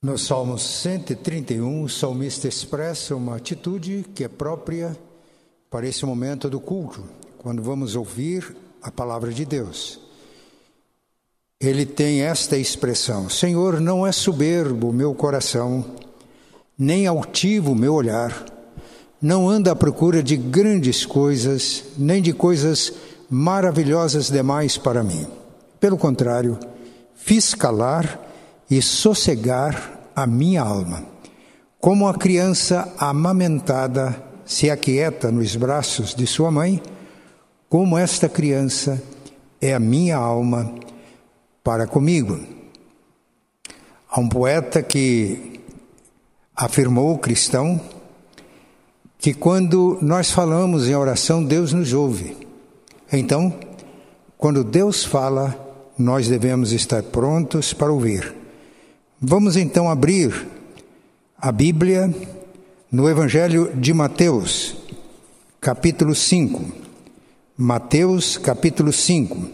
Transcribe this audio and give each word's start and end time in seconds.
No 0.00 0.16
Salmo 0.16 0.56
131, 0.56 1.82
o 1.82 1.88
salmista 1.88 2.46
expressa 2.46 3.16
uma 3.16 3.34
atitude 3.34 4.06
que 4.14 4.22
é 4.22 4.28
própria 4.28 4.96
para 5.68 5.88
esse 5.88 6.06
momento 6.06 6.48
do 6.48 6.60
culto, 6.60 7.02
quando 7.38 7.60
vamos 7.64 7.96
ouvir 7.96 8.56
a 8.80 8.92
palavra 8.92 9.32
de 9.32 9.44
Deus. 9.44 9.98
Ele 11.60 11.84
tem 11.84 12.22
esta 12.22 12.56
expressão: 12.56 13.28
Senhor, 13.28 13.80
não 13.80 14.06
é 14.06 14.12
soberbo 14.12 14.90
o 14.90 14.92
meu 14.92 15.12
coração, 15.16 15.84
nem 16.78 17.08
altivo 17.08 17.72
o 17.72 17.76
meu 17.76 17.92
olhar, 17.92 18.46
não 19.20 19.50
anda 19.50 19.72
à 19.72 19.76
procura 19.76 20.22
de 20.22 20.36
grandes 20.36 21.04
coisas, 21.04 21.82
nem 21.98 22.22
de 22.22 22.32
coisas 22.32 22.92
maravilhosas 23.28 24.30
demais 24.30 24.78
para 24.78 25.02
mim. 25.02 25.26
Pelo 25.80 25.98
contrário, 25.98 26.56
fiz 27.16 27.52
calar 27.52 28.27
e 28.70 28.82
sossegar 28.82 30.10
a 30.14 30.26
minha 30.26 30.62
alma. 30.62 31.04
Como 31.80 32.08
a 32.08 32.14
criança 32.14 32.92
amamentada 32.98 34.22
se 34.44 34.70
aquieta 34.70 35.30
nos 35.30 35.54
braços 35.54 36.14
de 36.14 36.26
sua 36.26 36.50
mãe, 36.50 36.82
como 37.68 37.96
esta 37.96 38.28
criança 38.28 39.02
é 39.60 39.74
a 39.74 39.78
minha 39.78 40.16
alma 40.16 40.74
para 41.62 41.86
comigo. 41.86 42.40
Há 44.10 44.20
um 44.20 44.28
poeta 44.28 44.82
que 44.82 45.60
afirmou, 46.56 47.18
cristão, 47.18 47.80
que 49.18 49.34
quando 49.34 49.98
nós 50.00 50.30
falamos 50.30 50.88
em 50.88 50.94
oração, 50.94 51.44
Deus 51.44 51.72
nos 51.72 51.92
ouve. 51.92 52.36
Então, 53.12 53.52
quando 54.36 54.64
Deus 54.64 55.04
fala, 55.04 55.54
nós 55.98 56.28
devemos 56.28 56.72
estar 56.72 57.02
prontos 57.02 57.72
para 57.72 57.92
ouvir. 57.92 58.37
Vamos 59.20 59.56
então 59.56 59.90
abrir 59.90 60.46
a 61.36 61.50
Bíblia 61.50 62.14
no 62.90 63.10
Evangelho 63.10 63.72
de 63.74 63.92
Mateus, 63.92 64.76
capítulo 65.60 66.14
5. 66.14 66.64
Mateus, 67.56 68.38
capítulo 68.38 68.92
5. 68.92 69.50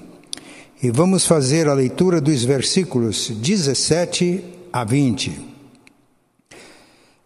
E 0.83 0.91
vamos 0.91 1.27
fazer 1.27 1.66
a 1.66 1.72
leitura 1.72 2.20
dos 2.20 2.44
versículos 2.44 3.30
17 3.30 4.44
a 4.70 4.84
20. 4.84 5.41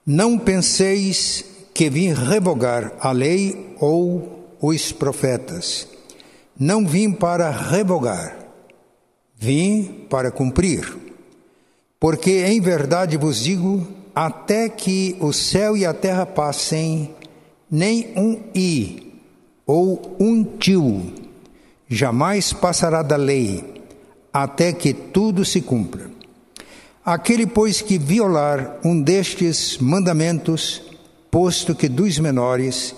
Não 0.07 0.39
penseis 0.39 1.45
que 1.75 1.91
vim 1.91 2.13
revogar 2.13 2.93
a 3.01 3.11
lei 3.11 3.75
ou 3.81 4.55
os 4.63 4.93
profetas. 4.93 5.89
Não 6.57 6.87
vim 6.87 7.11
para 7.11 7.51
revogar, 7.51 8.39
vim 9.37 10.07
para 10.09 10.31
cumprir. 10.31 11.08
Porque 12.01 12.45
em 12.47 12.61
verdade 12.61 13.17
vos 13.17 13.43
digo: 13.43 13.87
até 14.15 14.69
que 14.69 15.17
o 15.21 15.33
céu 15.33 15.77
e 15.77 15.85
a 15.85 15.93
terra 15.93 16.27
passem, 16.27 17.15
nem 17.71 18.13
um 18.17 18.41
i 18.55 19.13
ou 19.67 20.17
um 20.19 20.43
tio 20.43 21.13
jamais 21.89 22.53
passará 22.53 23.03
da 23.03 23.17
lei, 23.17 23.83
até 24.33 24.73
que 24.73 24.93
tudo 24.93 25.45
se 25.45 25.61
cumpra. 25.61 26.11
Aquele, 27.05 27.47
pois, 27.47 27.81
que 27.81 27.99
violar 27.99 28.79
um 28.85 29.01
destes 29.01 29.79
mandamentos, 29.79 30.83
posto 31.31 31.75
que 31.75 31.89
dos 31.89 32.19
menores, 32.19 32.95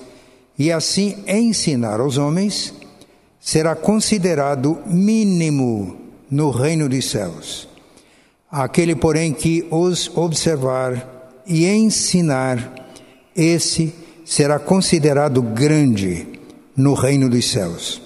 e 0.59 0.73
assim 0.73 1.23
ensinar 1.27 2.01
aos 2.01 2.19
homens, 2.19 2.75
será 3.39 3.77
considerado 3.77 4.79
mínimo 4.87 5.97
no 6.29 6.51
reino 6.51 6.89
dos 6.89 7.09
céus. 7.09 7.70
Aquele, 8.51 8.97
porém, 8.97 9.33
que 9.33 9.65
os 9.71 10.11
observar 10.17 11.43
e 11.47 11.67
ensinar, 11.67 12.75
esse 13.35 13.95
será 14.25 14.59
considerado 14.59 15.41
grande 15.41 16.27
no 16.77 16.95
reino 16.95 17.29
dos 17.29 17.49
céus. 17.51 18.03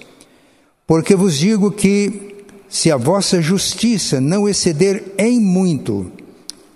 Porque 0.85 1.15
vos 1.15 1.35
digo 1.37 1.71
que, 1.71 2.45
se 2.69 2.91
a 2.91 2.97
vossa 2.97 3.41
justiça 3.41 4.21
não 4.21 4.47
exceder 4.47 5.13
em 5.17 5.39
muito 5.39 6.11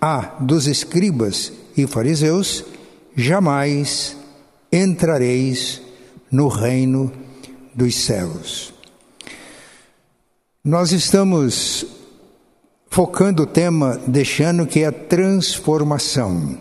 a 0.00 0.36
dos 0.40 0.66
escribas 0.66 1.52
e 1.76 1.86
fariseus, 1.86 2.64
jamais 3.14 4.16
entrareis 4.72 5.80
no 6.30 6.48
reino 6.48 7.12
dos 7.74 7.94
céus. 7.96 8.72
Nós 10.64 10.92
estamos 10.92 11.99
focando 12.90 13.44
o 13.44 13.46
tema 13.46 14.00
deixando 14.04 14.66
que 14.66 14.80
é 14.80 14.86
a 14.86 14.92
transformação. 14.92 16.58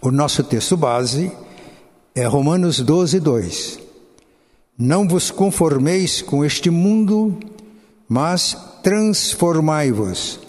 O 0.00 0.10
nosso 0.10 0.42
texto 0.42 0.76
base 0.76 1.30
é 2.12 2.26
Romanos 2.26 2.80
12, 2.80 3.20
2. 3.20 3.78
Não 4.76 5.06
vos 5.06 5.30
conformeis 5.30 6.20
com 6.20 6.44
este 6.44 6.68
mundo, 6.70 7.38
mas 8.08 8.56
transformai-vos 8.82 10.40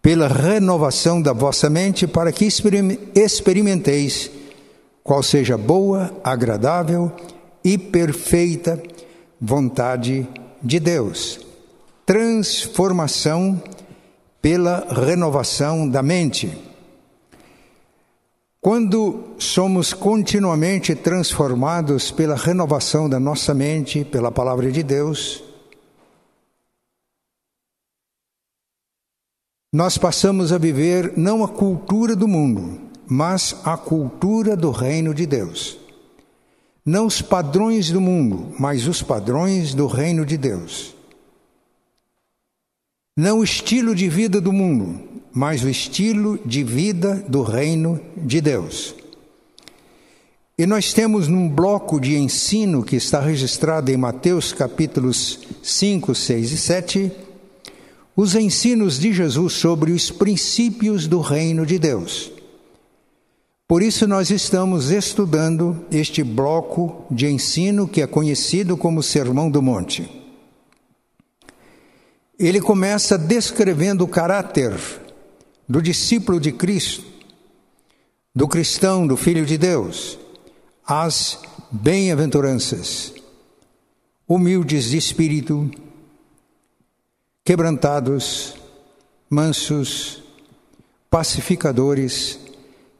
pela 0.00 0.28
renovação 0.28 1.20
da 1.20 1.32
vossa 1.32 1.68
mente, 1.68 2.06
para 2.06 2.30
que 2.30 2.46
experimenteis 2.46 4.30
qual 5.02 5.24
seja 5.24 5.58
boa, 5.58 6.16
agradável 6.22 7.10
e 7.64 7.76
perfeita 7.76 8.80
vontade 9.40 10.26
de 10.62 10.78
Deus. 10.78 11.40
Transformação 12.06 13.60
pela 14.40 14.86
renovação 14.92 15.88
da 15.88 16.02
mente. 16.02 16.56
Quando 18.60 19.34
somos 19.38 19.92
continuamente 19.92 20.94
transformados 20.94 22.10
pela 22.10 22.34
renovação 22.34 23.08
da 23.08 23.20
nossa 23.20 23.54
mente, 23.54 24.04
pela 24.04 24.32
palavra 24.32 24.70
de 24.70 24.82
Deus, 24.82 25.42
nós 29.72 29.96
passamos 29.96 30.52
a 30.52 30.58
viver 30.58 31.16
não 31.16 31.44
a 31.44 31.48
cultura 31.48 32.16
do 32.16 32.26
mundo, 32.26 32.80
mas 33.06 33.56
a 33.64 33.76
cultura 33.76 34.56
do 34.56 34.70
reino 34.70 35.14
de 35.14 35.24
Deus. 35.24 35.78
Não 36.84 37.06
os 37.06 37.22
padrões 37.22 37.90
do 37.90 38.00
mundo, 38.00 38.54
mas 38.58 38.88
os 38.88 39.02
padrões 39.02 39.72
do 39.74 39.86
reino 39.86 40.26
de 40.26 40.36
Deus. 40.36 40.97
Não 43.18 43.40
o 43.40 43.42
estilo 43.42 43.96
de 43.96 44.08
vida 44.08 44.40
do 44.40 44.52
mundo, 44.52 45.00
mas 45.32 45.64
o 45.64 45.68
estilo 45.68 46.38
de 46.46 46.62
vida 46.62 47.16
do 47.26 47.42
reino 47.42 48.00
de 48.16 48.40
Deus. 48.40 48.94
E 50.56 50.64
nós 50.64 50.92
temos 50.92 51.26
num 51.26 51.48
bloco 51.48 52.00
de 52.00 52.16
ensino 52.16 52.80
que 52.84 52.94
está 52.94 53.18
registrado 53.18 53.90
em 53.90 53.96
Mateus 53.96 54.52
capítulos 54.52 55.40
5, 55.64 56.14
6 56.14 56.52
e 56.52 56.56
7, 56.56 57.12
os 58.14 58.36
ensinos 58.36 59.00
de 59.00 59.12
Jesus 59.12 59.54
sobre 59.54 59.90
os 59.90 60.12
princípios 60.12 61.08
do 61.08 61.20
reino 61.20 61.66
de 61.66 61.76
Deus. 61.76 62.30
Por 63.66 63.82
isso 63.82 64.06
nós 64.06 64.30
estamos 64.30 64.92
estudando 64.92 65.84
este 65.90 66.22
bloco 66.22 67.04
de 67.10 67.26
ensino 67.26 67.88
que 67.88 68.00
é 68.00 68.06
conhecido 68.06 68.76
como 68.76 69.02
Sermão 69.02 69.50
do 69.50 69.60
Monte. 69.60 70.17
Ele 72.38 72.60
começa 72.60 73.18
descrevendo 73.18 74.04
o 74.04 74.08
caráter 74.08 74.72
do 75.68 75.82
discípulo 75.82 76.38
de 76.38 76.52
Cristo, 76.52 77.04
do 78.32 78.46
cristão, 78.46 79.06
do 79.06 79.16
filho 79.16 79.44
de 79.44 79.58
Deus, 79.58 80.16
as 80.86 81.40
bem-aventuranças, 81.70 83.12
humildes 84.26 84.84
de 84.84 84.96
espírito, 84.96 85.68
quebrantados, 87.44 88.54
mansos, 89.28 90.22
pacificadores, 91.10 92.38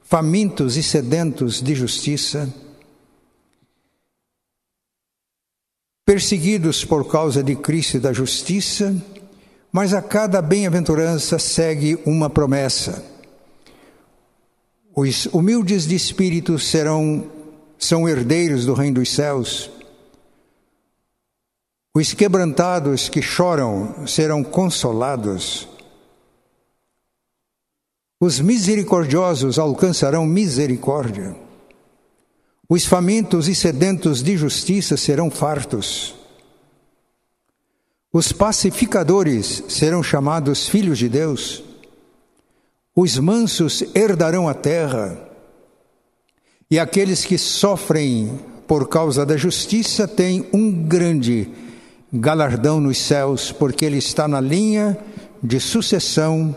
famintos 0.02 0.76
e 0.76 0.82
sedentos 0.82 1.62
de 1.62 1.76
justiça, 1.76 2.52
perseguidos 6.04 6.84
por 6.84 7.06
causa 7.08 7.42
de 7.42 7.54
Cristo 7.54 7.98
e 7.98 8.00
da 8.00 8.12
justiça, 8.12 8.96
mas 9.72 9.92
a 9.92 10.02
cada 10.02 10.40
bem-aventurança 10.40 11.38
segue 11.38 11.98
uma 12.06 12.28
promessa. 12.30 13.04
Os 14.94 15.26
humildes 15.26 15.86
de 15.86 15.94
espírito 15.94 16.58
serão 16.58 17.30
são 17.78 18.08
herdeiros 18.08 18.66
do 18.66 18.74
reino 18.74 18.96
dos 18.96 19.10
céus. 19.10 19.70
Os 21.94 22.12
quebrantados 22.12 23.08
que 23.08 23.22
choram 23.22 24.06
serão 24.06 24.42
consolados. 24.42 25.68
Os 28.20 28.40
misericordiosos 28.40 29.58
alcançarão 29.58 30.26
misericórdia. 30.26 31.36
Os 32.68 32.84
famintos 32.84 33.48
e 33.48 33.54
sedentos 33.54 34.22
de 34.22 34.36
justiça 34.36 34.96
serão 34.96 35.30
fartos. 35.30 36.17
Os 38.18 38.32
pacificadores 38.32 39.62
serão 39.68 40.02
chamados 40.02 40.68
filhos 40.68 40.98
de 40.98 41.08
Deus. 41.08 41.62
os 42.96 43.16
mansos 43.16 43.84
herdarão 43.94 44.48
a 44.48 44.54
terra, 44.54 45.16
e 46.68 46.80
aqueles 46.80 47.24
que 47.24 47.38
sofrem 47.38 48.40
por 48.66 48.88
causa 48.88 49.24
da 49.24 49.36
justiça 49.36 50.08
têm 50.08 50.48
um 50.52 50.72
grande 50.72 51.48
galardão 52.12 52.80
nos 52.80 52.98
céus, 52.98 53.52
porque 53.52 53.84
ele 53.84 53.98
está 53.98 54.26
na 54.26 54.40
linha 54.40 54.98
de 55.40 55.60
sucessão 55.60 56.52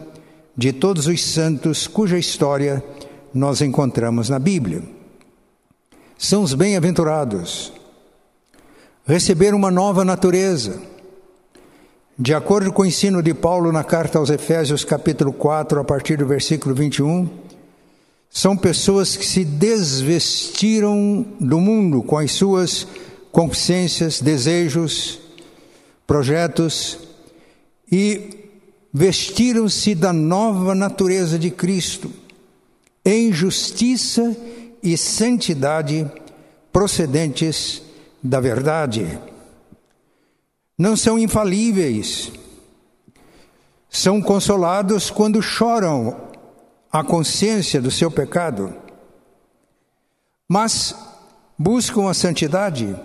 de 0.57 0.73
todos 0.73 1.05
os 1.05 1.23
santos 1.23 1.85
cuja 1.85 2.17
história 2.17 2.83
nós 3.31 3.61
encontramos 3.61 4.29
na 4.29 4.39
Bíblia. 4.39 4.81
São 6.17 6.41
os 6.41 6.55
bem-aventurados. 6.55 7.71
Receberam 9.05 9.59
uma 9.59 9.69
nova 9.69 10.03
natureza. 10.03 10.89
De 12.19 12.33
acordo 12.33 12.71
com 12.73 12.81
o 12.81 12.85
ensino 12.85 13.23
de 13.23 13.33
Paulo 13.33 13.71
na 13.71 13.83
carta 13.83 14.19
aos 14.19 14.29
Efésios, 14.29 14.83
capítulo 14.83 15.31
4, 15.31 15.79
a 15.79 15.83
partir 15.83 16.17
do 16.17 16.25
versículo 16.25 16.75
21, 16.75 17.27
são 18.29 18.55
pessoas 18.55 19.15
que 19.15 19.25
se 19.25 19.45
desvestiram 19.45 21.25
do 21.39 21.59
mundo 21.59 22.03
com 22.03 22.17
as 22.17 22.31
suas 22.33 22.85
consciências, 23.31 24.19
desejos, 24.19 25.19
projetos 26.05 26.99
e 27.89 28.49
vestiram-se 28.93 29.95
da 29.95 30.11
nova 30.11 30.75
natureza 30.75 31.39
de 31.39 31.49
Cristo, 31.49 32.11
em 33.05 33.31
justiça 33.31 34.35
e 34.83 34.97
santidade 34.97 36.09
procedentes 36.73 37.81
da 38.21 38.39
verdade. 38.41 39.30
Não 40.81 40.97
são 40.97 41.19
infalíveis, 41.19 42.31
são 43.87 44.19
consolados 44.19 45.11
quando 45.11 45.39
choram 45.39 46.17
a 46.91 47.03
consciência 47.03 47.79
do 47.79 47.91
seu 47.91 48.09
pecado, 48.09 48.73
mas 50.49 50.95
buscam 51.55 52.09
a 52.09 52.15
santidade, 52.15 52.95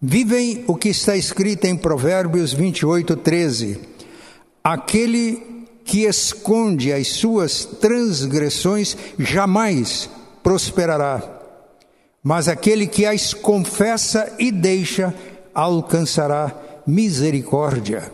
vivem 0.00 0.62
o 0.68 0.76
que 0.76 0.90
está 0.90 1.16
escrito 1.16 1.64
em 1.64 1.76
Provérbios 1.76 2.52
28, 2.52 3.16
13. 3.16 3.80
Aquele 4.62 5.66
que 5.84 6.04
esconde 6.04 6.92
as 6.92 7.08
suas 7.08 7.64
transgressões 7.64 8.96
jamais 9.18 10.08
prosperará, 10.44 11.20
mas 12.22 12.46
aquele 12.46 12.86
que 12.86 13.04
as 13.04 13.34
confessa 13.34 14.32
e 14.38 14.52
deixa 14.52 15.12
alcançará 15.52 16.60
misericórdia. 16.86 18.12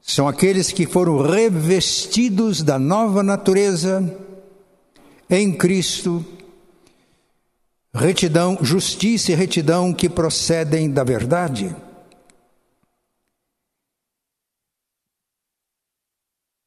São 0.00 0.26
aqueles 0.26 0.72
que 0.72 0.86
foram 0.86 1.22
revestidos 1.22 2.62
da 2.62 2.78
nova 2.78 3.22
natureza 3.22 4.18
em 5.30 5.52
Cristo, 5.52 6.24
retidão, 7.94 8.58
justiça 8.60 9.32
e 9.32 9.34
retidão 9.34 9.92
que 9.92 10.08
procedem 10.08 10.90
da 10.90 11.04
verdade. 11.04 11.74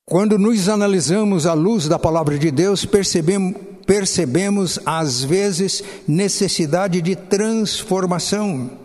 Quando 0.06 0.38
nos 0.38 0.70
analisamos 0.70 1.46
à 1.46 1.54
luz 1.54 1.88
da 1.88 2.00
palavra 2.00 2.38
de 2.38 2.52
Deus, 2.52 2.86
percebemos, 2.86 3.60
percebemos 3.86 4.80
às 4.86 5.24
vezes 5.24 5.84
necessidade 6.08 7.02
de 7.02 7.16
transformação. 7.16 8.85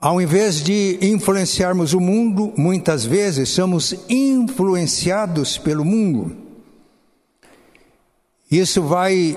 Ao 0.00 0.20
invés 0.20 0.62
de 0.62 0.96
influenciarmos 1.02 1.92
o 1.92 1.98
mundo, 1.98 2.52
muitas 2.56 3.04
vezes 3.04 3.48
somos 3.48 3.94
influenciados 4.08 5.58
pelo 5.58 5.84
mundo. 5.84 6.36
Isso 8.48 8.80
vai 8.82 9.36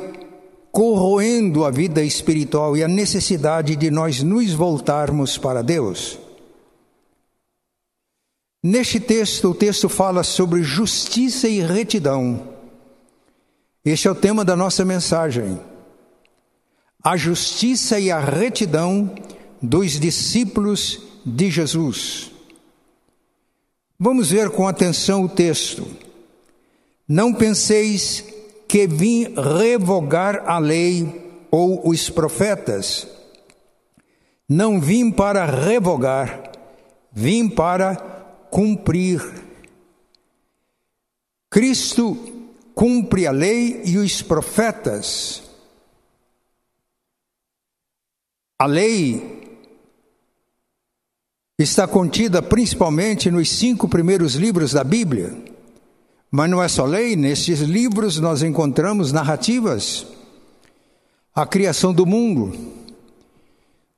corroendo 0.71 1.65
a 1.65 1.71
vida 1.71 2.03
espiritual 2.03 2.77
e 2.77 2.83
a 2.83 2.87
necessidade 2.87 3.75
de 3.75 3.89
nós 3.89 4.21
nos 4.21 4.53
voltarmos 4.53 5.35
para 5.35 5.63
Deus. 5.63 6.19
Neste 8.63 8.99
texto, 8.99 9.49
o 9.49 9.55
texto 9.55 9.89
fala 9.89 10.23
sobre 10.23 10.61
justiça 10.61 11.47
e 11.47 11.59
retidão. 11.59 12.49
Este 13.83 14.07
é 14.07 14.11
o 14.11 14.15
tema 14.15 14.45
da 14.45 14.55
nossa 14.55 14.85
mensagem. 14.85 15.59
A 17.03 17.17
justiça 17.17 17.99
e 17.99 18.11
a 18.11 18.19
retidão 18.19 19.11
dos 19.61 19.99
discípulos 19.99 20.99
de 21.25 21.51
Jesus. 21.51 22.31
Vamos 23.99 24.31
ver 24.31 24.49
com 24.49 24.67
atenção 24.67 25.23
o 25.23 25.29
texto. 25.29 25.85
Não 27.07 27.33
penseis 27.33 28.25
que 28.67 28.87
vim 28.87 29.33
revogar 29.35 30.43
a 30.49 30.57
lei 30.57 31.45
ou 31.51 31.87
os 31.87 32.09
profetas. 32.09 33.07
Não 34.49 34.81
vim 34.81 35.11
para 35.11 35.45
revogar, 35.45 36.51
vim 37.11 37.47
para 37.47 37.95
cumprir. 38.49 39.21
Cristo 41.49 42.17
cumpre 42.73 43.27
a 43.27 43.31
lei 43.31 43.81
e 43.85 43.97
os 43.97 44.21
profetas. 44.21 45.43
A 48.57 48.65
lei 48.65 49.40
está 51.61 51.87
contida 51.87 52.41
principalmente 52.41 53.29
nos 53.29 53.49
cinco 53.49 53.87
primeiros 53.87 54.35
livros 54.35 54.73
da 54.73 54.83
Bíblia. 54.83 55.35
Mas 56.29 56.49
não 56.49 56.63
é 56.63 56.67
só 56.67 56.85
lei, 56.85 57.15
nesses 57.15 57.59
livros 57.59 58.17
nós 58.19 58.41
encontramos 58.41 59.11
narrativas. 59.11 60.07
A 61.35 61.45
criação 61.45 61.93
do 61.93 62.05
mundo, 62.05 62.53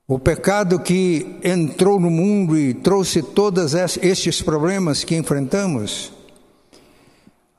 o 0.06 0.18
pecado 0.18 0.80
que 0.80 1.38
entrou 1.42 1.98
no 1.98 2.10
mundo 2.10 2.58
e 2.58 2.74
trouxe 2.74 3.22
todos 3.22 3.74
estes 3.74 4.42
problemas 4.42 5.04
que 5.04 5.16
enfrentamos. 5.16 6.12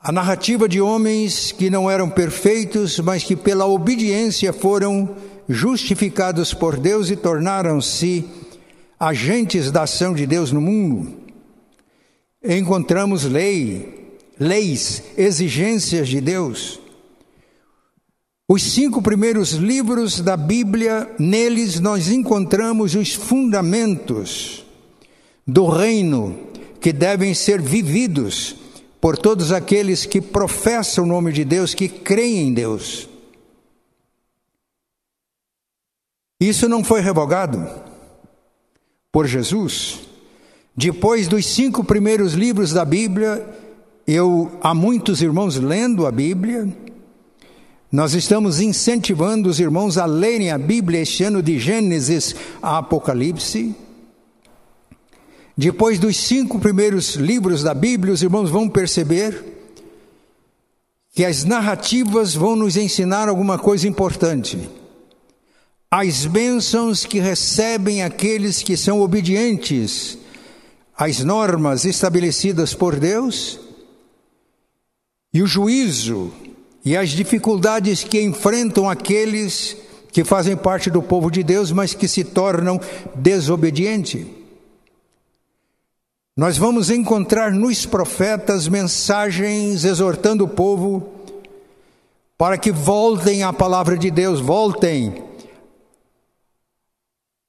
A 0.02 0.12
narrativa 0.12 0.70
de 0.70 0.80
homens 0.80 1.52
que 1.52 1.70
não 1.70 1.90
eram 1.90 2.10
perfeitos, 2.10 3.00
mas 3.00 3.24
que 3.24 3.36
pela 3.36 3.66
obediência 3.66 4.54
foram 4.54 5.16
justificados 5.50 6.54
por 6.54 6.78
Deus 6.78 7.10
e 7.10 7.16
tornaram-se 7.16 8.26
agentes 9.00 9.72
da 9.72 9.84
ação 9.84 10.14
de 10.14 10.26
Deus 10.26 10.52
no 10.52 10.62
mundo. 10.62 11.14
Encontramos 12.44 13.24
lei, 13.24 14.18
leis, 14.40 15.04
exigências 15.18 16.08
de 16.08 16.22
Deus. 16.22 16.80
Os 18.48 18.62
cinco 18.62 19.02
primeiros 19.02 19.54
livros 19.54 20.22
da 20.22 20.38
Bíblia, 20.38 21.10
neles 21.18 21.80
nós 21.80 22.10
encontramos 22.10 22.94
os 22.94 23.14
fundamentos 23.14 24.64
do 25.48 25.66
reino 25.68 26.40
que 26.80 26.94
devem 26.94 27.34
ser 27.34 27.60
vividos 27.60 28.56
por 29.02 29.18
todos 29.18 29.52
aqueles 29.52 30.06
que 30.06 30.22
professam 30.22 31.04
o 31.04 31.08
nome 31.08 31.32
de 31.32 31.44
Deus, 31.44 31.74
que 31.74 31.90
creem 31.90 32.50
em 32.50 32.54
Deus. 32.54 33.10
Isso 36.40 36.70
não 36.70 36.84
foi 36.84 37.02
revogado 37.02 37.85
por 39.16 39.28
Jesus. 39.28 40.02
Depois 40.76 41.30
dos 41.30 41.46
cinco 41.46 41.86
primeiros 41.86 42.34
livros 42.34 42.74
da 42.74 42.84
Bíblia, 42.84 43.48
eu 44.06 44.52
há 44.62 44.74
muitos 44.74 45.22
irmãos 45.22 45.56
lendo 45.56 46.06
a 46.06 46.12
Bíblia, 46.12 46.68
nós 47.90 48.14
estamos 48.14 48.60
incentivando 48.60 49.48
os 49.48 49.58
irmãos 49.58 49.98
a 49.98 50.06
lerem 50.06 50.52
a 50.52 50.58
Bíblia 50.58 51.00
este 51.00 51.24
ano 51.24 51.42
de 51.42 51.58
Gênesis 51.58 52.36
a 52.62 52.80
Apocalipse. 52.80 53.74
Depois 55.58 55.98
dos 55.98 56.18
cinco 56.18 56.60
primeiros 56.60 57.16
livros 57.16 57.64
da 57.64 57.74
Bíblia, 57.74 58.14
os 58.14 58.22
irmãos 58.22 58.50
vão 58.50 58.68
perceber 58.68 59.46
que 61.14 61.24
as 61.24 61.46
narrativas 61.46 62.36
vão 62.36 62.54
nos 62.54 62.76
ensinar 62.76 63.30
alguma 63.30 63.58
coisa 63.58 63.88
importante. 63.88 64.70
As 65.98 66.26
bênçãos 66.26 67.06
que 67.06 67.22
recebem 67.22 68.04
aqueles 68.04 68.62
que 68.62 68.76
são 68.76 69.00
obedientes 69.00 70.18
às 70.94 71.22
normas 71.22 71.86
estabelecidas 71.86 72.74
por 72.74 72.98
Deus 72.98 73.58
e 75.34 75.42
o 75.42 75.48
juízo 75.48 76.34
e 76.84 76.98
as 76.98 77.12
dificuldades 77.12 78.04
que 78.04 78.22
enfrentam 78.22 78.90
aqueles 78.90 79.78
que 80.12 80.26
fazem 80.26 80.58
parte 80.58 80.90
do 80.90 81.02
povo 81.02 81.32
de 81.32 81.42
Deus, 81.42 81.72
mas 81.72 81.94
que 81.94 82.10
se 82.10 82.26
tornam 82.26 82.78
desobedientes. 83.16 84.28
Nós 86.36 86.58
vamos 86.58 86.90
encontrar 86.90 87.54
nos 87.54 87.86
profetas 87.86 88.68
mensagens 88.68 89.86
exortando 89.86 90.44
o 90.44 90.50
povo 90.50 91.10
para 92.38 92.58
que 92.58 92.70
voltem 92.70 93.44
à 93.44 93.54
palavra 93.54 93.98
de 93.98 94.12
Deus, 94.12 94.42
voltem 94.42 95.24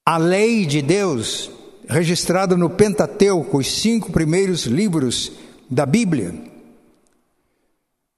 à 0.07 0.19
lei 0.19 0.65
de 0.65 0.81
Deus, 0.81 1.51
registrada 1.89 2.57
no 2.57 2.71
Pentateuco, 2.71 3.59
os 3.59 3.81
cinco 3.81 4.13
primeiros 4.13 4.65
livros 4.65 5.33
da 5.69 5.85
Bíblia. 5.85 6.33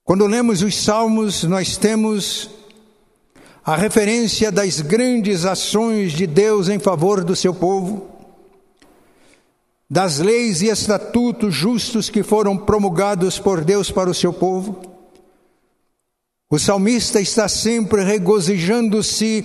Quando 0.05 0.27
lemos 0.27 0.61
os 0.61 0.77
Salmos, 0.77 1.45
nós 1.45 1.79
temos 1.79 2.51
a 3.65 3.75
referência 3.75 4.53
das 4.53 4.83
grandes 4.83 5.47
ações 5.47 6.13
de 6.13 6.27
Deus 6.27 6.69
em 6.69 6.79
favor 6.79 7.25
do 7.25 7.35
seu 7.35 7.55
povo, 7.55 8.07
das 9.89 10.19
leis 10.19 10.61
e 10.61 10.69
estatutos 10.69 11.55
justos 11.55 12.11
que 12.11 12.23
foram 12.23 12.55
promulgados 12.55 13.39
por 13.39 13.65
Deus 13.65 13.91
para 13.91 14.11
o 14.11 14.15
seu 14.15 14.35
povo. 14.35 14.83
O 16.51 16.59
salmista 16.59 17.19
está 17.19 17.49
sempre 17.49 18.05
regozijando-se 18.05 19.45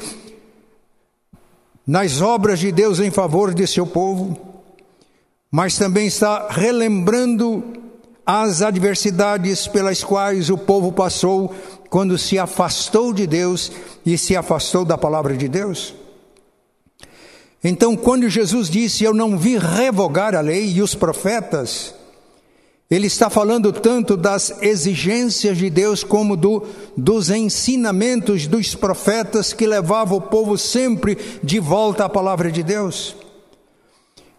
nas 1.85 2.21
obras 2.21 2.59
de 2.59 2.71
Deus 2.71 2.99
em 2.99 3.11
favor 3.11 3.53
de 3.53 3.67
seu 3.67 3.85
povo, 3.85 4.37
mas 5.51 5.77
também 5.77 6.07
está 6.07 6.47
relembrando 6.49 7.63
as 8.25 8.61
adversidades 8.61 9.67
pelas 9.67 10.03
quais 10.03 10.49
o 10.49 10.57
povo 10.57 10.91
passou 10.91 11.53
quando 11.89 12.17
se 12.17 12.39
afastou 12.39 13.13
de 13.13 13.27
Deus 13.27 13.71
e 14.05 14.17
se 14.17 14.35
afastou 14.35 14.85
da 14.85 14.97
palavra 14.97 15.35
de 15.35 15.47
Deus. 15.47 15.93
Então, 17.63 17.95
quando 17.95 18.29
Jesus 18.29 18.69
disse: 18.69 19.03
Eu 19.03 19.13
não 19.13 19.37
vim 19.37 19.57
revogar 19.57 20.35
a 20.35 20.41
lei 20.41 20.71
e 20.71 20.81
os 20.81 20.95
profetas, 20.95 21.93
ele 22.93 23.07
está 23.07 23.27
falando 23.27 23.73
tanto 23.73 24.15
das 24.15 24.61
exigências 24.61 25.57
de 25.57 25.67
Deus 25.67 26.03
como 26.03 26.37
do, 26.37 26.63
dos 26.95 27.31
ensinamentos 27.31 28.45
dos 28.45 28.75
profetas 28.75 29.51
que 29.51 29.65
levavam 29.65 30.19
o 30.19 30.21
povo 30.21 30.57
sempre 30.59 31.17
de 31.41 31.59
volta 31.59 32.05
à 32.05 32.09
palavra 32.09 32.51
de 32.51 32.61
Deus. 32.61 33.15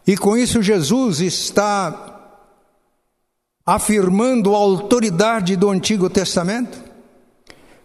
E 0.06 0.16
com 0.16 0.36
isso, 0.36 0.62
Jesus 0.62 1.20
está 1.20 2.12
afirmando 3.66 4.54
a 4.54 4.58
autoridade 4.58 5.56
do 5.56 5.68
Antigo 5.70 6.08
Testamento. 6.08 6.78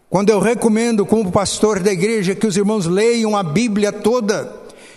Quando 0.08 0.30
eu 0.30 0.40
recomendo, 0.40 1.04
como 1.04 1.32
pastor 1.32 1.80
da 1.80 1.92
igreja, 1.92 2.36
que 2.36 2.46
os 2.46 2.58
irmãos 2.58 2.86
leiam 2.86 3.36
a 3.36 3.42
Bíblia 3.42 3.92
toda, 3.92 4.54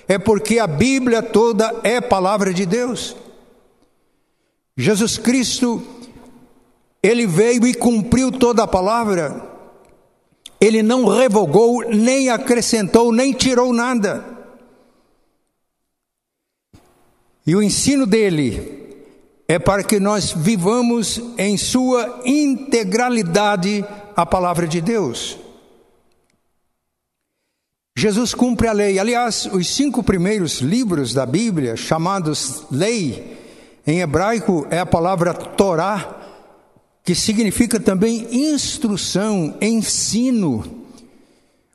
é 0.07 0.19
porque 0.19 0.59
a 0.59 0.67
Bíblia 0.67 1.23
toda 1.23 1.75
é 1.83 1.99
palavra 1.99 2.53
de 2.53 2.67
Deus. 2.67 3.17
Jesus 4.77 5.19
Cristo, 5.19 5.83
ele 7.03 7.27
veio 7.27 7.67
e 7.67 7.75
cumpriu 7.75 8.31
toda 8.31 8.63
a 8.63 8.67
palavra, 8.67 9.51
ele 10.61 10.83
não 10.83 11.07
revogou, 11.07 11.83
nem 11.89 12.31
acrescentou, 12.31 13.13
nem 13.13 13.33
tirou 13.33 13.73
nada. 13.73 14.25
E 17.47 17.57
o 17.57 17.63
ensino 17.63 18.07
dele 18.07 18.97
é 19.49 19.59
para 19.59 19.83
que 19.83 19.99
nós 19.99 20.33
vivamos 20.33 21.21
em 21.37 21.57
sua 21.57 22.23
integralidade 22.25 23.85
a 24.15 24.25
palavra 24.25 24.67
de 24.67 24.81
Deus. 24.81 25.37
Jesus 27.97 28.33
cumpre 28.33 28.69
a 28.69 28.73
lei. 28.73 28.99
Aliás, 28.99 29.47
os 29.47 29.69
cinco 29.69 30.03
primeiros 30.03 30.61
livros 30.61 31.13
da 31.13 31.27
Bíblia, 31.27 31.77
chamados 31.77 32.63
lei, 32.71 33.42
em 33.87 34.01
hebraico 34.01 34.67
é 34.71 34.79
a 34.79 34.87
palavra 34.87 35.35
Torá, 35.35 36.21
que 37.05 37.15
significa 37.15 37.81
também 37.81 38.29
instrução, 38.31 39.57
ensino. 39.61 40.83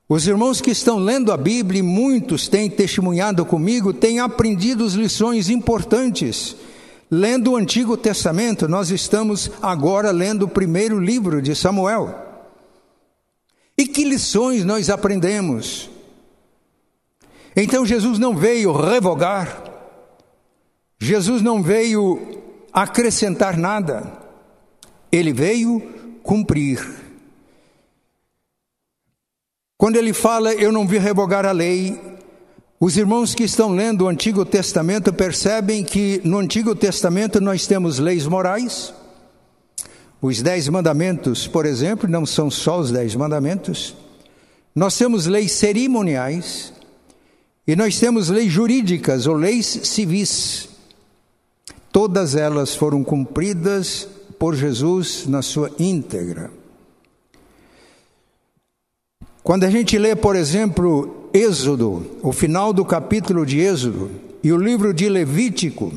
Os 0.07 0.25
irmãos 0.25 0.61
que 0.61 0.71
estão 0.71 0.97
lendo 0.99 1.33
a 1.33 1.37
Bíblia, 1.37 1.79
e 1.79 1.83
muitos 1.83 2.47
têm 2.47 2.69
testemunhado 2.69 3.45
comigo, 3.45 3.93
têm 3.93 4.19
aprendido 4.19 4.87
lições 4.87 5.49
importantes. 5.49 6.55
Lendo 7.11 7.51
o 7.51 7.55
Antigo 7.57 7.97
Testamento, 7.97 8.69
nós 8.69 8.89
estamos 8.89 9.51
agora 9.61 10.11
lendo 10.11 10.43
o 10.43 10.49
primeiro 10.49 10.99
livro 10.99 11.41
de 11.41 11.53
Samuel. 11.53 12.23
E 13.77 13.85
que 13.85 14.05
lições 14.05 14.63
nós 14.63 14.89
aprendemos? 14.89 15.89
Então 17.55 17.85
Jesus 17.85 18.17
não 18.17 18.35
veio 18.35 18.71
revogar, 18.71 19.63
Jesus 20.99 21.41
não 21.41 21.61
veio 21.61 22.41
acrescentar 22.73 23.57
nada, 23.57 24.11
ele 25.11 25.31
veio 25.31 25.81
cumprir. 26.23 26.85
Quando 29.77 29.95
ele 29.95 30.11
fala, 30.11 30.53
eu 30.53 30.71
não 30.71 30.87
vi 30.87 30.97
revogar 30.97 31.45
a 31.45 31.51
lei, 31.51 31.99
os 32.79 32.97
irmãos 32.97 33.33
que 33.33 33.43
estão 33.43 33.71
lendo 33.73 34.03
o 34.05 34.07
Antigo 34.07 34.43
Testamento 34.43 35.13
percebem 35.13 35.83
que 35.83 36.19
no 36.23 36.39
Antigo 36.39 36.75
Testamento 36.75 37.39
nós 37.39 37.67
temos 37.67 37.99
leis 37.99 38.25
morais, 38.25 38.93
os 40.21 40.41
dez 40.41 40.67
mandamentos, 40.67 41.47
por 41.47 41.65
exemplo, 41.65 42.09
não 42.09 42.25
são 42.25 42.49
só 42.49 42.79
os 42.79 42.91
dez 42.91 43.15
mandamentos. 43.15 43.95
Nós 44.75 44.97
temos 44.97 45.27
leis 45.27 45.51
cerimoniais 45.51 46.73
e 47.67 47.75
nós 47.75 47.99
temos 47.99 48.29
leis 48.29 48.51
jurídicas 48.51 49.27
ou 49.27 49.35
leis 49.35 49.65
civis. 49.65 50.69
Todas 51.97 52.35
elas 52.35 52.75
foram 52.75 53.03
cumpridas 53.03 54.07
por 54.37 54.53
Jesus 54.53 55.25
na 55.25 55.41
sua 55.41 55.71
íntegra. 55.79 56.51
Quando 59.41 59.63
a 59.63 59.69
gente 59.71 59.97
lê, 59.97 60.15
por 60.15 60.35
exemplo, 60.35 61.27
Êxodo, 61.33 62.05
o 62.21 62.31
final 62.31 62.71
do 62.71 62.85
capítulo 62.85 63.43
de 63.47 63.61
Êxodo, 63.61 64.11
e 64.43 64.53
o 64.53 64.57
livro 64.57 64.93
de 64.93 65.09
Levítico, 65.09 65.91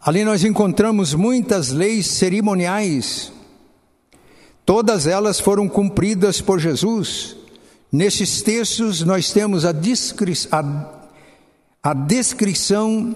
Ali 0.00 0.24
nós 0.24 0.42
encontramos 0.42 1.14
muitas 1.14 1.70
leis 1.70 2.08
cerimoniais. 2.08 3.32
Todas 4.66 5.06
elas 5.06 5.38
foram 5.38 5.68
cumpridas 5.68 6.40
por 6.40 6.58
Jesus. 6.58 7.36
Nesses 7.92 8.42
textos 8.42 9.02
nós 9.02 9.32
temos 9.32 9.64
a, 9.64 9.70
descri 9.70 10.32
a, 10.50 10.90
a 11.84 11.94
descrição 11.94 13.14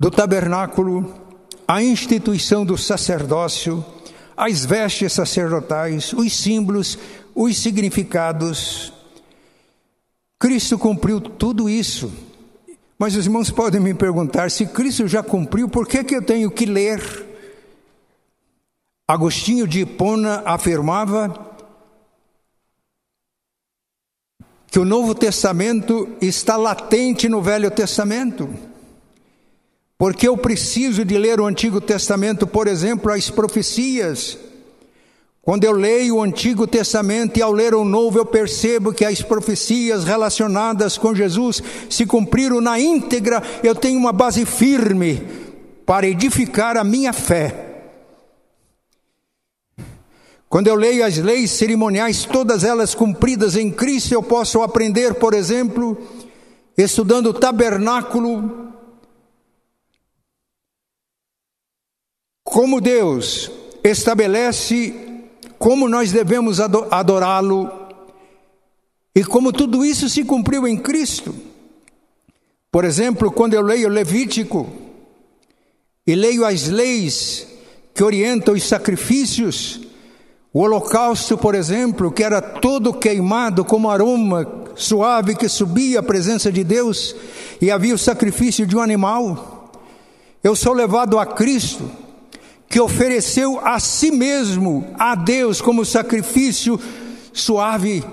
do 0.00 0.10
tabernáculo, 0.10 1.14
a 1.68 1.80
instituição 1.80 2.66
do 2.66 2.76
sacerdócio, 2.76 3.84
as 4.36 4.64
vestes 4.64 5.12
sacerdotais, 5.12 6.12
os 6.12 6.32
símbolos, 6.32 6.98
os 7.32 7.56
significados. 7.56 8.92
Cristo 10.40 10.76
cumpriu 10.76 11.20
tudo 11.20 11.68
isso 11.68 12.10
mas 13.00 13.16
os 13.16 13.24
irmãos 13.24 13.50
podem 13.50 13.80
me 13.80 13.94
perguntar: 13.94 14.50
se 14.50 14.66
Cristo 14.66 15.08
já 15.08 15.22
cumpriu, 15.22 15.70
por 15.70 15.88
que, 15.88 16.04
que 16.04 16.14
eu 16.14 16.20
tenho 16.20 16.50
que 16.50 16.66
ler? 16.66 17.00
Agostinho 19.08 19.66
de 19.66 19.80
Hipona 19.80 20.42
afirmava 20.44 21.56
que 24.70 24.78
o 24.78 24.84
Novo 24.84 25.14
Testamento 25.14 26.14
está 26.20 26.58
latente 26.58 27.26
no 27.26 27.40
Velho 27.40 27.70
Testamento. 27.70 28.50
Porque 30.00 30.26
eu 30.26 30.34
preciso 30.34 31.04
de 31.04 31.16
ler 31.16 31.38
o 31.40 31.46
Antigo 31.46 31.78
Testamento, 31.78 32.46
por 32.46 32.66
exemplo, 32.66 33.12
as 33.12 33.28
profecias 33.28 34.38
quando 35.42 35.64
eu 35.64 35.72
leio 35.72 36.16
o 36.16 36.22
Antigo 36.22 36.66
Testamento 36.66 37.38
e 37.38 37.42
ao 37.42 37.50
ler 37.50 37.74
o 37.74 37.84
Novo, 37.84 38.18
eu 38.18 38.24
percebo 38.24 38.92
que 38.92 39.04
as 39.04 39.20
profecias 39.20 40.04
relacionadas 40.04 40.96
com 40.96 41.14
Jesus 41.14 41.62
se 41.88 42.06
cumpriram 42.06 42.60
na 42.60 42.78
íntegra, 42.78 43.42
eu 43.62 43.74
tenho 43.74 43.98
uma 43.98 44.12
base 44.12 44.46
firme 44.46 45.26
para 45.84 46.06
edificar 46.06 46.76
a 46.76 46.84
minha 46.84 47.12
fé. 47.12 47.66
Quando 50.48 50.68
eu 50.68 50.76
leio 50.76 51.04
as 51.04 51.18
leis 51.18 51.50
cerimoniais, 51.50 52.24
todas 52.24 52.62
elas 52.62 52.94
cumpridas 52.94 53.56
em 53.56 53.70
Cristo, 53.70 54.14
eu 54.14 54.22
posso 54.22 54.62
aprender, 54.62 55.14
por 55.14 55.34
exemplo, 55.34 55.98
estudando 56.76 57.26
o 57.26 57.34
tabernáculo, 57.34 58.69
como 62.50 62.80
Deus 62.80 63.50
estabelece 63.82 64.92
como 65.56 65.88
nós 65.88 66.10
devemos 66.10 66.58
adorá-lo 66.58 67.70
e 69.14 69.24
como 69.24 69.52
tudo 69.52 69.84
isso 69.84 70.08
se 70.08 70.24
cumpriu 70.24 70.66
em 70.66 70.76
Cristo. 70.76 71.34
Por 72.70 72.84
exemplo, 72.84 73.30
quando 73.30 73.54
eu 73.54 73.62
leio 73.62 73.88
Levítico 73.88 74.68
e 76.06 76.14
leio 76.14 76.44
as 76.44 76.68
leis 76.68 77.46
que 77.94 78.02
orientam 78.02 78.54
os 78.54 78.64
sacrifícios, 78.64 79.80
o 80.52 80.60
holocausto, 80.60 81.38
por 81.38 81.54
exemplo, 81.54 82.10
que 82.10 82.24
era 82.24 82.40
todo 82.40 82.94
queimado 82.94 83.64
como 83.64 83.90
aroma 83.90 84.72
suave 84.74 85.36
que 85.36 85.48
subia 85.48 86.00
à 86.00 86.02
presença 86.02 86.50
de 86.50 86.64
Deus, 86.64 87.14
e 87.60 87.70
havia 87.70 87.94
o 87.94 87.98
sacrifício 87.98 88.66
de 88.66 88.76
um 88.76 88.80
animal. 88.80 89.70
Eu 90.42 90.56
sou 90.56 90.72
levado 90.72 91.18
a 91.18 91.26
Cristo 91.26 91.90
que 92.70 92.80
ofereceu 92.80 93.58
a 93.66 93.80
si 93.80 94.12
mesmo 94.12 94.94
a 94.96 95.16
Deus 95.16 95.60
como 95.60 95.84
sacrifício 95.84 96.80
suave, 97.32 98.04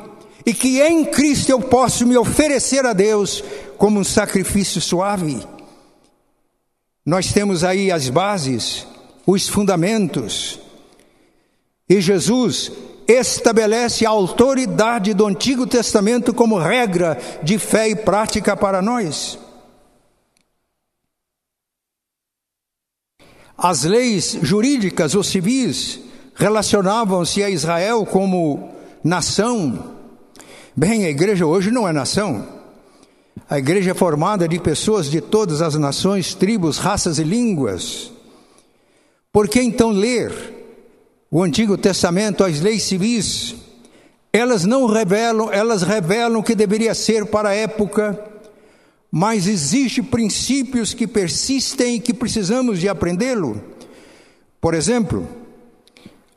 e 0.43 0.51
que 0.51 0.81
em 0.81 1.05
Cristo 1.05 1.51
eu 1.51 1.61
posso 1.61 2.07
me 2.07 2.17
oferecer 2.17 2.83
a 2.83 2.91
Deus 2.91 3.43
como 3.77 3.99
um 3.99 4.03
sacrifício 4.03 4.81
suave. 4.81 5.39
Nós 7.05 7.31
temos 7.31 7.63
aí 7.63 7.91
as 7.91 8.09
bases, 8.09 8.87
os 9.27 9.47
fundamentos. 9.47 10.59
E 11.87 12.01
Jesus 12.01 12.71
estabelece 13.07 14.07
a 14.07 14.09
autoridade 14.09 15.13
do 15.13 15.27
Antigo 15.27 15.67
Testamento 15.67 16.33
como 16.33 16.57
regra 16.57 17.17
de 17.43 17.59
fé 17.59 17.89
e 17.89 17.95
prática 17.95 18.57
para 18.57 18.81
nós. 18.81 19.37
As 23.57 23.83
leis 23.83 24.37
jurídicas 24.43 25.15
ou 25.15 25.23
civis 25.23 25.99
relacionavam-se 26.35 27.41
a 27.41 27.49
Israel 27.49 28.05
como 28.05 28.69
nação. 29.03 29.95
Bem, 30.75 31.05
a 31.05 31.09
igreja 31.09 31.45
hoje 31.45 31.71
não 31.71 31.87
é 31.87 31.91
nação. 31.91 32.47
A 33.49 33.57
igreja 33.57 33.91
é 33.91 33.93
formada 33.95 34.47
de 34.47 34.59
pessoas 34.59 35.09
de 35.09 35.21
todas 35.21 35.61
as 35.61 35.73
nações, 35.73 36.35
tribos, 36.35 36.77
raças 36.77 37.17
e 37.17 37.23
línguas. 37.23 38.11
Por 39.31 39.47
que 39.47 39.59
então 39.59 39.89
ler 39.89 40.31
o 41.31 41.41
Antigo 41.41 41.77
Testamento, 41.77 42.43
as 42.43 42.61
leis 42.61 42.83
civis? 42.83 43.55
Elas 44.31 44.65
não 44.65 44.85
revelam, 44.85 45.51
elas 45.51 45.81
revelam 45.81 46.39
o 46.39 46.43
que 46.43 46.53
deveria 46.53 46.93
ser 46.93 47.25
para 47.25 47.49
a 47.49 47.55
época, 47.55 48.19
mas 49.11 49.47
existem 49.47 50.03
princípios 50.03 50.93
que 50.93 51.07
persistem 51.07 51.95
e 51.95 51.99
que 51.99 52.13
precisamos 52.13 52.79
de 52.79 52.89
aprendê-lo. 52.89 53.61
Por 54.59 54.73
exemplo, 54.73 55.27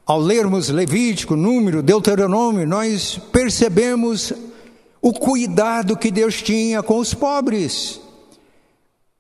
ao 0.07 0.21
lermos 0.21 0.69
Levítico, 0.69 1.37
Número, 1.37 1.83
Deuteronômio, 1.83 2.67
nós 2.67 3.21
percebemos 3.33 4.33
o 5.03 5.13
cuidado 5.13 5.97
que 5.97 6.11
Deus 6.11 6.43
tinha 6.43 6.83
com 6.83 6.99
os 6.99 7.15
pobres, 7.15 8.01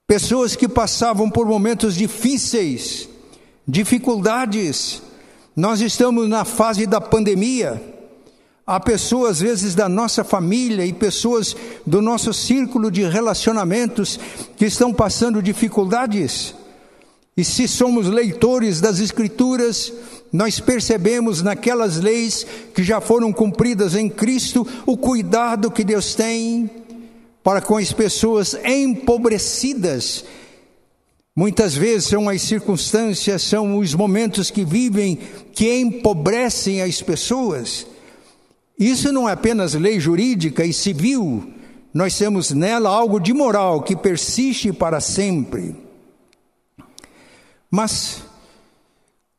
pessoas 0.07 0.55
que 0.55 0.69
passavam 0.69 1.31
por 1.31 1.47
momentos 1.47 1.95
difíceis, 1.95 3.09
dificuldades. 3.67 5.03
Nós 5.57 5.81
estamos 5.81 6.29
na 6.29 6.45
fase 6.45 6.87
da 6.87 7.01
pandemia. 7.01 7.90
Há 8.73 8.79
pessoas, 8.79 9.33
às 9.33 9.41
vezes, 9.41 9.75
da 9.75 9.89
nossa 9.89 10.23
família 10.23 10.87
e 10.87 10.93
pessoas 10.93 11.57
do 11.85 12.01
nosso 12.01 12.33
círculo 12.33 12.89
de 12.89 13.03
relacionamentos 13.03 14.17
que 14.57 14.65
estão 14.65 14.95
passando 14.95 15.43
dificuldades. 15.43 16.55
E 17.37 17.45
se 17.45 17.67
somos 17.67 18.07
leitores 18.07 18.81
das 18.81 19.01
Escrituras, 19.01 19.93
nós 20.33 20.61
percebemos 20.61 21.43
naquelas 21.43 21.97
leis 21.97 22.47
que 22.73 22.85
já 22.85 23.01
foram 23.01 23.33
cumpridas 23.33 23.97
em 23.97 24.09
Cristo 24.09 24.65
o 24.87 24.97
cuidado 24.97 25.69
que 25.69 25.83
Deus 25.83 26.15
tem 26.15 26.71
para 27.43 27.61
com 27.61 27.77
as 27.77 27.93
pessoas 27.93 28.55
empobrecidas. 28.65 30.25
Muitas 31.35 31.75
vezes 31.75 32.07
são 32.07 32.29
as 32.29 32.41
circunstâncias, 32.43 33.43
são 33.43 33.79
os 33.79 33.97
momentos 33.97 34.49
que 34.49 34.65
vivem 34.65 35.19
que 35.53 35.75
empobrecem 35.75 36.83
as 36.83 37.03
pessoas. 37.03 37.90
Isso 38.81 39.13
não 39.13 39.29
é 39.29 39.33
apenas 39.33 39.75
lei 39.75 40.01
jurídica 40.01 40.65
e 40.65 40.73
civil, 40.73 41.53
nós 41.93 42.17
temos 42.17 42.51
nela 42.51 42.89
algo 42.89 43.21
de 43.21 43.35
moral 43.35 43.83
que 43.83 43.95
persiste 43.95 44.73
para 44.73 45.03
sempre. 45.03 45.77
Mas 47.71 48.23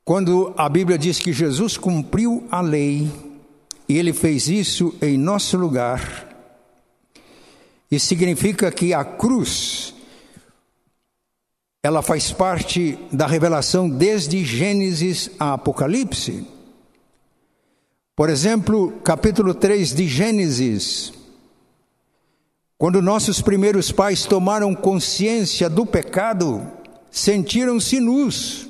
quando 0.05 0.53
a 0.55 0.69
Bíblia 0.69 0.95
diz 0.95 1.17
que 1.17 1.33
Jesus 1.33 1.75
cumpriu 1.75 2.47
a 2.51 2.61
lei, 2.61 3.11
e 3.89 3.97
ele 3.97 4.13
fez 4.13 4.47
isso 4.47 4.93
em 5.01 5.17
nosso 5.17 5.57
lugar, 5.57 6.29
isso 7.89 8.05
significa 8.05 8.71
que 8.71 8.93
a 8.93 9.03
cruz, 9.03 9.95
ela 11.81 12.03
faz 12.03 12.31
parte 12.31 12.95
da 13.11 13.25
revelação 13.25 13.89
desde 13.89 14.45
Gênesis 14.45 15.31
a 15.39 15.53
Apocalipse. 15.53 16.60
Por 18.15 18.29
exemplo, 18.29 18.99
capítulo 19.03 19.53
3 19.53 19.95
de 19.95 20.07
Gênesis, 20.07 21.13
quando 22.77 23.01
nossos 23.01 23.41
primeiros 23.41 23.91
pais 23.91 24.25
tomaram 24.25 24.75
consciência 24.75 25.69
do 25.69 25.85
pecado, 25.85 26.67
sentiram-se 27.09 27.99
nus 27.99 28.67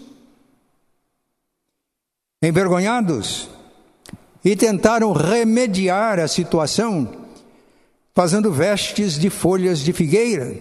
envergonhados 2.43 3.49
e 4.43 4.55
tentaram 4.55 5.11
remediar 5.11 6.19
a 6.19 6.27
situação 6.27 7.21
fazendo 8.13 8.51
vestes 8.51 9.17
de 9.17 9.29
folhas 9.29 9.79
de 9.79 9.93
figueira. 9.93 10.55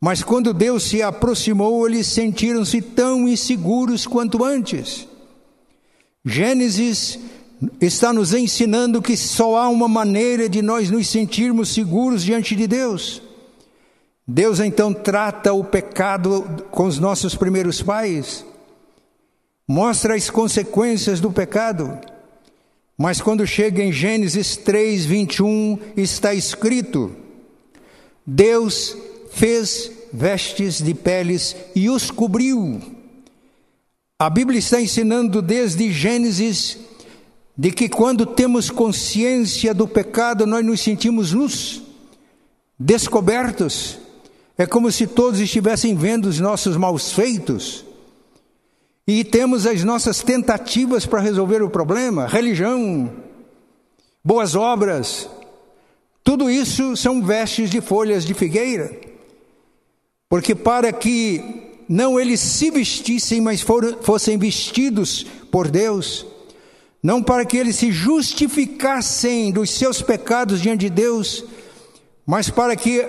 Mas 0.00 0.22
quando 0.22 0.54
Deus 0.54 0.84
se 0.84 1.02
aproximou, 1.02 1.86
eles 1.86 2.06
sentiram-se 2.06 2.80
tão 2.82 3.26
inseguros 3.26 4.06
quanto 4.06 4.44
antes. 4.44 5.08
Gênesis 6.24 7.18
está 7.80 8.12
nos 8.12 8.32
ensinando 8.34 9.02
que 9.02 9.16
só 9.16 9.56
há 9.56 9.68
uma 9.68 9.88
maneira 9.88 10.48
de 10.48 10.62
nós 10.62 10.90
nos 10.90 11.08
sentirmos 11.08 11.70
seguros 11.70 12.22
diante 12.22 12.54
de 12.54 12.66
Deus. 12.66 13.22
Deus 14.26 14.60
então 14.60 14.92
trata 14.92 15.52
o 15.52 15.64
pecado 15.64 16.64
com 16.70 16.84
os 16.84 16.98
nossos 16.98 17.34
primeiros 17.34 17.82
pais 17.82 18.44
mostra 19.68 20.14
as 20.14 20.30
consequências 20.30 21.20
do 21.20 21.30
pecado. 21.30 21.98
Mas 22.96 23.20
quando 23.20 23.46
chega 23.46 23.82
em 23.82 23.92
Gênesis 23.92 24.56
3, 24.56 25.04
21, 25.04 25.78
está 25.94 26.32
escrito: 26.32 27.14
Deus 28.26 28.96
fez 29.30 29.92
vestes 30.10 30.82
de 30.82 30.94
peles 30.94 31.54
e 31.74 31.90
os 31.90 32.10
cobriu. 32.10 32.80
A 34.20 34.28
Bíblia 34.28 34.58
está 34.58 34.80
ensinando 34.80 35.40
desde 35.40 35.92
Gênesis 35.92 36.76
de 37.56 37.70
que 37.70 37.88
quando 37.88 38.26
temos 38.26 38.68
consciência 38.68 39.72
do 39.72 39.86
pecado, 39.86 40.44
nós 40.44 40.64
nos 40.64 40.80
sentimos 40.80 41.32
nus, 41.32 41.82
descobertos. 42.76 43.98
É 44.56 44.66
como 44.66 44.90
se 44.90 45.06
todos 45.06 45.38
estivessem 45.38 45.94
vendo 45.94 46.26
os 46.26 46.40
nossos 46.40 46.76
maus 46.76 47.12
feitos. 47.12 47.84
E 49.06 49.22
temos 49.22 49.66
as 49.66 49.84
nossas 49.84 50.20
tentativas 50.20 51.06
para 51.06 51.20
resolver 51.20 51.62
o 51.62 51.70
problema, 51.70 52.26
religião, 52.26 53.10
boas 54.22 54.56
obras, 54.56 55.30
tudo 56.24 56.50
isso 56.50 56.96
são 56.96 57.22
vestes 57.22 57.70
de 57.70 57.80
folhas 57.80 58.24
de 58.24 58.34
figueira, 58.34 58.94
porque 60.28 60.54
para 60.54 60.92
que 60.92 61.67
não 61.88 62.20
eles 62.20 62.40
se 62.40 62.70
vestissem, 62.70 63.40
mas 63.40 63.64
fossem 64.02 64.36
vestidos 64.36 65.24
por 65.50 65.68
Deus, 65.70 66.26
não 67.02 67.22
para 67.22 67.44
que 67.44 67.56
eles 67.56 67.76
se 67.76 67.90
justificassem 67.90 69.50
dos 69.50 69.70
seus 69.70 70.02
pecados 70.02 70.60
diante 70.60 70.80
de 70.80 70.90
Deus, 70.90 71.44
mas 72.26 72.50
para 72.50 72.76
que 72.76 73.06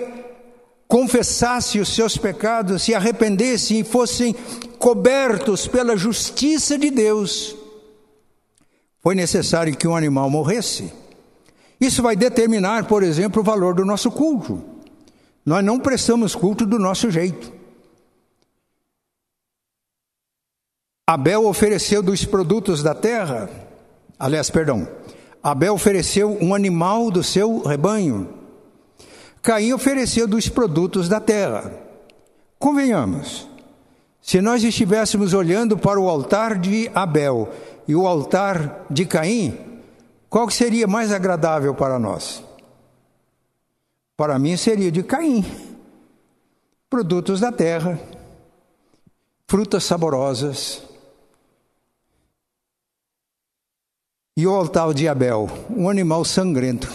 confessassem 0.88 1.80
os 1.80 1.94
seus 1.94 2.16
pecados, 2.16 2.82
se 2.82 2.94
arrependessem 2.94 3.80
e 3.80 3.84
fossem 3.84 4.34
cobertos 4.78 5.66
pela 5.66 5.96
justiça 5.96 6.78
de 6.78 6.90
Deus, 6.90 7.54
foi 9.02 9.14
necessário 9.14 9.76
que 9.76 9.86
um 9.86 9.94
animal 9.94 10.30
morresse. 10.30 10.92
Isso 11.80 12.02
vai 12.02 12.16
determinar, 12.16 12.86
por 12.86 13.02
exemplo, 13.02 13.40
o 13.40 13.44
valor 13.44 13.74
do 13.74 13.84
nosso 13.84 14.10
culto. 14.10 14.62
Nós 15.44 15.64
não 15.64 15.78
prestamos 15.78 16.34
culto 16.34 16.66
do 16.66 16.78
nosso 16.78 17.10
jeito. 17.10 17.59
Abel 21.10 21.44
ofereceu 21.44 22.04
dos 22.04 22.24
produtos 22.24 22.84
da 22.84 22.94
terra, 22.94 23.50
aliás, 24.16 24.48
perdão, 24.48 24.86
Abel 25.42 25.74
ofereceu 25.74 26.38
um 26.40 26.54
animal 26.54 27.10
do 27.10 27.20
seu 27.20 27.62
rebanho. 27.62 28.32
Caim 29.42 29.72
ofereceu 29.72 30.28
dos 30.28 30.48
produtos 30.48 31.08
da 31.08 31.18
terra. 31.18 31.72
Convenhamos, 32.60 33.48
se 34.22 34.40
nós 34.40 34.62
estivéssemos 34.62 35.34
olhando 35.34 35.76
para 35.76 35.98
o 35.98 36.08
altar 36.08 36.56
de 36.56 36.88
Abel 36.94 37.48
e 37.88 37.96
o 37.96 38.06
altar 38.06 38.86
de 38.88 39.04
Caim, 39.04 39.58
qual 40.28 40.48
seria 40.48 40.86
mais 40.86 41.10
agradável 41.10 41.74
para 41.74 41.98
nós? 41.98 42.40
Para 44.16 44.38
mim 44.38 44.56
seria 44.56 44.92
de 44.92 45.02
Caim. 45.02 45.44
Produtos 46.88 47.40
da 47.40 47.50
terra, 47.50 47.98
frutas 49.48 49.82
saborosas. 49.82 50.88
E 54.40 54.46
o 54.46 54.54
altar 54.54 54.94
de 54.94 55.06
Abel, 55.06 55.50
um 55.68 55.86
animal 55.86 56.24
sangrento. 56.24 56.90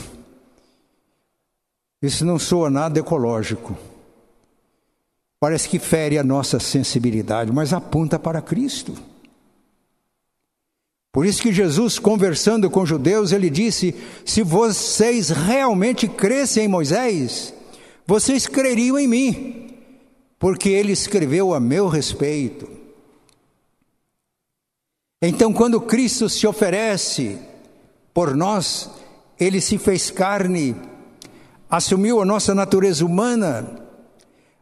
Isso 2.02 2.26
não 2.26 2.40
soa 2.40 2.72
nada 2.72 2.98
ecológico. 2.98 3.78
Parece 5.40 5.70
que 5.70 5.78
fere 5.78 6.18
a 6.18 6.24
nossa 6.24 6.60
sensibilidade, 6.60 7.52
mas 7.52 7.72
aponta 7.72 8.18
para 8.18 8.42
Cristo. 8.42 8.96
Por 11.12 11.24
isso 11.24 11.40
que 11.40 11.54
Jesus, 11.54 12.00
conversando 12.00 12.68
com 12.68 12.84
judeus, 12.84 13.32
ele 13.32 13.52
disse: 13.52 13.94
Se 14.26 14.42
vocês 14.42 15.30
realmente 15.30 16.08
crescem 16.08 16.66
em 16.66 16.68
Moisés, 16.68 17.54
vocês 18.08 18.48
creriam 18.48 18.98
em 18.98 19.08
mim, 19.08 19.68
porque 20.40 20.70
ele 20.70 20.94
escreveu 20.94 21.54
a 21.54 21.60
meu 21.60 21.90
respeito. 21.90 22.85
Então, 25.22 25.54
quando 25.54 25.80
Cristo 25.82 26.30
se 26.30 26.46
oferece 26.46 27.40
por 28.14 28.36
nós, 28.36 28.90
ele 29.40 29.62
se 29.62 29.78
fez 29.78 30.12
carne, 30.12 30.76
assumiu 31.70 32.22
a 32.22 32.26
nossa 32.26 32.54
natureza 32.54 33.06
humana, 33.06 33.82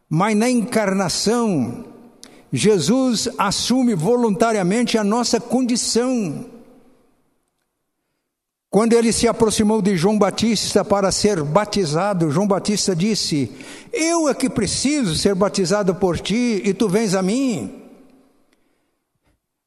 mas 0.08 0.36
na 0.36 0.48
encarnação, 0.48 1.84
Jesus 2.52 3.28
assume 3.36 3.94
voluntariamente 3.94 4.96
a 4.96 5.04
nossa 5.04 5.40
condição. 5.40 6.46
Quando 8.70 8.92
ele 8.92 9.12
se 9.12 9.28
aproximou 9.28 9.80
de 9.80 9.96
João 9.96 10.18
Batista 10.18 10.84
para 10.84 11.12
ser 11.12 11.42
batizado, 11.42 12.30
João 12.30 12.46
Batista 12.46 12.94
disse: 12.94 13.52
Eu 13.92 14.28
é 14.28 14.34
que 14.34 14.50
preciso 14.50 15.14
ser 15.14 15.34
batizado 15.34 15.94
por 15.94 16.18
ti 16.18 16.60
e 16.64 16.74
tu 16.74 16.88
vens 16.88 17.14
a 17.14 17.22
mim. 17.22 17.83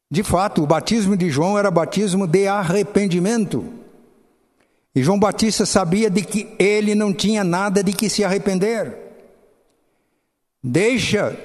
De 0.10 0.24
fato, 0.24 0.64
o 0.64 0.68
batismo 0.68 1.18
de 1.18 1.30
João 1.30 1.58
era 1.58 1.70
batismo 1.70 2.26
de 2.26 2.48
arrependimento. 2.48 3.66
E 4.96 5.04
João 5.04 5.20
Batista 5.20 5.66
sabia 5.66 6.10
de 6.10 6.24
que 6.24 6.48
ele 6.58 6.96
não 6.96 7.14
tinha 7.14 7.44
nada 7.44 7.84
de 7.84 7.92
que 7.92 8.10
se 8.10 8.24
arrepender. 8.24 8.96
Deixa 10.64 11.38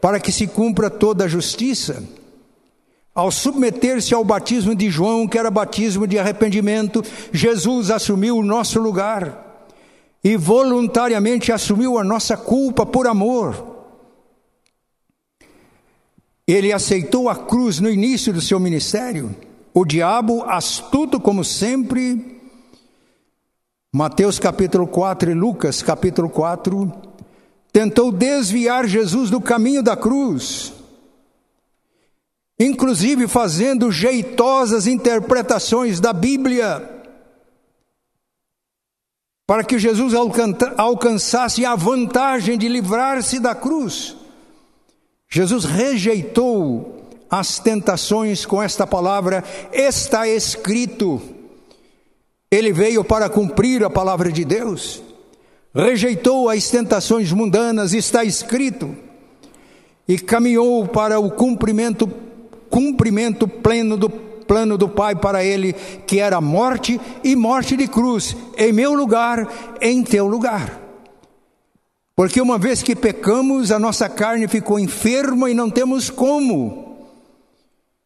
para 0.00 0.20
que 0.20 0.32
se 0.32 0.46
cumpra 0.46 0.90
toda 0.90 1.24
a 1.24 1.28
justiça. 1.28 2.02
Ao 3.14 3.30
submeter-se 3.30 4.14
ao 4.14 4.24
batismo 4.24 4.74
de 4.74 4.90
João, 4.90 5.26
que 5.26 5.38
era 5.38 5.50
batismo 5.50 6.06
de 6.06 6.18
arrependimento, 6.18 7.02
Jesus 7.32 7.90
assumiu 7.90 8.36
o 8.36 8.44
nosso 8.44 8.78
lugar 8.78 9.66
e 10.22 10.36
voluntariamente 10.36 11.50
assumiu 11.50 11.98
a 11.98 12.04
nossa 12.04 12.36
culpa 12.36 12.84
por 12.84 13.06
amor. 13.06 13.77
Ele 16.48 16.72
aceitou 16.72 17.28
a 17.28 17.36
cruz 17.36 17.78
no 17.78 17.90
início 17.90 18.32
do 18.32 18.40
seu 18.40 18.58
ministério. 18.58 19.36
O 19.74 19.84
diabo, 19.84 20.42
astuto 20.44 21.20
como 21.20 21.44
sempre, 21.44 22.40
Mateus 23.92 24.38
capítulo 24.38 24.86
4 24.86 25.30
e 25.30 25.34
Lucas 25.34 25.82
capítulo 25.82 26.30
4, 26.30 26.90
tentou 27.70 28.10
desviar 28.10 28.86
Jesus 28.86 29.28
do 29.28 29.42
caminho 29.42 29.82
da 29.82 29.94
cruz, 29.94 30.72
inclusive 32.58 33.28
fazendo 33.28 33.92
jeitosas 33.92 34.86
interpretações 34.86 36.00
da 36.00 36.14
Bíblia, 36.14 36.96
para 39.46 39.62
que 39.62 39.78
Jesus 39.78 40.14
alcançasse 40.78 41.64
a 41.64 41.76
vantagem 41.76 42.56
de 42.56 42.68
livrar-se 42.68 43.38
da 43.38 43.54
cruz. 43.54 44.17
Jesus 45.28 45.64
rejeitou 45.64 46.96
as 47.30 47.58
tentações 47.58 48.46
com 48.46 48.62
esta 48.62 48.86
palavra, 48.86 49.44
está 49.72 50.26
escrito. 50.26 51.20
Ele 52.50 52.72
veio 52.72 53.04
para 53.04 53.28
cumprir 53.28 53.84
a 53.84 53.90
palavra 53.90 54.32
de 54.32 54.44
Deus. 54.44 55.02
Rejeitou 55.74 56.48
as 56.48 56.70
tentações 56.70 57.30
mundanas, 57.30 57.92
está 57.92 58.24
escrito. 58.24 58.96
E 60.08 60.18
caminhou 60.18 60.88
para 60.88 61.20
o 61.20 61.30
cumprimento 61.30 62.10
cumprimento 62.70 63.48
pleno 63.48 63.96
do 63.96 64.10
plano 64.10 64.78
do 64.78 64.88
Pai 64.88 65.14
para 65.14 65.44
ele, 65.44 65.74
que 66.06 66.20
era 66.20 66.40
morte 66.40 66.98
e 67.22 67.36
morte 67.36 67.76
de 67.76 67.86
cruz, 67.86 68.34
em 68.56 68.72
meu 68.72 68.94
lugar, 68.94 69.46
em 69.80 70.02
teu 70.02 70.26
lugar. 70.26 70.87
Porque 72.18 72.40
uma 72.40 72.58
vez 72.58 72.82
que 72.82 72.96
pecamos, 72.96 73.70
a 73.70 73.78
nossa 73.78 74.08
carne 74.08 74.48
ficou 74.48 74.76
enferma 74.76 75.48
e 75.48 75.54
não 75.54 75.70
temos 75.70 76.10
como 76.10 77.06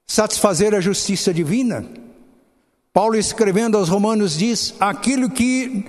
satisfazer 0.06 0.74
a 0.74 0.82
justiça 0.82 1.32
divina. 1.32 1.86
Paulo, 2.92 3.16
escrevendo 3.16 3.78
aos 3.78 3.88
Romanos, 3.88 4.36
diz: 4.36 4.74
aquilo 4.78 5.30
que 5.30 5.86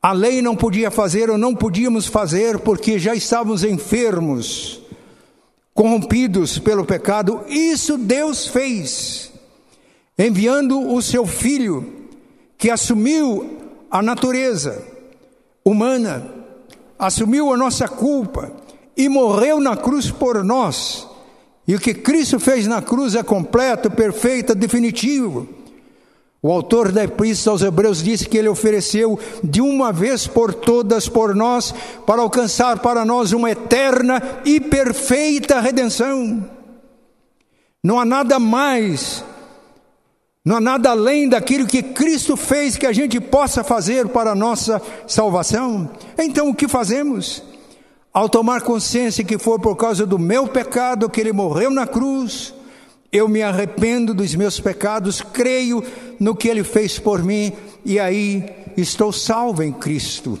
a 0.00 0.12
lei 0.12 0.40
não 0.40 0.56
podia 0.56 0.90
fazer 0.90 1.28
ou 1.28 1.36
não 1.36 1.54
podíamos 1.54 2.06
fazer, 2.06 2.58
porque 2.60 2.98
já 2.98 3.14
estávamos 3.14 3.64
enfermos, 3.64 4.80
corrompidos 5.74 6.58
pelo 6.58 6.86
pecado, 6.86 7.44
isso 7.50 7.98
Deus 7.98 8.46
fez, 8.46 9.30
enviando 10.18 10.90
o 10.90 11.02
seu 11.02 11.26
Filho, 11.26 12.08
que 12.56 12.70
assumiu 12.70 13.58
a 13.90 14.00
natureza 14.00 14.82
humana 15.62 16.35
assumiu 16.98 17.52
a 17.52 17.56
nossa 17.56 17.88
culpa 17.88 18.52
e 18.96 19.08
morreu 19.08 19.60
na 19.60 19.76
cruz 19.76 20.10
por 20.10 20.42
nós. 20.42 21.06
E 21.68 21.74
o 21.74 21.80
que 21.80 21.92
Cristo 21.92 22.38
fez 22.38 22.66
na 22.66 22.80
cruz 22.80 23.14
é 23.14 23.22
completo, 23.22 23.90
perfeito, 23.90 24.54
definitivo. 24.54 25.48
O 26.40 26.52
autor 26.52 26.92
da 26.92 27.02
Epístola 27.02 27.54
aos 27.54 27.62
Hebreus 27.62 28.02
disse 28.02 28.28
que 28.28 28.38
ele 28.38 28.48
ofereceu 28.48 29.18
de 29.42 29.60
uma 29.60 29.92
vez 29.92 30.28
por 30.28 30.54
todas 30.54 31.08
por 31.08 31.34
nós, 31.34 31.74
para 32.06 32.22
alcançar 32.22 32.78
para 32.78 33.04
nós 33.04 33.32
uma 33.32 33.50
eterna 33.50 34.22
e 34.44 34.60
perfeita 34.60 35.60
redenção. 35.60 36.48
Não 37.82 37.98
há 37.98 38.04
nada 38.04 38.38
mais 38.38 39.24
não 40.46 40.58
há 40.58 40.60
nada 40.60 40.90
além 40.90 41.28
daquilo 41.28 41.66
que 41.66 41.82
Cristo 41.82 42.36
fez 42.36 42.76
que 42.76 42.86
a 42.86 42.92
gente 42.92 43.20
possa 43.20 43.64
fazer 43.64 44.06
para 44.06 44.30
a 44.30 44.34
nossa 44.34 44.80
salvação. 45.04 45.90
Então 46.16 46.50
o 46.50 46.54
que 46.54 46.68
fazemos? 46.68 47.42
Ao 48.14 48.28
tomar 48.28 48.62
consciência 48.62 49.24
que 49.24 49.38
foi 49.38 49.58
por 49.58 49.74
causa 49.74 50.06
do 50.06 50.20
meu 50.20 50.46
pecado 50.46 51.10
que 51.10 51.20
ele 51.20 51.32
morreu 51.32 51.68
na 51.68 51.84
cruz, 51.84 52.54
eu 53.10 53.28
me 53.28 53.42
arrependo 53.42 54.14
dos 54.14 54.36
meus 54.36 54.60
pecados, 54.60 55.20
creio 55.20 55.82
no 56.20 56.32
que 56.32 56.46
ele 56.46 56.62
fez 56.62 56.96
por 56.96 57.24
mim 57.24 57.52
e 57.84 57.98
aí 57.98 58.48
estou 58.76 59.12
salvo 59.12 59.64
em 59.64 59.72
Cristo. 59.72 60.38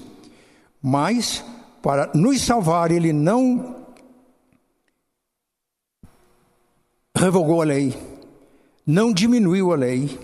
Mas 0.80 1.44
para 1.82 2.12
nos 2.14 2.42
salvar, 2.42 2.92
ele 2.92 3.12
não 3.12 3.74
revogou 7.12 7.60
a 7.60 7.64
lei 7.64 8.05
não 8.86 9.12
diminuiu 9.12 9.72
a 9.72 9.76
lei, 9.76 10.16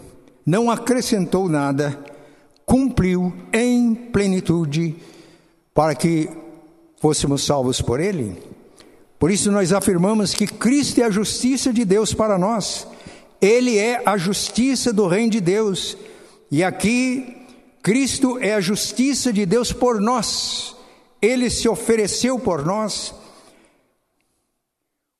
não 0.46 0.70
acrescentou 0.70 1.48
nada, 1.48 1.98
cumpriu 2.64 3.32
em 3.52 3.94
plenitude 3.94 4.94
para 5.74 5.94
que 5.94 6.30
fôssemos 7.00 7.44
salvos 7.44 7.82
por 7.82 7.98
ele. 7.98 8.40
Por 9.18 9.30
isso 9.30 9.50
nós 9.50 9.72
afirmamos 9.72 10.34
que 10.34 10.46
Cristo 10.46 11.00
é 11.00 11.04
a 11.04 11.10
justiça 11.10 11.72
de 11.72 11.84
Deus 11.84 12.14
para 12.14 12.38
nós. 12.38 12.86
Ele 13.40 13.78
é 13.78 14.00
a 14.06 14.16
justiça 14.16 14.92
do 14.92 15.06
reino 15.08 15.30
de 15.30 15.40
Deus. 15.40 15.96
E 16.50 16.62
aqui 16.62 17.36
Cristo 17.82 18.38
é 18.40 18.54
a 18.54 18.60
justiça 18.60 19.32
de 19.32 19.44
Deus 19.44 19.72
por 19.72 20.00
nós. 20.00 20.76
Ele 21.20 21.50
se 21.50 21.68
ofereceu 21.68 22.38
por 22.38 22.64
nós. 22.64 23.14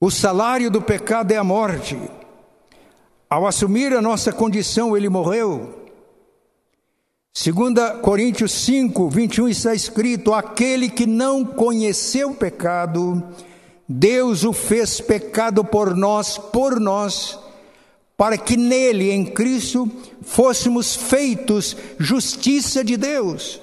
O 0.01 0.11
salário 0.11 0.71
do 0.71 0.83
pecado 0.83 1.33
é 1.33 1.37
a 1.37 1.45
morte. 1.45 1.99
Ao 3.33 3.47
assumir 3.47 3.95
a 3.95 4.03
nossa 4.03 4.31
condição, 4.31 4.95
ele 4.95 5.09
morreu. 5.09 5.89
2 7.33 8.03
Coríntios 8.03 8.53
5, 8.53 9.09
21 9.09 9.49
está 9.49 9.75
escrito: 9.75 10.35
Aquele 10.35 10.91
que 10.91 11.07
não 11.07 11.43
conheceu 11.43 12.35
pecado, 12.35 13.23
Deus 13.89 14.45
o 14.45 14.53
fez 14.53 15.01
pecado 15.01 15.65
por 15.65 15.97
nós, 15.97 16.37
por 16.37 16.79
nós, 16.79 17.39
para 18.19 18.37
que 18.37 18.55
nele, 18.55 19.11
em 19.11 19.25
Cristo, 19.25 19.91
fôssemos 20.21 20.95
feitos 20.95 21.75
justiça 21.99 22.85
de 22.85 22.99
Deus. 22.99 23.59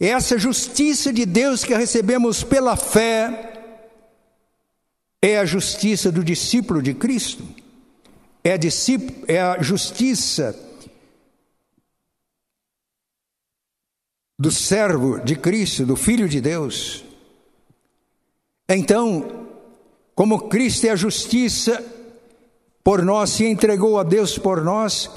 Essa 0.00 0.38
justiça 0.38 1.12
de 1.12 1.26
Deus 1.26 1.62
que 1.62 1.74
recebemos 1.74 2.42
pela 2.42 2.74
fé 2.74 3.60
é 5.20 5.38
a 5.38 5.44
justiça 5.44 6.10
do 6.10 6.24
discípulo 6.24 6.80
de 6.80 6.94
Cristo 6.94 7.44
é 8.44 8.52
a, 8.52 8.58
é 9.26 9.40
a 9.40 9.62
justiça 9.62 10.54
do 14.38 14.50
servo 14.50 15.18
de 15.20 15.34
Cristo, 15.34 15.86
do 15.86 15.96
Filho 15.96 16.28
de 16.28 16.42
Deus. 16.42 17.02
Então, 18.68 19.46
como 20.14 20.48
Cristo 20.48 20.86
é 20.86 20.90
a 20.90 20.96
justiça 20.96 21.82
por 22.82 23.02
nós, 23.02 23.30
se 23.30 23.46
entregou 23.46 23.98
a 23.98 24.02
Deus 24.02 24.36
por 24.36 24.62
nós, 24.62 25.10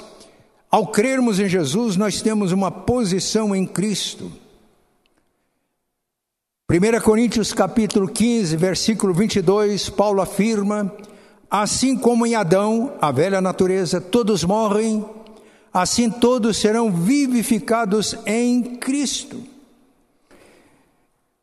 ao 0.70 0.86
crermos 0.86 1.38
em 1.38 1.48
Jesus, 1.48 1.96
nós 1.96 2.22
temos 2.22 2.50
uma 2.50 2.70
posição 2.70 3.54
em 3.54 3.66
Cristo. 3.66 4.32
1 6.70 7.00
Coríntios 7.02 7.52
capítulo 7.52 8.08
15, 8.08 8.56
versículo 8.56 9.12
22, 9.12 9.90
Paulo 9.90 10.22
afirma: 10.22 10.94
Assim 11.50 11.96
como 11.96 12.26
em 12.26 12.34
Adão, 12.34 12.92
a 13.00 13.10
velha 13.10 13.40
natureza, 13.40 14.00
todos 14.00 14.44
morrem, 14.44 15.04
assim 15.72 16.10
todos 16.10 16.58
serão 16.58 16.90
vivificados 16.90 18.14
em 18.26 18.76
Cristo. 18.76 19.42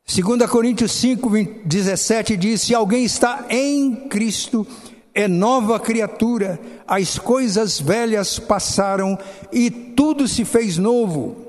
2 0.07 0.47
Coríntios 0.47 0.91
5, 0.91 1.29
17 1.65 2.37
diz: 2.37 2.61
Se 2.61 2.75
alguém 2.75 3.03
está 3.03 3.45
em 3.49 3.95
Cristo, 4.07 4.65
é 5.15 5.27
nova 5.27 5.79
criatura, 5.79 6.59
as 6.87 7.17
coisas 7.17 7.79
velhas 7.79 8.37
passaram 8.37 9.17
e 9.51 9.71
tudo 9.71 10.27
se 10.27 10.45
fez 10.45 10.77
novo. 10.77 11.44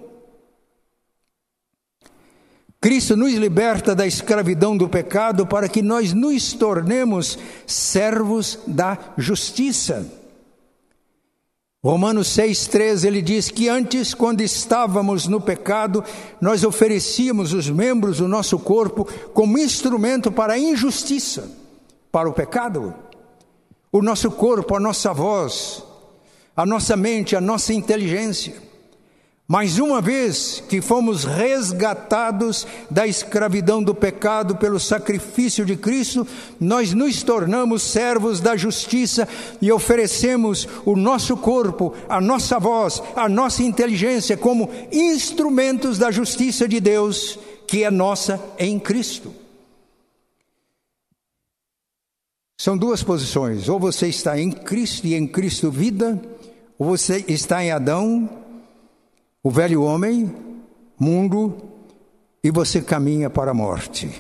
Cristo 2.87 3.17
nos 3.17 3.35
liberta 3.35 3.97
da 3.97 4.07
escravidão 4.07 4.77
do 4.77 4.89
pecado 4.89 5.45
para 5.45 5.69
que 5.69 5.83
nós 5.83 6.13
nos 6.13 6.53
tornemos 6.53 7.37
servos 7.67 8.61
da 8.65 8.97
justiça. 9.19 10.09
Romanos 11.83 12.29
6,13 12.29 13.05
ele 13.05 13.21
diz 13.21 13.51
que 13.51 13.69
antes, 13.69 14.15
quando 14.15 14.41
estávamos 14.41 15.27
no 15.27 15.41
pecado, 15.41 16.05
nós 16.41 16.63
oferecíamos 16.63 17.53
os 17.53 17.69
membros 17.69 18.19
do 18.19 18.29
nosso 18.29 18.57
corpo 18.57 19.05
como 19.35 19.59
instrumento 19.59 20.31
para 20.31 20.53
a 20.53 20.59
injustiça, 20.59 21.51
para 22.13 22.29
o 22.29 22.33
pecado. 22.33 22.95
O 23.91 24.01
nosso 24.01 24.31
corpo, 24.31 24.77
a 24.77 24.79
nossa 24.79 25.13
voz, 25.13 25.83
a 26.57 26.65
nossa 26.65 26.97
mente, 26.97 27.35
a 27.35 27.41
nossa 27.41 27.75
inteligência. 27.75 28.66
Mas 29.49 29.79
uma 29.79 30.01
vez 30.01 30.61
que 30.69 30.81
fomos 30.81 31.23
resgatados 31.23 32.67
da 32.91 33.07
escravidão 33.07 33.81
do 33.81 33.95
pecado 33.95 34.57
pelo 34.57 34.81
sacrifício 34.81 35.65
de 35.65 35.77
Cristo, 35.77 36.27
nós 36.59 36.93
nos 36.93 37.23
tornamos 37.23 37.83
servos 37.83 38.41
da 38.41 38.57
justiça 38.57 39.29
e 39.63 39.71
oferecemos 39.71 40.67
o 40.85 40.97
nosso 40.97 41.37
corpo, 41.37 41.95
a 42.09 42.21
nossa 42.21 42.59
voz, 42.59 43.01
a 43.15 43.29
nossa 43.29 43.63
inteligência 43.63 44.37
como 44.37 44.69
instrumentos 44.91 45.97
da 45.97 46.11
justiça 46.11 46.67
de 46.67 46.81
Deus, 46.81 47.39
que 47.69 47.85
é 47.85 47.91
nossa 47.91 48.43
em 48.59 48.81
Cristo. 48.81 49.33
São 52.59 52.77
duas 52.77 53.05
posições: 53.05 53.69
ou 53.69 53.79
você 53.79 54.09
está 54.09 54.41
em 54.41 54.51
Cristo 54.51 55.07
e 55.07 55.15
em 55.15 55.25
Cristo 55.25 55.71
vida, 55.71 56.21
ou 56.77 56.89
você 56.89 57.25
está 57.29 57.63
em 57.63 57.71
Adão 57.71 58.45
o 59.47 59.51
velho 59.51 59.81
homem, 59.81 60.35
mundo, 60.99 61.57
e 62.43 62.51
você 62.51 62.83
caminha 62.83 63.31
para 63.31 63.53
a 63.53 63.55
morte. 63.55 64.11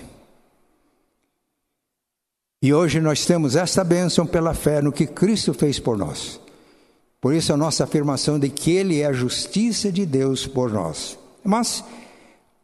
E 2.62 2.72
hoje 2.72 3.00
nós 3.00 3.26
temos 3.26 3.56
essa 3.56 3.82
bênção 3.82 4.24
pela 4.24 4.54
fé 4.54 4.80
no 4.80 4.92
que 4.92 5.04
Cristo 5.04 5.52
fez 5.52 5.80
por 5.80 5.98
nós. 5.98 6.40
Por 7.20 7.34
isso 7.34 7.52
a 7.52 7.56
nossa 7.56 7.82
afirmação 7.82 8.38
de 8.38 8.48
que 8.48 8.70
Ele 8.70 9.00
é 9.00 9.06
a 9.06 9.12
justiça 9.12 9.90
de 9.90 10.06
Deus 10.06 10.46
por 10.46 10.70
nós. 10.70 11.18
Mas, 11.42 11.82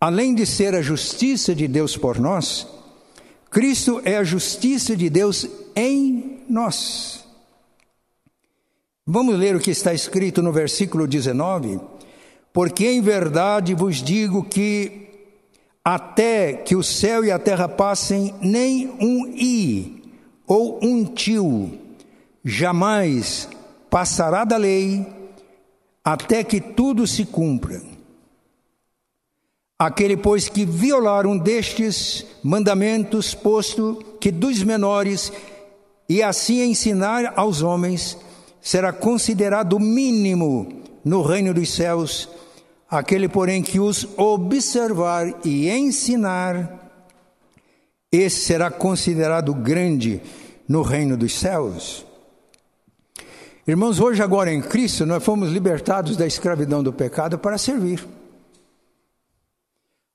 além 0.01 0.33
de 0.33 0.47
ser 0.47 0.73
a 0.77 0.83
justiça 0.83 1.57
de 1.57 1.67
Deus 1.67 1.97
por 1.97 2.21
nós, 2.21 2.65
Cristo 3.51 4.01
é 4.05 4.19
a 4.19 4.23
justiça 4.23 4.97
de 4.97 5.11
Deus 5.11 5.49
em 5.75 6.45
nós. 6.49 7.25
Vamos 9.05 9.37
ler 9.37 9.57
o 9.57 9.61
que 9.61 9.73
está 9.73 9.93
escrito 9.93 10.41
no 10.41 10.53
versículo 10.53 11.09
19. 11.09 11.81
Porque 12.53 12.87
em 12.87 13.01
verdade 13.01 13.75
vos 13.75 14.03
digo 14.03 14.45
que 14.45 15.09
até 15.85 16.53
que 16.53 16.77
o 16.77 16.83
céu 16.83 17.25
e 17.25 17.31
a 17.31 17.39
terra 17.39 17.69
passem, 17.69 18.35
nem 18.41 18.89
um 19.01 19.27
i 19.35 20.03
ou 20.47 20.79
um 20.83 21.05
tio 21.05 21.79
jamais 22.45 23.49
passará 23.91 24.45
da 24.45 24.57
lei, 24.57 25.07
até 26.05 26.45
que 26.45 26.61
tudo 26.61 27.07
se 27.07 27.25
cumpra. 27.25 27.81
Aquele, 29.79 30.17
pois, 30.17 30.49
que 30.49 30.65
violar 30.65 31.27
um 31.27 31.37
destes 31.37 32.25
mandamentos, 32.43 33.35
posto 33.35 34.05
que 34.21 34.31
dos 34.31 34.63
menores, 34.63 35.33
e 36.09 36.23
assim 36.23 36.63
ensinar 36.63 37.33
aos 37.37 37.63
homens, 37.63 38.17
será 38.61 38.93
considerado 38.93 39.81
mínimo 39.81 40.83
no 41.05 41.23
reino 41.23 41.53
dos 41.53 41.71
céus 41.71 42.29
Aquele, 42.93 43.27
porém, 43.27 43.63
que 43.63 43.81
os 43.81 44.07
observar 44.19 45.27
e 45.47 45.71
ensinar, 45.71 46.93
esse 48.13 48.43
será 48.43 48.71
considerado 48.71 49.55
grande 49.55 50.21
no 50.69 50.83
reino 50.83 51.17
dos 51.17 51.33
céus. 51.33 52.05
Irmãos, 53.67 53.99
hoje, 53.99 54.23
agora 54.23 54.53
em 54.53 54.61
Cristo, 54.61 55.07
nós 55.07 55.25
fomos 55.25 55.51
libertados 55.51 56.19
da 56.19 56.27
escravidão 56.27 56.83
do 56.83 56.93
pecado 56.93 57.39
para 57.39 57.57
servir. 57.57 58.07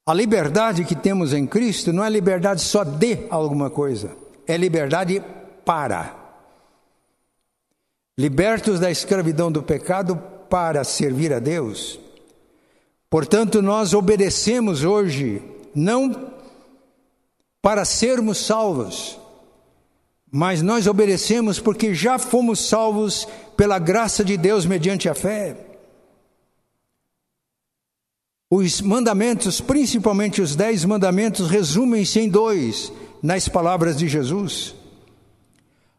A 0.06 0.14
liberdade 0.14 0.86
que 0.86 0.96
temos 0.96 1.34
em 1.34 1.48
Cristo 1.48 1.92
não 1.92 2.04
é 2.04 2.10
liberdade 2.12 2.62
só 2.62 2.84
de 2.84 3.26
alguma 3.32 3.72
coisa, 3.72 4.12
é 4.46 4.56
liberdade 4.56 5.24
para. 5.66 6.16
Libertos 8.16 8.80
da 8.80 8.92
escravidão 8.92 9.52
do 9.52 9.64
pecado 9.64 10.16
para 10.48 10.84
servir 10.84 11.34
a 11.34 11.40
Deus. 11.40 12.06
Portanto, 13.10 13.62
nós 13.62 13.94
obedecemos 13.94 14.84
hoje, 14.84 15.42
não 15.74 16.34
para 17.62 17.86
sermos 17.86 18.38
salvos, 18.38 19.20
mas 20.32 20.62
nós 20.62 20.88
obedecemos 20.88 21.60
porque 21.60 21.94
já 21.94 22.20
fomos 22.20 22.68
salvos 22.68 23.28
pela 23.56 23.80
graça 23.80 24.24
de 24.26 24.36
Deus 24.36 24.66
mediante 24.66 25.08
a 25.08 25.16
fé. 25.16 25.56
Os 28.50 28.82
mandamentos, 28.82 29.60
principalmente 29.60 30.42
os 30.42 30.56
dez 30.56 30.86
mandamentos, 30.86 31.50
resumem-se 31.50 32.20
em 32.20 32.30
dois, 32.30 32.92
nas 33.22 33.48
palavras 33.48 33.98
de 33.98 34.08
Jesus. 34.08 34.76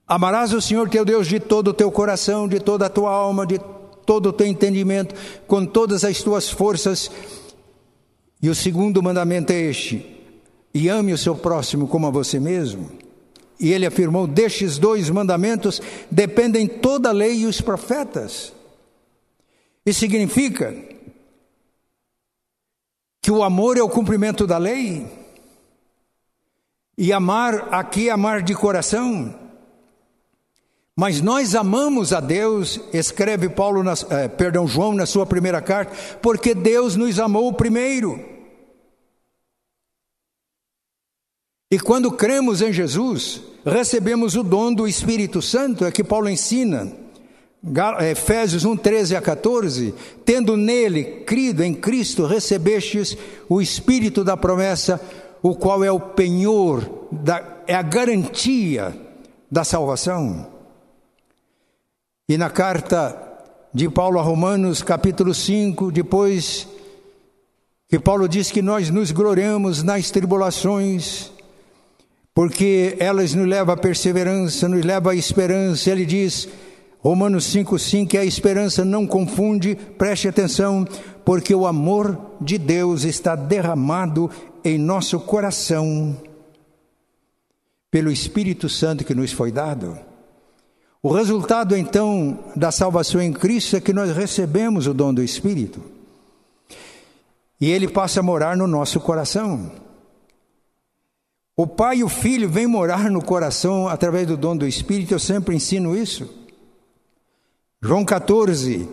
Amarás 0.06 0.52
o 0.54 0.60
Senhor 0.60 0.88
teu 0.88 1.04
Deus 1.04 1.26
de 1.26 1.40
todo 1.40 1.68
o 1.68 1.74
teu 1.74 1.90
coração, 1.90 2.48
de 2.48 2.60
toda 2.60 2.86
a 2.86 2.90
tua 2.90 3.10
alma, 3.10 3.46
de 3.46 3.60
todo 4.08 4.30
o 4.30 4.32
teu 4.32 4.46
entendimento, 4.46 5.14
com 5.46 5.66
todas 5.66 6.02
as 6.02 6.22
tuas 6.22 6.48
forças. 6.48 7.10
E 8.40 8.48
o 8.48 8.54
segundo 8.54 9.02
mandamento 9.02 9.52
é 9.52 9.60
este: 9.60 10.24
e 10.72 10.88
ame 10.88 11.12
o 11.12 11.18
seu 11.18 11.36
próximo 11.36 11.86
como 11.86 12.06
a 12.06 12.10
você 12.10 12.40
mesmo. 12.40 12.90
E 13.60 13.70
ele 13.70 13.84
afirmou: 13.84 14.26
destes 14.26 14.78
dois 14.78 15.10
mandamentos 15.10 15.82
dependem 16.10 16.66
toda 16.66 17.10
a 17.10 17.12
lei 17.12 17.40
e 17.40 17.44
os 17.44 17.60
profetas. 17.60 18.54
Isso 19.84 20.00
significa 20.00 20.74
que 23.20 23.30
o 23.30 23.42
amor 23.42 23.76
é 23.76 23.82
o 23.82 23.90
cumprimento 23.90 24.46
da 24.46 24.56
lei. 24.56 25.06
E 26.96 27.12
amar 27.12 27.68
aqui 27.74 28.08
é 28.08 28.12
amar 28.12 28.40
de 28.40 28.54
coração. 28.54 29.47
Mas 31.00 31.20
nós 31.20 31.54
amamos 31.54 32.12
a 32.12 32.18
Deus, 32.18 32.80
escreve 32.92 33.48
Paulo, 33.48 33.84
na, 33.84 33.94
eh, 34.10 34.26
perdão, 34.26 34.66
João 34.66 34.92
na 34.92 35.06
sua 35.06 35.24
primeira 35.24 35.62
carta, 35.62 35.94
porque 36.20 36.52
Deus 36.52 36.96
nos 36.96 37.20
amou 37.20 37.52
primeiro. 37.52 38.18
E 41.70 41.78
quando 41.78 42.10
cremos 42.10 42.60
em 42.60 42.72
Jesus, 42.72 43.40
recebemos 43.64 44.34
o 44.34 44.42
dom 44.42 44.74
do 44.74 44.88
Espírito 44.88 45.40
Santo, 45.40 45.84
é 45.84 45.92
que 45.92 46.02
Paulo 46.02 46.28
ensina. 46.28 46.92
Efésios 48.10 48.64
1, 48.64 48.76
13 48.76 49.14
a 49.14 49.22
14, 49.22 49.94
tendo 50.24 50.56
nele 50.56 51.22
crido 51.24 51.62
em 51.62 51.74
Cristo, 51.74 52.26
recebestes 52.26 53.16
o 53.48 53.62
Espírito 53.62 54.24
da 54.24 54.36
promessa, 54.36 55.00
o 55.44 55.54
qual 55.54 55.84
é 55.84 55.92
o 55.92 56.00
penhor, 56.00 57.06
da, 57.12 57.62
é 57.68 57.74
a 57.76 57.82
garantia 57.82 58.92
da 59.48 59.62
salvação. 59.62 60.57
E 62.30 62.36
na 62.36 62.50
carta 62.50 63.16
de 63.72 63.88
Paulo 63.88 64.18
a 64.18 64.22
Romanos, 64.22 64.82
capítulo 64.82 65.32
5, 65.32 65.90
depois 65.90 66.68
que 67.88 67.98
Paulo 67.98 68.28
diz 68.28 68.50
que 68.50 68.60
nós 68.60 68.90
nos 68.90 69.10
gloriamos 69.10 69.82
nas 69.82 70.10
tribulações, 70.10 71.32
porque 72.34 72.96
elas 73.00 73.32
nos 73.32 73.48
levam 73.48 73.72
à 73.72 73.78
perseverança, 73.78 74.68
nos 74.68 74.84
levam 74.84 75.10
à 75.10 75.14
esperança. 75.14 75.90
Ele 75.90 76.04
diz, 76.04 76.46
Romanos 76.98 77.46
5,5, 77.46 78.08
que 78.08 78.18
a 78.18 78.24
esperança 78.26 78.84
não 78.84 79.06
confunde, 79.06 79.74
preste 79.74 80.28
atenção, 80.28 80.86
porque 81.24 81.54
o 81.54 81.66
amor 81.66 82.36
de 82.42 82.58
Deus 82.58 83.04
está 83.04 83.34
derramado 83.34 84.30
em 84.62 84.76
nosso 84.76 85.18
coração 85.18 86.14
pelo 87.90 88.12
Espírito 88.12 88.68
Santo 88.68 89.02
que 89.02 89.14
nos 89.14 89.32
foi 89.32 89.50
dado. 89.50 90.07
O 91.02 91.12
resultado 91.12 91.76
então 91.76 92.38
da 92.56 92.72
salvação 92.72 93.20
em 93.20 93.32
Cristo 93.32 93.76
é 93.76 93.80
que 93.80 93.92
nós 93.92 94.14
recebemos 94.14 94.86
o 94.86 94.94
dom 94.94 95.14
do 95.14 95.22
Espírito. 95.22 95.80
E 97.60 97.70
ele 97.70 97.88
passa 97.88 98.20
a 98.20 98.22
morar 98.22 98.56
no 98.56 98.66
nosso 98.66 99.00
coração. 99.00 99.70
O 101.56 101.66
Pai 101.66 101.98
e 101.98 102.04
o 102.04 102.08
Filho 102.08 102.48
vêm 102.48 102.66
morar 102.66 103.10
no 103.10 103.22
coração 103.22 103.88
através 103.88 104.26
do 104.26 104.36
dom 104.36 104.56
do 104.56 104.66
Espírito, 104.66 105.14
eu 105.14 105.18
sempre 105.18 105.54
ensino 105.54 105.96
isso. 105.96 106.28
João 107.80 108.04
14, 108.04 108.88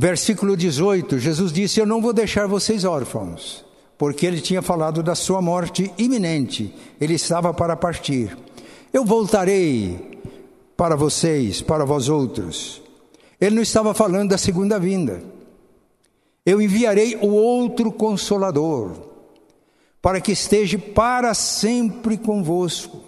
Versículo 0.00 0.56
18: 0.56 1.18
Jesus 1.18 1.52
disse: 1.52 1.80
Eu 1.80 1.86
não 1.86 2.00
vou 2.00 2.12
deixar 2.12 2.46
vocês 2.46 2.84
órfãos, 2.84 3.64
porque 3.98 4.24
ele 4.24 4.40
tinha 4.40 4.62
falado 4.62 5.02
da 5.02 5.16
sua 5.16 5.42
morte 5.42 5.92
iminente, 5.98 6.72
ele 7.00 7.14
estava 7.14 7.52
para 7.52 7.74
partir. 7.74 8.38
Eu 8.92 9.04
voltarei 9.04 10.20
para 10.76 10.96
vocês, 10.96 11.60
para 11.60 11.84
vós 11.84 12.08
outros. 12.08 12.82
Ele 13.40 13.56
não 13.56 13.62
estava 13.62 13.92
falando 13.94 14.30
da 14.30 14.38
segunda 14.38 14.78
vinda. 14.78 15.22
Eu 16.44 16.62
enviarei 16.62 17.16
o 17.16 17.28
outro 17.28 17.92
consolador, 17.92 18.92
para 20.00 20.20
que 20.20 20.32
esteja 20.32 20.78
para 20.78 21.34
sempre 21.34 22.16
convosco. 22.16 23.02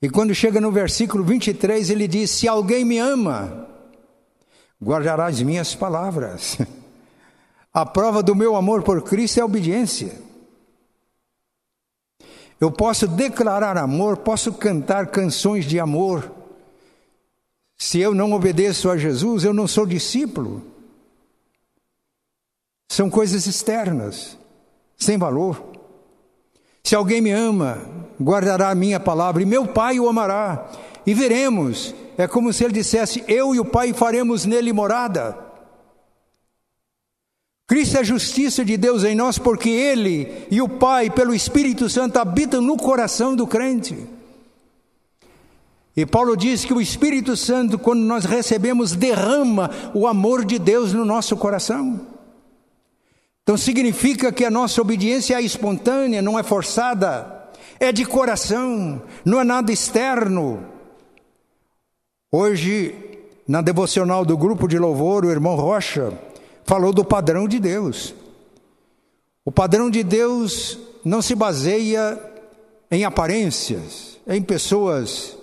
E 0.00 0.08
quando 0.08 0.34
chega 0.34 0.60
no 0.60 0.72
versículo 0.72 1.22
23, 1.22 1.90
ele 1.90 2.08
diz: 2.08 2.30
Se 2.30 2.48
alguém 2.48 2.84
me 2.84 2.98
ama, 2.98 3.68
guardará 4.82 5.26
as 5.26 5.42
minhas 5.42 5.74
palavras. 5.74 6.56
A 7.72 7.86
prova 7.86 8.20
do 8.20 8.34
meu 8.34 8.56
amor 8.56 8.82
por 8.82 9.00
Cristo 9.02 9.38
é 9.38 9.42
a 9.42 9.44
obediência. 9.44 10.29
Eu 12.60 12.70
posso 12.70 13.08
declarar 13.08 13.78
amor, 13.78 14.18
posso 14.18 14.52
cantar 14.52 15.06
canções 15.06 15.64
de 15.64 15.80
amor. 15.80 16.30
Se 17.78 17.98
eu 17.98 18.14
não 18.14 18.32
obedeço 18.32 18.90
a 18.90 18.98
Jesus, 18.98 19.44
eu 19.44 19.54
não 19.54 19.66
sou 19.66 19.86
discípulo. 19.86 20.62
São 22.90 23.08
coisas 23.08 23.46
externas, 23.46 24.36
sem 24.98 25.16
valor. 25.16 25.64
Se 26.84 26.94
alguém 26.94 27.22
me 27.22 27.30
ama, 27.30 27.78
guardará 28.20 28.68
a 28.68 28.74
minha 28.74 29.00
palavra, 29.00 29.40
e 29.42 29.46
meu 29.46 29.66
Pai 29.66 29.98
o 29.98 30.08
amará, 30.08 30.70
e 31.06 31.14
veremos. 31.14 31.94
É 32.18 32.28
como 32.28 32.52
se 32.52 32.62
ele 32.62 32.74
dissesse: 32.74 33.24
Eu 33.26 33.54
e 33.54 33.60
o 33.60 33.64
Pai 33.64 33.94
faremos 33.94 34.44
nele 34.44 34.70
morada. 34.70 35.49
Cristo 37.70 37.98
é 37.98 38.00
a 38.00 38.02
justiça 38.02 38.64
de 38.64 38.76
Deus 38.76 39.04
em 39.04 39.14
nós, 39.14 39.38
porque 39.38 39.70
Ele 39.70 40.44
e 40.50 40.60
o 40.60 40.68
Pai, 40.68 41.08
pelo 41.08 41.32
Espírito 41.32 41.88
Santo, 41.88 42.16
habitam 42.16 42.60
no 42.60 42.76
coração 42.76 43.36
do 43.36 43.46
crente. 43.46 43.96
E 45.96 46.04
Paulo 46.04 46.36
diz 46.36 46.64
que 46.64 46.74
o 46.74 46.80
Espírito 46.80 47.36
Santo, 47.36 47.78
quando 47.78 48.00
nós 48.00 48.24
recebemos, 48.24 48.96
derrama 48.96 49.70
o 49.94 50.08
amor 50.08 50.44
de 50.44 50.58
Deus 50.58 50.92
no 50.92 51.04
nosso 51.04 51.36
coração. 51.36 52.00
Então 53.44 53.56
significa 53.56 54.32
que 54.32 54.44
a 54.44 54.50
nossa 54.50 54.80
obediência 54.80 55.36
é 55.36 55.40
espontânea, 55.40 56.20
não 56.20 56.36
é 56.36 56.42
forçada, 56.42 57.52
é 57.78 57.92
de 57.92 58.04
coração, 58.04 59.00
não 59.24 59.40
é 59.40 59.44
nada 59.44 59.70
externo. 59.70 60.58
Hoje, 62.32 62.96
na 63.46 63.60
devocional 63.60 64.24
do 64.24 64.36
grupo 64.36 64.66
de 64.66 64.76
louvor, 64.76 65.24
o 65.24 65.30
irmão 65.30 65.54
Rocha, 65.54 66.12
falou 66.64 66.92
do 66.92 67.04
padrão 67.04 67.48
de 67.48 67.58
Deus. 67.58 68.14
O 69.44 69.52
padrão 69.52 69.90
de 69.90 70.02
Deus 70.02 70.78
não 71.04 71.22
se 71.22 71.34
baseia 71.34 72.18
em 72.90 73.04
aparências, 73.04 74.18
em 74.26 74.42
pessoas 74.42 75.36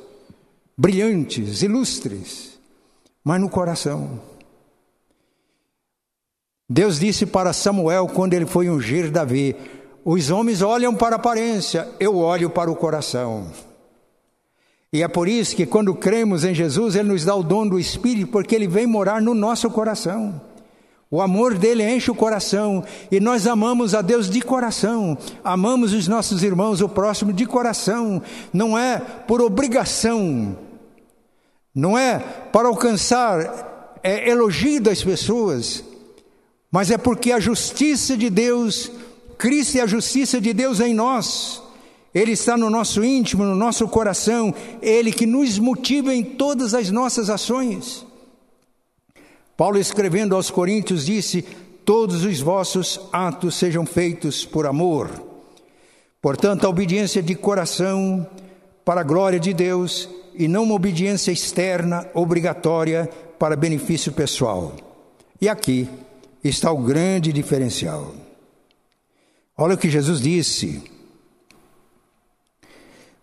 brilhantes, 0.78 1.62
ilustres, 1.62 2.60
mas 3.24 3.42
no 3.42 3.50
coração. 3.50 4.20
Deus 6.70 7.00
disse 7.00 7.26
para 7.26 7.54
Samuel 7.54 8.08
quando 8.08 8.34
ele 8.34 8.46
foi 8.46 8.70
ungir 8.70 9.10
Davi: 9.10 9.56
Os 10.04 10.30
homens 10.30 10.62
olham 10.62 10.94
para 10.94 11.16
a 11.16 11.20
aparência, 11.20 11.88
eu 12.00 12.18
olho 12.18 12.50
para 12.50 12.70
o 12.70 12.76
coração. 12.76 13.52
E 14.92 15.04
é 15.04 15.08
por 15.08 15.28
isso 15.28 15.56
que 15.56 15.66
quando 15.66 15.94
cremos 15.94 16.44
em 16.46 16.54
Jesus, 16.54 16.96
Ele 16.96 17.10
nos 17.10 17.26
dá 17.26 17.36
o 17.36 17.44
dom 17.44 17.68
do 17.68 17.80
Espírito, 17.80 18.32
porque 18.32 18.56
Ele 18.56 18.68
vem 18.68 18.88
morar 18.88 19.22
no 19.22 19.34
nosso 19.34 19.70
coração. 19.70 20.40
O 21.10 21.22
amor 21.22 21.58
dele 21.58 21.90
enche 21.90 22.12
o 22.12 22.16
coração 22.16 22.84
e 23.10 23.20
nós 23.20 23.48
amamos 23.48 23.96
a 23.96 24.02
Deus 24.02 24.30
de 24.30 24.42
coração, 24.42 25.18
amamos 25.42 25.94
os 25.94 26.06
nossos 26.06 26.44
irmãos, 26.44 26.82
o 26.82 26.90
próximo 26.90 27.32
de 27.32 27.46
coração, 27.46 28.22
não 28.52 28.78
é 28.78 29.00
por 29.00 29.42
obrigação, 29.42 30.58
não 31.74 31.98
é 31.98 32.20
para 32.20 32.68
alcançar 32.68 34.00
é, 34.04 34.30
elogio 34.30 34.82
das 34.82 35.02
pessoas, 35.02 35.82
mas 36.70 36.92
é 36.92 36.98
porque 36.98 37.32
a 37.32 37.40
justiça 37.40 38.18
de 38.18 38.30
Deus, 38.30 38.92
Cristo 39.38 39.78
é 39.78 39.82
a 39.82 39.88
justiça 39.88 40.42
de 40.42 40.52
Deus 40.54 40.82
em 40.82 40.94
nós, 40.94 41.62
Ele 42.14 42.34
está 42.34 42.58
no 42.58 42.70
nosso 42.70 43.02
íntimo, 43.02 43.46
no 43.46 43.56
nosso 43.56 43.88
coração, 43.88 44.54
Ele 44.82 45.14
que 45.14 45.26
nos 45.26 45.58
motiva 45.58 46.14
em 46.14 46.22
todas 46.22 46.74
as 46.74 46.92
nossas 46.92 47.30
ações. 47.30 48.07
Paulo, 49.58 49.80
escrevendo 49.80 50.36
aos 50.36 50.52
Coríntios, 50.52 51.08
disse: 51.08 51.42
Todos 51.84 52.24
os 52.24 52.40
vossos 52.40 53.02
atos 53.12 53.56
sejam 53.56 53.88
feitos 53.88 54.46
por 54.46 54.68
amor. 54.68 55.10
Portanto, 56.22 56.66
a 56.66 56.70
obediência 56.70 57.24
de 57.24 57.34
coração 57.34 58.26
para 58.86 59.02
a 59.02 59.04
glória 59.04 59.40
de 59.40 59.54
Deus 59.54 60.08
e 60.36 60.48
não 60.48 60.64
uma 60.64 60.76
obediência 60.76 61.32
externa, 61.32 62.08
obrigatória 62.14 63.10
para 63.40 63.56
benefício 63.56 64.12
pessoal. 64.12 64.76
E 65.42 65.50
aqui 65.50 65.90
está 66.44 66.72
o 66.72 66.78
grande 66.78 67.34
diferencial. 67.34 68.14
Olha 69.58 69.74
o 69.74 69.78
que 69.78 69.90
Jesus 69.90 70.22
disse. 70.22 70.97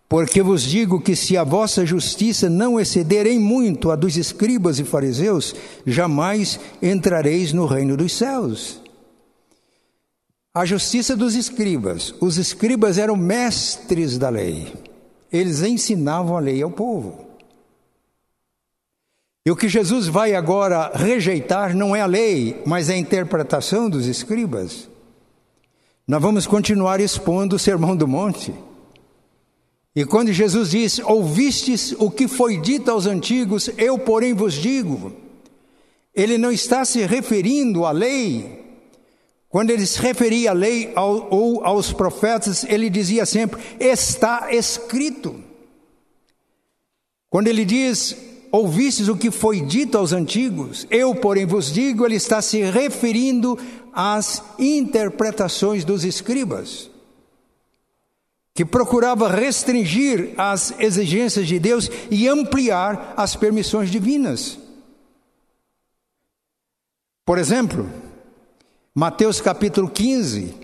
Porque 0.08 0.42
vos 0.42 0.62
digo 0.62 1.00
que 1.00 1.16
se 1.16 1.36
a 1.36 1.44
vossa 1.44 1.84
justiça 1.84 2.48
não 2.48 2.78
exceder 2.78 3.26
em 3.26 3.38
muito 3.38 3.90
a 3.90 3.96
dos 3.96 4.16
escribas 4.16 4.78
e 4.78 4.84
fariseus, 4.84 5.54
jamais 5.86 6.60
entrareis 6.82 7.52
no 7.52 7.66
reino 7.66 7.96
dos 7.96 8.12
céus. 8.12 8.80
A 10.54 10.64
justiça 10.64 11.16
dos 11.16 11.34
escribas. 11.34 12.14
Os 12.20 12.36
escribas 12.36 12.96
eram 12.96 13.16
mestres 13.16 14.18
da 14.18 14.28
lei. 14.28 14.72
Eles 15.32 15.62
ensinavam 15.62 16.36
a 16.36 16.40
lei 16.40 16.62
ao 16.62 16.70
povo. 16.70 17.24
E 19.46 19.50
o 19.50 19.56
que 19.56 19.68
Jesus 19.68 20.06
vai 20.06 20.34
agora 20.34 20.92
rejeitar 20.94 21.74
não 21.74 21.94
é 21.94 22.00
a 22.00 22.06
lei, 22.06 22.62
mas 22.64 22.88
a 22.88 22.96
interpretação 22.96 23.90
dos 23.90 24.06
escribas. 24.06 24.88
Nós 26.06 26.22
vamos 26.22 26.46
continuar 26.46 27.00
expondo 27.00 27.56
o 27.56 27.58
Sermão 27.58 27.96
do 27.96 28.06
Monte. 28.06 28.54
E 29.96 30.04
quando 30.04 30.32
Jesus 30.32 30.70
diz: 30.70 30.98
Ouvistes 30.98 31.94
o 31.98 32.10
que 32.10 32.26
foi 32.26 32.56
dito 32.60 32.90
aos 32.90 33.06
antigos, 33.06 33.70
eu, 33.78 33.98
porém, 33.98 34.34
vos 34.34 34.54
digo, 34.54 35.12
ele 36.12 36.36
não 36.36 36.50
está 36.50 36.84
se 36.84 37.04
referindo 37.06 37.84
à 37.84 37.92
lei. 37.92 38.64
Quando 39.48 39.70
ele 39.70 39.86
se 39.86 40.00
referia 40.00 40.50
à 40.50 40.52
lei 40.52 40.90
ao, 40.96 41.28
ou 41.32 41.64
aos 41.64 41.92
profetas, 41.92 42.64
ele 42.64 42.90
dizia 42.90 43.24
sempre: 43.24 43.60
Está 43.78 44.52
escrito. 44.52 45.36
Quando 47.30 47.46
ele 47.46 47.64
diz: 47.64 48.16
Ouvistes 48.50 49.06
o 49.06 49.16
que 49.16 49.30
foi 49.30 49.60
dito 49.60 49.96
aos 49.96 50.12
antigos, 50.12 50.88
eu, 50.90 51.14
porém, 51.14 51.46
vos 51.46 51.72
digo, 51.72 52.04
ele 52.04 52.16
está 52.16 52.42
se 52.42 52.62
referindo 52.62 53.56
às 53.92 54.42
interpretações 54.58 55.84
dos 55.84 56.04
escribas 56.04 56.93
que 58.54 58.64
procurava 58.64 59.28
restringir 59.28 60.32
as 60.38 60.72
exigências 60.78 61.48
de 61.48 61.58
Deus 61.58 61.90
e 62.08 62.28
ampliar 62.28 63.12
as 63.16 63.34
permissões 63.34 63.90
divinas. 63.90 64.56
Por 67.26 67.36
exemplo, 67.36 67.90
Mateus 68.94 69.40
capítulo 69.40 69.90
15, 69.90 70.54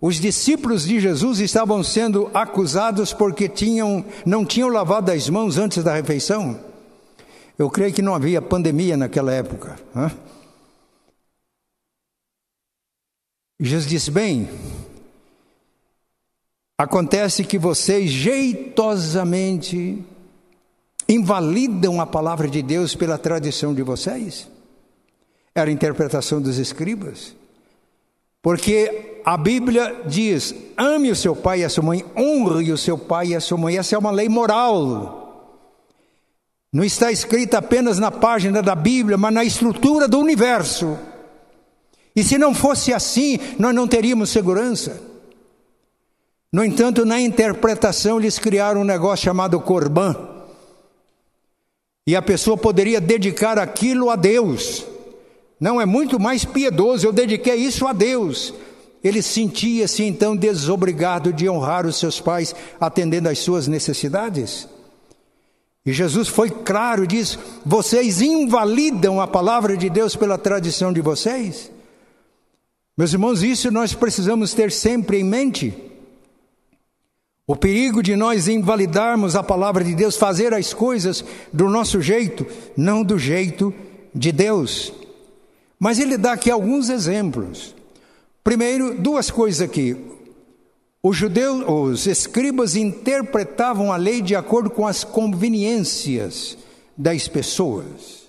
os 0.00 0.16
discípulos 0.16 0.84
de 0.84 0.98
Jesus 0.98 1.38
estavam 1.38 1.82
sendo 1.82 2.30
acusados 2.32 3.12
porque 3.12 3.46
tinham, 3.46 4.02
não 4.24 4.44
tinham 4.44 4.70
lavado 4.70 5.10
as 5.10 5.28
mãos 5.28 5.58
antes 5.58 5.84
da 5.84 5.94
refeição. 5.94 6.58
Eu 7.58 7.68
creio 7.68 7.92
que 7.92 8.00
não 8.00 8.14
havia 8.14 8.40
pandemia 8.40 8.96
naquela 8.96 9.32
época. 9.32 9.78
Jesus 13.60 13.86
disse: 13.86 14.10
Bem, 14.10 14.48
Acontece 16.76 17.44
que 17.44 17.56
vocês 17.56 18.10
jeitosamente 18.10 20.04
invalidam 21.08 22.00
a 22.00 22.06
palavra 22.06 22.48
de 22.48 22.62
Deus 22.62 22.96
pela 22.96 23.16
tradição 23.16 23.72
de 23.72 23.82
vocês. 23.82 24.48
Era 25.54 25.70
a 25.70 25.72
interpretação 25.72 26.42
dos 26.42 26.58
escribas. 26.58 27.36
Porque 28.42 29.20
a 29.24 29.36
Bíblia 29.36 30.02
diz: 30.06 30.52
ame 30.76 31.12
o 31.12 31.16
seu 31.16 31.36
pai 31.36 31.60
e 31.60 31.64
a 31.64 31.68
sua 31.68 31.84
mãe, 31.84 32.04
honre 32.16 32.72
o 32.72 32.78
seu 32.78 32.98
pai 32.98 33.28
e 33.28 33.36
a 33.36 33.40
sua 33.40 33.56
mãe. 33.56 33.78
Essa 33.78 33.94
é 33.94 33.98
uma 33.98 34.10
lei 34.10 34.28
moral. 34.28 35.20
Não 36.72 36.82
está 36.82 37.12
escrita 37.12 37.58
apenas 37.58 38.00
na 38.00 38.10
página 38.10 38.60
da 38.60 38.74
Bíblia, 38.74 39.16
mas 39.16 39.32
na 39.32 39.44
estrutura 39.44 40.08
do 40.08 40.18
universo. 40.18 40.98
E 42.16 42.24
se 42.24 42.36
não 42.36 42.52
fosse 42.52 42.92
assim, 42.92 43.38
nós 43.60 43.72
não 43.72 43.86
teríamos 43.86 44.30
segurança. 44.30 45.13
No 46.54 46.64
entanto, 46.64 47.04
na 47.04 47.20
interpretação, 47.20 48.20
eles 48.20 48.38
criaram 48.38 48.82
um 48.82 48.84
negócio 48.84 49.24
chamado 49.24 49.58
Corban. 49.58 50.16
E 52.06 52.14
a 52.14 52.22
pessoa 52.22 52.56
poderia 52.56 53.00
dedicar 53.00 53.58
aquilo 53.58 54.08
a 54.08 54.14
Deus. 54.14 54.86
Não 55.58 55.80
é 55.80 55.84
muito 55.84 56.20
mais 56.20 56.44
piedoso, 56.44 57.04
eu 57.04 57.12
dediquei 57.12 57.56
isso 57.56 57.88
a 57.88 57.92
Deus. 57.92 58.54
Ele 59.02 59.20
sentia-se 59.20 60.04
então 60.04 60.36
desobrigado 60.36 61.32
de 61.32 61.50
honrar 61.50 61.86
os 61.86 61.96
seus 61.96 62.20
pais, 62.20 62.54
atendendo 62.80 63.28
às 63.28 63.40
suas 63.40 63.66
necessidades. 63.66 64.68
E 65.84 65.92
Jesus 65.92 66.28
foi 66.28 66.50
claro 66.50 67.04
diz: 67.04 67.36
vocês 67.66 68.22
invalidam 68.22 69.20
a 69.20 69.26
palavra 69.26 69.76
de 69.76 69.90
Deus 69.90 70.14
pela 70.14 70.38
tradição 70.38 70.92
de 70.92 71.00
vocês? 71.00 71.68
Meus 72.96 73.12
irmãos, 73.12 73.42
isso 73.42 73.72
nós 73.72 73.92
precisamos 73.92 74.54
ter 74.54 74.70
sempre 74.70 75.18
em 75.18 75.24
mente. 75.24 75.93
O 77.46 77.54
perigo 77.54 78.02
de 78.02 78.16
nós 78.16 78.48
invalidarmos 78.48 79.36
a 79.36 79.42
palavra 79.42 79.84
de 79.84 79.94
Deus, 79.94 80.16
fazer 80.16 80.54
as 80.54 80.72
coisas 80.72 81.22
do 81.52 81.68
nosso 81.68 82.00
jeito, 82.00 82.46
não 82.74 83.02
do 83.02 83.18
jeito 83.18 83.72
de 84.14 84.32
Deus. 84.32 84.92
Mas 85.78 85.98
ele 85.98 86.16
dá 86.16 86.32
aqui 86.32 86.50
alguns 86.50 86.88
exemplos. 86.88 87.74
Primeiro, 88.42 88.98
duas 88.98 89.30
coisas 89.30 89.60
aqui. 89.60 89.94
Os 91.02 91.18
judeus, 91.18 91.64
os 91.68 92.06
escribas 92.06 92.76
interpretavam 92.76 93.92
a 93.92 93.96
lei 93.96 94.22
de 94.22 94.34
acordo 94.34 94.70
com 94.70 94.86
as 94.86 95.04
conveniências 95.04 96.56
das 96.96 97.28
pessoas. 97.28 98.24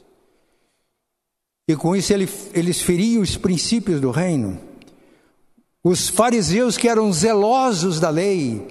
E 1.70 1.76
com 1.78 1.96
isso 1.96 2.12
ele, 2.12 2.28
eles 2.54 2.82
feriam 2.82 3.22
os 3.22 3.38
princípios 3.38 4.02
do 4.02 4.12
reino. 4.12 4.60
Os 5.82 6.10
fariseus 6.10 6.78
que 6.78 6.90
eram 6.90 7.14
zelosos 7.14 7.98
da 7.98 8.10
lei, 8.10 8.68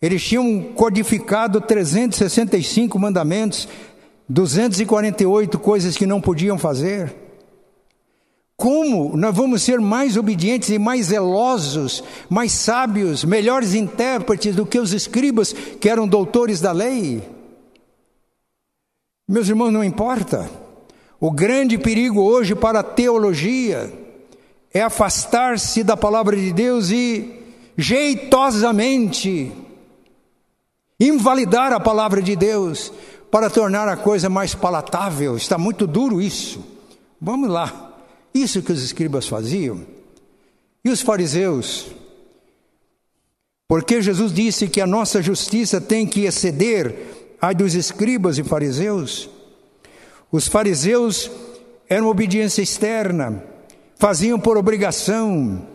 eles 0.00 0.22
tinham 0.22 0.62
codificado 0.74 1.60
365 1.60 2.98
mandamentos, 2.98 3.68
248 4.28 5.58
coisas 5.58 5.96
que 5.96 6.06
não 6.06 6.20
podiam 6.20 6.56
fazer. 6.56 7.14
Como 8.56 9.16
nós 9.16 9.34
vamos 9.34 9.62
ser 9.62 9.80
mais 9.80 10.16
obedientes 10.16 10.70
e 10.70 10.78
mais 10.78 11.06
zelosos, 11.06 12.04
mais 12.28 12.52
sábios, 12.52 13.24
melhores 13.24 13.74
intérpretes 13.74 14.54
do 14.54 14.66
que 14.66 14.78
os 14.78 14.92
escribas 14.92 15.52
que 15.52 15.88
eram 15.88 16.06
doutores 16.06 16.60
da 16.60 16.72
lei? 16.72 17.22
Meus 19.28 19.48
irmãos, 19.48 19.70
não 19.70 19.84
importa. 19.84 20.50
O 21.18 21.30
grande 21.30 21.76
perigo 21.78 22.20
hoje 22.22 22.54
para 22.54 22.80
a 22.80 22.84
teologia 22.84 23.92
é 24.72 24.82
afastar-se 24.82 25.82
da 25.82 25.96
palavra 25.96 26.36
de 26.36 26.52
Deus 26.52 26.90
e 26.90 27.32
jeitosamente 27.76 29.52
invalidar 31.00 31.72
a 31.72 31.80
palavra 31.80 32.20
de 32.20 32.36
Deus 32.36 32.92
para 33.30 33.48
tornar 33.48 33.88
a 33.88 33.96
coisa 33.96 34.28
mais 34.28 34.54
palatável. 34.54 35.36
Está 35.36 35.56
muito 35.56 35.86
duro 35.86 36.20
isso. 36.20 36.62
Vamos 37.20 37.48
lá. 37.48 37.96
Isso 38.34 38.62
que 38.62 38.70
os 38.70 38.82
escribas 38.82 39.26
faziam. 39.26 39.80
E 40.84 40.90
os 40.90 41.00
fariseus? 41.00 41.86
Porque 43.66 44.02
Jesus 44.02 44.32
disse 44.32 44.68
que 44.68 44.80
a 44.80 44.86
nossa 44.86 45.22
justiça 45.22 45.80
tem 45.80 46.06
que 46.06 46.24
exceder 46.24 47.36
a 47.40 47.52
dos 47.52 47.74
escribas 47.74 48.36
e 48.36 48.42
fariseus. 48.42 49.30
Os 50.30 50.46
fariseus 50.46 51.30
eram 51.88 52.08
obediência 52.08 52.62
externa, 52.62 53.42
faziam 53.96 54.38
por 54.38 54.56
obrigação 54.56 55.66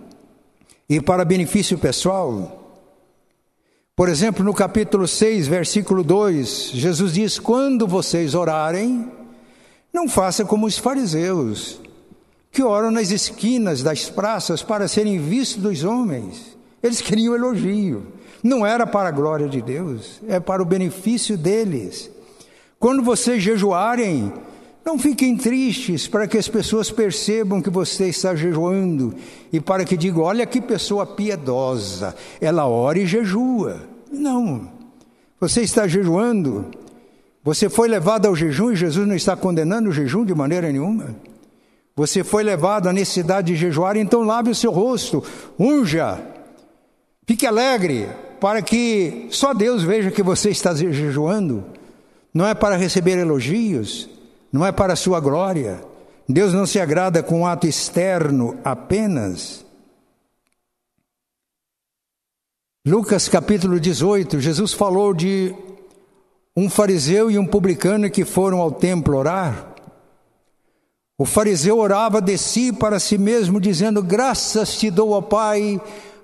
e 0.90 1.02
para 1.02 1.26
benefício 1.26 1.78
pessoal. 1.78 2.65
Por 3.96 4.10
exemplo, 4.10 4.44
no 4.44 4.54
capítulo 4.54 5.08
6, 5.08 5.48
versículo 5.48 6.04
2, 6.04 6.72
Jesus 6.74 7.14
diz: 7.14 7.40
Quando 7.40 7.88
vocês 7.88 8.36
orarem, 8.36 9.10
não 9.94 10.10
façam 10.10 10.46
como 10.46 10.66
os 10.66 10.78
fariseus 10.78 11.80
que 12.52 12.62
oram 12.62 12.92
nas 12.92 13.10
esquinas 13.12 13.82
das 13.82 14.10
praças 14.10 14.62
para 14.62 14.90
serem 14.90 15.18
vistos 15.18 15.64
dos 15.64 15.84
homens. 15.86 16.58
Eles 16.84 17.00
queriam 17.00 17.36
elogio. 17.36 18.08
Não 18.44 18.66
era 18.66 18.86
para 18.86 19.08
a 19.08 19.14
glória 19.14 19.48
de 19.48 19.62
Deus, 19.62 20.20
é 20.28 20.42
para 20.42 20.62
o 20.62 20.66
benefício 20.66 21.38
deles. 21.38 22.12
Quando 22.78 23.02
vocês 23.02 23.42
jejuarem, 23.42 24.34
não 24.86 25.00
fiquem 25.00 25.36
tristes 25.36 26.08
para 26.08 26.28
que 26.28 26.38
as 26.38 26.48
pessoas 26.48 26.92
percebam 26.92 27.60
que 27.60 27.72
você 27.72 28.08
está 28.08 28.36
jejuando 28.36 29.16
e 29.52 29.60
para 29.60 29.84
que 29.84 29.98
digam: 29.98 30.22
olha 30.22 30.46
que 30.46 30.62
pessoa 30.62 31.08
piedosa, 31.08 32.16
ela 32.40 32.68
ora 32.68 33.00
e 33.00 33.08
jejua. 33.08 33.82
Não, 34.12 34.70
você 35.40 35.62
está 35.62 35.88
jejuando, 35.88 36.68
você 37.44 37.68
foi 37.68 37.88
levado 37.88 38.28
ao 38.28 38.36
jejum 38.36 38.72
e 38.72 38.76
Jesus 38.76 39.08
não 39.08 39.16
está 39.16 39.36
condenando 39.36 39.90
o 39.90 39.92
jejum 39.92 40.24
de 40.24 40.36
maneira 40.36 40.72
nenhuma. 40.72 41.16
Você 41.96 42.24
foi 42.24 42.44
levado 42.44 42.88
à 42.88 42.94
necessidade 42.94 43.48
de 43.54 43.56
jejuar, 43.56 43.98
então 43.98 44.22
lave 44.22 44.52
o 44.52 44.56
seu 44.56 44.72
rosto, 44.72 45.24
unja, 45.58 46.22
fique 47.26 47.48
alegre, 47.48 48.08
para 48.40 48.62
que 48.62 49.28
só 49.32 49.54
Deus 49.54 49.82
veja 49.82 50.12
que 50.12 50.22
você 50.22 50.50
está 50.50 50.76
jejuando. 50.76 51.64
Não 52.34 52.46
é 52.46 52.54
para 52.54 52.76
receber 52.76 53.18
elogios, 53.18 54.10
não 54.56 54.66
é 54.66 54.72
para 54.72 54.94
a 54.94 54.96
sua 54.96 55.20
glória. 55.20 55.84
Deus 56.30 56.54
não 56.54 56.66
se 56.66 56.80
agrada 56.80 57.22
com 57.22 57.42
um 57.42 57.46
ato 57.46 57.68
externo 57.68 58.58
apenas. 58.64 59.66
Lucas 62.88 63.28
capítulo 63.28 63.82
18, 63.82 64.40
Jesus 64.40 64.72
falou 64.72 65.14
de 65.14 65.54
um 66.56 66.70
fariseu 66.70 67.30
e 67.30 67.38
um 67.38 67.46
publicano 67.46 68.10
que 68.10 68.24
foram 68.24 68.62
ao 68.62 68.72
templo 68.72 69.18
orar. 69.18 69.76
O 71.18 71.26
fariseu 71.26 71.78
orava 71.78 72.22
de 72.22 72.38
si 72.38 72.72
para 72.72 72.98
si 72.98 73.18
mesmo, 73.18 73.60
dizendo: 73.60 74.02
Graças 74.02 74.78
te 74.78 74.90
dou, 74.90 75.12
ó 75.12 75.20
Pai, 75.22 75.82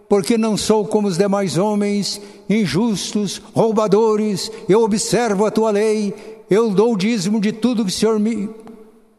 porque 0.07 0.38
não 0.38 0.55
sou 0.55 0.88
como 0.88 1.09
os 1.09 1.17
demais 1.17 1.57
homens, 1.57 2.21
injustos, 2.49 3.41
roubadores, 3.53 4.49
eu 4.69 4.84
observo 4.84 5.45
a 5.45 5.51
tua 5.51 5.71
lei, 5.71 6.40
eu 6.51 6.69
dou 6.69 6.93
o 6.93 6.97
dízimo 6.97 7.39
de 7.39 7.53
tudo 7.53 7.85
que 7.85 7.89
o 7.89 7.93
Senhor 7.93 8.19
me 8.19 8.49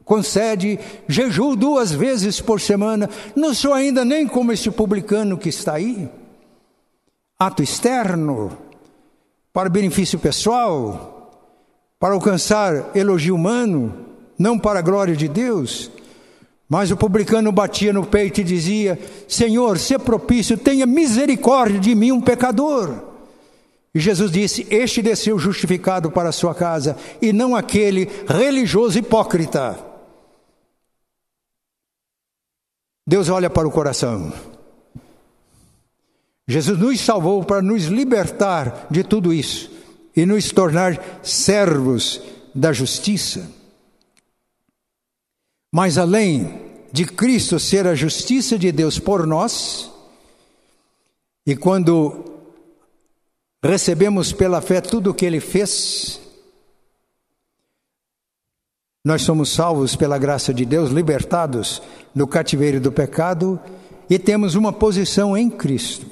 concede, 0.04 0.78
jejuo 1.08 1.56
duas 1.56 1.90
vezes 1.90 2.42
por 2.42 2.60
semana, 2.60 3.08
não 3.34 3.54
sou 3.54 3.72
ainda 3.72 4.04
nem 4.04 4.28
como 4.28 4.52
este 4.52 4.70
publicano 4.70 5.38
que 5.38 5.48
está 5.48 5.76
aí. 5.76 6.10
Ato 7.38 7.62
externo, 7.62 8.52
para 9.50 9.70
benefício 9.70 10.18
pessoal, 10.18 11.56
para 11.98 12.12
alcançar 12.12 12.90
elogio 12.94 13.34
humano, 13.34 13.94
não 14.38 14.58
para 14.58 14.80
a 14.80 14.82
glória 14.82 15.16
de 15.16 15.26
Deus. 15.26 15.90
Mas 16.68 16.90
o 16.90 16.98
publicano 16.98 17.50
batia 17.50 17.94
no 17.94 18.04
peito 18.04 18.42
e 18.42 18.44
dizia: 18.44 18.98
Senhor, 19.26 19.78
se 19.78 19.98
propício, 19.98 20.58
tenha 20.58 20.84
misericórdia 20.84 21.80
de 21.80 21.94
mim, 21.94 22.12
um 22.12 22.20
pecador. 22.20 23.11
E 23.94 24.00
Jesus 24.00 24.30
disse: 24.30 24.66
Este 24.70 25.02
desceu 25.02 25.38
justificado 25.38 26.10
para 26.10 26.30
a 26.30 26.32
sua 26.32 26.54
casa, 26.54 26.96
e 27.20 27.32
não 27.32 27.54
aquele 27.54 28.08
religioso 28.26 28.98
hipócrita. 28.98 29.78
Deus 33.06 33.28
olha 33.28 33.50
para 33.50 33.68
o 33.68 33.70
coração. 33.70 34.32
Jesus 36.46 36.78
nos 36.78 37.00
salvou 37.00 37.44
para 37.44 37.62
nos 37.62 37.84
libertar 37.84 38.86
de 38.90 39.04
tudo 39.04 39.32
isso 39.32 39.70
e 40.14 40.26
nos 40.26 40.50
tornar 40.50 41.20
servos 41.22 42.20
da 42.54 42.72
justiça. 42.72 43.50
Mas 45.72 45.96
além 45.96 46.60
de 46.92 47.06
Cristo 47.06 47.58
ser 47.58 47.86
a 47.86 47.94
justiça 47.94 48.58
de 48.58 48.70
Deus 48.70 48.98
por 48.98 49.26
nós, 49.26 49.90
e 51.46 51.56
quando 51.56 52.31
recebemos 53.62 54.32
pela 54.32 54.60
fé 54.60 54.80
tudo 54.80 55.10
o 55.10 55.14
que 55.14 55.24
Ele 55.24 55.40
fez, 55.40 56.20
nós 59.04 59.22
somos 59.22 59.50
salvos 59.50 59.96
pela 59.96 60.16
graça 60.16 60.54
de 60.54 60.64
Deus, 60.64 60.90
libertados 60.90 61.82
do 62.14 62.26
cativeiro 62.26 62.80
do 62.80 62.92
pecado 62.92 63.58
e 64.08 64.18
temos 64.18 64.54
uma 64.54 64.72
posição 64.72 65.36
em 65.36 65.50
Cristo. 65.50 66.06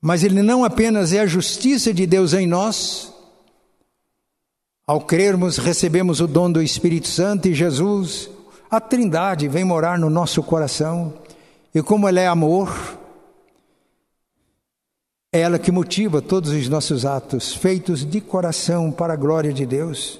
Mas 0.00 0.22
Ele 0.22 0.42
não 0.42 0.64
apenas 0.64 1.12
é 1.12 1.20
a 1.20 1.26
justiça 1.26 1.92
de 1.92 2.06
Deus 2.06 2.32
em 2.32 2.46
nós, 2.46 3.12
ao 4.86 5.02
crermos, 5.02 5.58
recebemos 5.58 6.20
o 6.20 6.26
dom 6.26 6.50
do 6.50 6.62
Espírito 6.62 7.08
Santo 7.08 7.46
e 7.48 7.54
Jesus, 7.54 8.30
a 8.70 8.80
Trindade, 8.80 9.46
vem 9.46 9.62
morar 9.62 9.98
no 9.98 10.08
nosso 10.08 10.42
coração. 10.42 11.12
E 11.74 11.82
como 11.82 12.08
ela 12.08 12.20
é 12.20 12.26
amor, 12.26 12.98
é 15.32 15.40
ela 15.40 15.58
que 15.58 15.70
motiva 15.70 16.22
todos 16.22 16.50
os 16.50 16.68
nossos 16.68 17.04
atos, 17.04 17.54
feitos 17.54 18.04
de 18.04 18.20
coração 18.20 18.90
para 18.90 19.12
a 19.12 19.16
glória 19.16 19.52
de 19.52 19.66
Deus. 19.66 20.18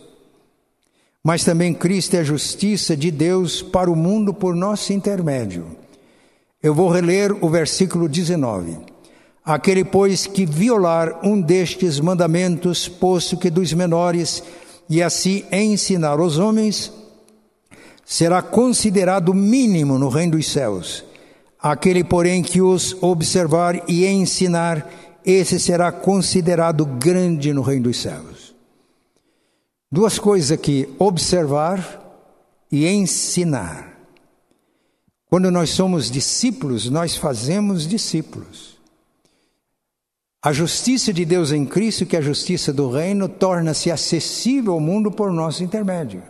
Mas 1.25 1.45
também 1.45 1.73
Cristo 1.73 2.15
é 2.15 2.21
a 2.21 2.25
justiça 2.25 2.97
de 2.97 3.11
Deus 3.11 3.63
para 3.63 3.91
o 3.91 3.97
mundo 3.97 4.35
por 4.35 4.55
nosso 4.55 4.93
intermédio. 4.93 5.67
Eu 6.63 6.75
vou 6.75 6.91
reler 6.91 7.33
o 7.43 7.49
versículo 7.49 8.09
19. 8.09 8.77
Aquele, 9.45 9.83
pois, 9.83 10.27
que 10.27 10.45
violar 10.45 11.25
um 11.25 11.41
destes 11.41 11.99
mandamentos, 11.99 12.87
posto 12.87 13.37
que 13.37 13.49
dos 13.49 13.73
menores, 13.73 14.43
e 14.91 15.03
assim 15.03 15.45
ensinar 15.51 16.21
os 16.21 16.39
homens, 16.39 16.93
será 18.05 18.43
considerado 18.43 19.33
mínimo 19.33 19.99
no 19.99 20.11
reino 20.11 20.33
dos 20.33 20.49
céus. 20.49 21.08
Aquele, 21.71 22.03
porém, 22.03 22.43
que 22.43 22.63
os 22.63 22.97
observar 23.03 23.85
e 23.87 24.07
ensinar, 24.07 24.91
esse 25.23 25.61
será 25.61 25.93
considerado 25.93 26.87
grande 26.87 27.53
no 27.53 27.61
reino 27.61 27.85
dos 27.85 27.99
céus. 27.99 28.55
Duas 29.93 30.19
coisas 30.19 30.51
aqui: 30.51 30.89
observar 30.99 32.03
e 32.73 32.87
ensinar. 32.89 33.99
Quando 35.27 35.51
nós 35.51 35.69
somos 35.69 36.11
discípulos, 36.11 36.89
nós 36.89 37.17
fazemos 37.17 37.87
discípulos. 37.87 38.79
A 40.43 40.55
justiça 40.55 41.13
de 41.13 41.27
Deus 41.27 41.53
em 41.53 41.67
Cristo, 41.67 42.07
que 42.07 42.17
é 42.17 42.21
a 42.21 42.23
justiça 42.23 42.73
do 42.73 42.89
reino, 42.89 43.29
torna-se 43.29 43.91
acessível 43.91 44.73
ao 44.73 44.81
mundo 44.81 45.11
por 45.11 45.31
nosso 45.31 45.63
intermédio. 45.63 46.23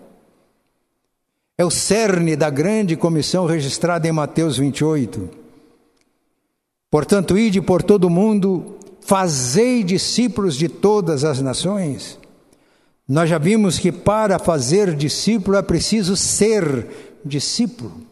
É 1.58 1.64
o 1.64 1.70
cerne 1.70 2.36
da 2.36 2.48
grande 2.48 2.94
comissão 2.94 3.44
registrada 3.44 4.06
em 4.06 4.12
Mateus 4.12 4.56
28. 4.56 5.28
Portanto, 6.88 7.36
ide 7.36 7.60
por 7.60 7.82
todo 7.82 8.04
o 8.04 8.10
mundo, 8.10 8.78
fazei 9.00 9.82
discípulos 9.82 10.56
de 10.56 10.68
todas 10.68 11.24
as 11.24 11.40
nações. 11.40 12.16
Nós 13.08 13.28
já 13.28 13.38
vimos 13.38 13.76
que 13.78 13.90
para 13.90 14.38
fazer 14.38 14.94
discípulo 14.94 15.56
é 15.56 15.62
preciso 15.62 16.16
ser 16.16 16.86
discípulo. 17.24 18.06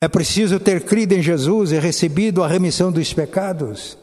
É 0.00 0.08
preciso 0.08 0.58
ter 0.58 0.84
crido 0.84 1.12
em 1.12 1.22
Jesus 1.22 1.70
e 1.70 1.78
recebido 1.78 2.42
a 2.42 2.48
remissão 2.48 2.90
dos 2.90 3.12
pecados. 3.12 3.96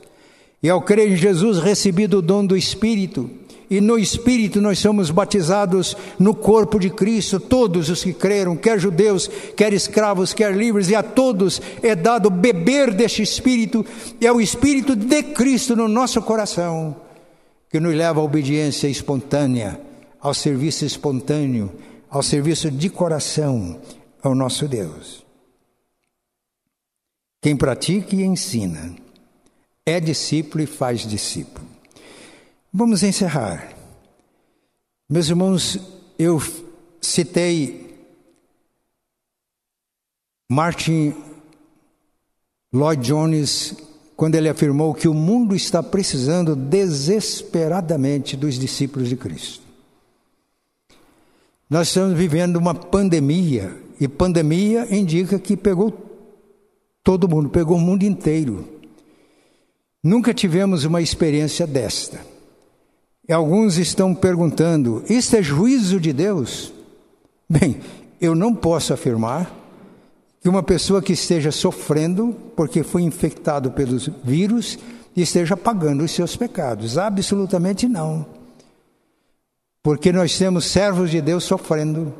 E 0.61 0.69
ao 0.69 0.81
crer 0.81 1.11
em 1.11 1.15
Jesus, 1.15 1.57
recebido 1.57 2.19
o 2.19 2.21
dom 2.21 2.45
do 2.45 2.55
Espírito. 2.55 3.29
E 3.69 3.81
no 3.81 3.97
Espírito 3.97 4.61
nós 4.61 4.79
somos 4.79 5.09
batizados 5.09 5.97
no 6.19 6.35
corpo 6.35 6.79
de 6.79 6.89
Cristo, 6.89 7.39
todos 7.39 7.89
os 7.89 8.03
que 8.03 8.13
creram, 8.13 8.55
quer 8.55 8.79
judeus, 8.79 9.29
quer 9.55 9.73
escravos, 9.73 10.33
quer 10.33 10.55
livres, 10.55 10.89
e 10.89 10.95
a 10.95 11.01
todos 11.01 11.61
é 11.81 11.95
dado 11.95 12.29
beber 12.29 12.93
deste 12.93 13.21
Espírito, 13.21 13.85
é 14.21 14.31
o 14.31 14.39
Espírito 14.39 14.95
de 14.95 15.23
Cristo 15.23 15.75
no 15.75 15.87
nosso 15.87 16.21
coração, 16.21 16.95
que 17.69 17.79
nos 17.79 17.95
leva 17.95 18.19
à 18.19 18.23
obediência 18.23 18.87
espontânea, 18.87 19.79
ao 20.19 20.33
serviço 20.33 20.85
espontâneo, 20.85 21.71
ao 22.09 22.21
serviço 22.23 22.69
de 22.69 22.89
coração 22.89 23.79
ao 24.21 24.33
nosso 24.33 24.67
Deus. 24.67 25.25
Quem 27.41 27.55
pratica 27.55 28.15
e 28.15 28.23
ensina 28.23 28.95
é 29.85 29.99
discípulo 29.99 30.63
e 30.63 30.65
faz 30.65 31.01
discípulo. 31.01 31.74
Vamos 32.77 33.03
encerrar. 33.03 33.73
Meus 35.09 35.29
irmãos, 35.29 35.79
eu 36.19 36.41
citei 36.99 37.95
Martin 40.49 41.15
Lloyd 42.73 43.01
Jones 43.01 43.77
quando 44.17 44.35
ele 44.35 44.49
afirmou 44.49 44.93
que 44.93 45.07
o 45.07 45.13
mundo 45.13 45.55
está 45.55 45.81
precisando 45.81 46.53
desesperadamente 46.53 48.35
dos 48.35 48.59
discípulos 48.59 49.07
de 49.07 49.15
Cristo. 49.15 49.63
Nós 51.69 51.87
estamos 51.87 52.17
vivendo 52.17 52.57
uma 52.57 52.75
pandemia, 52.75 53.73
e 54.01 54.05
pandemia 54.05 54.93
indica 54.93 55.39
que 55.39 55.55
pegou 55.55 55.93
Todo 57.01 57.29
mundo, 57.29 57.47
pegou 57.47 57.77
o 57.77 57.79
mundo 57.79 58.03
inteiro. 58.03 58.67
Nunca 60.03 60.33
tivemos 60.33 60.83
uma 60.83 61.01
experiência 61.01 61.65
desta. 61.65 62.34
E 63.27 63.33
alguns 63.33 63.77
estão 63.77 64.13
perguntando: 64.13 65.03
isto 65.09 65.35
é 65.35 65.41
juízo 65.43 65.99
de 65.99 66.13
Deus? 66.13 66.73
Bem, 67.49 67.79
eu 68.19 68.35
não 68.35 68.53
posso 68.53 68.93
afirmar 68.93 69.51
que 70.41 70.49
uma 70.49 70.63
pessoa 70.63 71.01
que 71.01 71.13
esteja 71.13 71.51
sofrendo 71.51 72.35
porque 72.55 72.83
foi 72.83 73.01
infectado 73.01 73.71
pelos 73.71 74.09
vírus 74.23 74.77
esteja 75.15 75.55
pagando 75.55 76.03
os 76.03 76.11
seus 76.11 76.35
pecados. 76.35 76.97
Absolutamente 76.97 77.87
não. 77.87 78.25
Porque 79.81 80.11
nós 80.11 80.37
temos 80.37 80.65
servos 80.65 81.11
de 81.11 81.21
Deus 81.21 81.43
sofrendo 81.43 82.13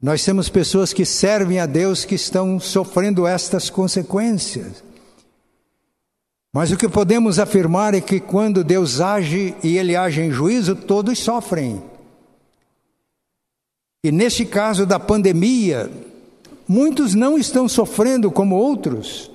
nós 0.00 0.22
temos 0.22 0.50
pessoas 0.50 0.92
que 0.92 1.06
servem 1.06 1.58
a 1.58 1.64
Deus 1.64 2.04
que 2.04 2.14
estão 2.14 2.60
sofrendo 2.60 3.26
estas 3.26 3.70
consequências. 3.70 4.84
Mas 6.56 6.72
o 6.72 6.76
que 6.78 6.88
podemos 6.88 7.38
afirmar 7.38 7.92
é 7.92 8.00
que 8.00 8.18
quando 8.18 8.64
Deus 8.64 8.98
age 8.98 9.54
e 9.62 9.76
Ele 9.76 9.94
age 9.94 10.22
em 10.22 10.30
juízo, 10.30 10.74
todos 10.74 11.18
sofrem. 11.18 11.82
E 14.02 14.10
neste 14.10 14.46
caso 14.46 14.86
da 14.86 14.98
pandemia, 14.98 15.90
muitos 16.66 17.14
não 17.14 17.36
estão 17.36 17.68
sofrendo 17.68 18.30
como 18.30 18.56
outros. 18.56 19.30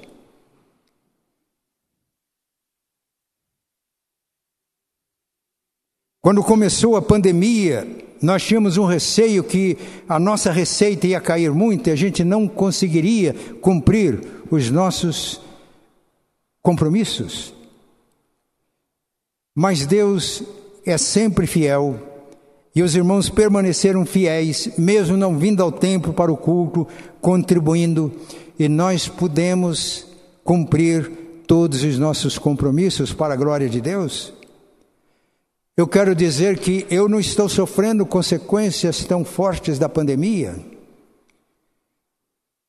Quando 6.24 6.44
começou 6.44 6.96
a 6.96 7.04
pandemia, 7.04 7.88
nós 8.20 8.44
tínhamos 8.44 8.78
um 8.78 8.86
receio 8.86 9.44
que 9.44 9.78
a 10.10 10.18
nossa 10.18 10.52
receita 10.52 11.06
ia 11.06 11.22
cair 11.22 11.52
muito 11.52 11.88
e 11.88 11.92
a 11.92 11.96
gente 11.96 12.24
não 12.24 12.48
conseguiria 12.48 13.36
cumprir 13.62 14.20
os 14.50 14.72
nossos 14.72 15.51
compromissos. 16.62 17.54
Mas 19.56 19.86
Deus 19.86 20.44
é 20.86 20.98
sempre 20.98 21.46
fiel 21.46 22.00
e 22.74 22.82
os 22.82 22.96
irmãos 22.96 23.30
permaneceram 23.30 24.06
fiéis, 24.06 24.70
mesmo 24.78 25.18
não 25.18 25.38
vindo 25.38 25.62
ao 25.62 25.72
templo 25.72 26.14
para 26.14 26.32
o 26.32 26.38
culto, 26.38 26.88
contribuindo, 27.20 28.12
e 28.58 28.70
nós 28.70 29.08
pudemos 29.08 30.08
cumprir 30.44 31.12
todos 31.46 31.84
os 31.84 32.00
nossos 32.00 32.38
compromissos 32.38 33.14
para 33.14 33.34
a 33.34 33.38
glória 33.38 33.68
de 33.68 33.82
Deus. 33.82 34.34
Eu 35.76 35.86
quero 35.88 36.16
dizer 36.16 36.60
que 36.60 36.86
eu 36.90 37.10
não 37.10 37.20
estou 37.20 37.50
sofrendo 37.50 38.06
consequências 38.06 39.04
tão 39.04 39.26
fortes 39.26 39.78
da 39.78 39.90
pandemia, 39.90 40.58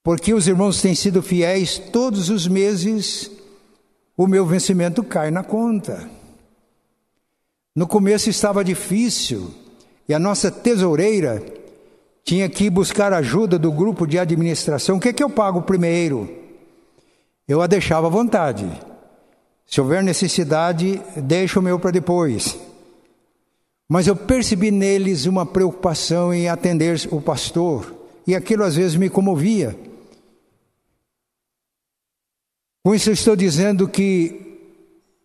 porque 0.02 0.34
os 0.34 0.48
irmãos 0.48 0.82
têm 0.82 0.96
sido 0.96 1.22
fiéis 1.22 1.78
todos 1.78 2.28
os 2.28 2.48
meses, 2.48 3.30
o 4.22 4.28
meu 4.28 4.46
vencimento 4.46 5.02
cai 5.02 5.30
na 5.30 5.42
conta. 5.42 6.08
No 7.74 7.86
começo 7.86 8.30
estava 8.30 8.62
difícil 8.62 9.50
e 10.08 10.14
a 10.14 10.18
nossa 10.18 10.50
tesoureira 10.50 11.42
tinha 12.24 12.48
que 12.48 12.70
buscar 12.70 13.12
ajuda 13.12 13.58
do 13.58 13.72
grupo 13.72 14.06
de 14.06 14.18
administração. 14.18 14.96
O 14.96 15.00
que 15.00 15.08
é 15.08 15.12
que 15.12 15.24
eu 15.24 15.30
pago 15.30 15.62
primeiro? 15.62 16.30
Eu 17.48 17.60
a 17.60 17.66
deixava 17.66 18.06
à 18.06 18.10
vontade. 18.10 18.70
Se 19.66 19.80
houver 19.80 20.04
necessidade, 20.04 21.02
deixo 21.16 21.58
o 21.58 21.62
meu 21.62 21.78
para 21.78 21.90
depois. 21.90 22.56
Mas 23.88 24.06
eu 24.06 24.14
percebi 24.14 24.70
neles 24.70 25.26
uma 25.26 25.44
preocupação 25.44 26.32
em 26.32 26.48
atender 26.48 27.08
o 27.10 27.20
pastor, 27.20 27.92
e 28.26 28.36
aquilo 28.36 28.62
às 28.62 28.76
vezes 28.76 28.96
me 28.96 29.10
comovia. 29.10 29.76
Com 32.84 32.94
isso 32.94 33.10
eu 33.10 33.14
estou 33.14 33.36
dizendo 33.36 33.86
que 33.86 34.42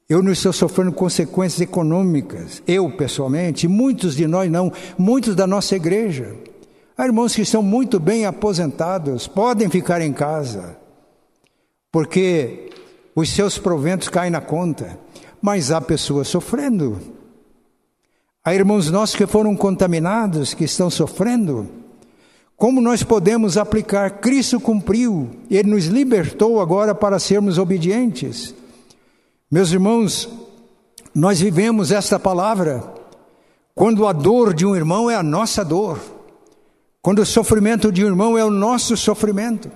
eu 0.08 0.22
não 0.22 0.32
estou 0.32 0.53
sofrendo 0.53 0.91
consequências 0.91 1.60
econômicas, 1.60 2.62
eu 2.68 2.89
pessoalmente, 2.91 3.68
muitos 3.68 4.16
de 4.16 4.28
nós 4.28 4.49
não, 4.49 4.72
muitos 4.97 5.36
da 5.36 5.47
nossa 5.47 5.76
igreja. 5.76 6.36
Há 6.95 7.05
irmãos 7.05 7.36
que 7.36 7.41
estão 7.41 7.64
muito 7.64 7.99
bem 7.99 8.26
aposentados, 8.26 9.28
podem 9.28 9.70
ficar 9.70 10.01
em 10.01 10.14
casa, 10.14 10.78
porque 11.91 12.70
os 13.16 13.30
seus 13.30 13.58
proventos 13.58 14.08
caem 14.08 14.32
na 14.32 14.39
conta, 14.39 14.97
mas 15.41 15.72
há 15.72 15.82
pessoas 15.82 16.28
sofrendo. 16.28 16.99
Há 18.45 18.53
irmãos 18.53 18.89
nossos 18.91 19.16
que 19.16 19.26
foram 19.26 19.55
contaminados, 19.55 20.53
que 20.53 20.64
estão 20.64 20.89
sofrendo. 20.89 21.68
Como 22.58 22.82
nós 22.82 23.03
podemos 23.03 23.55
aplicar? 23.55 24.20
Cristo 24.20 24.60
cumpriu, 24.60 25.30
Ele 25.47 25.70
nos 25.70 25.86
libertou 25.86 26.60
agora 26.60 26.95
para 26.95 27.20
sermos 27.20 27.60
obedientes. 27.60 28.55
Meus 29.49 29.72
irmãos, 29.72 30.28
nós 31.14 31.39
vivemos 31.39 31.91
esta 31.91 32.20
palavra 32.20 32.84
quando 33.76 34.08
a 34.08 34.12
dor 34.12 34.55
de 34.55 34.66
um 34.66 34.76
irmão 34.76 35.08
é 35.08 35.16
a 35.16 35.22
nossa 35.22 35.64
dor, 35.64 35.99
quando 36.99 37.20
o 37.20 37.26
sofrimento 37.28 37.91
de 37.91 38.03
um 38.03 38.08
irmão 38.08 38.36
é 38.36 38.43
o 38.43 38.49
nosso 38.49 38.97
sofrimento. 38.97 39.70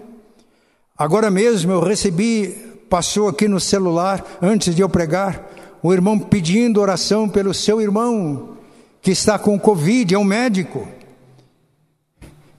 Agora 0.98 1.30
mesmo 1.30 1.72
eu 1.72 1.82
recebi, 1.82 2.48
passou 2.90 3.28
aqui 3.28 3.48
no 3.48 3.60
celular, 3.60 4.26
antes 4.42 4.74
de 4.74 4.82
eu 4.82 4.90
pregar, 4.90 5.48
um 5.84 5.94
irmão 5.94 6.18
pedindo 6.18 6.82
oração 6.82 7.30
pelo 7.30 7.54
seu 7.54 7.80
irmão 7.80 8.58
que 9.04 9.12
está 9.12 9.38
com 9.38 9.60
Covid, 9.60 10.16
é 10.16 10.18
um 10.18 10.24
médico. 10.24 10.88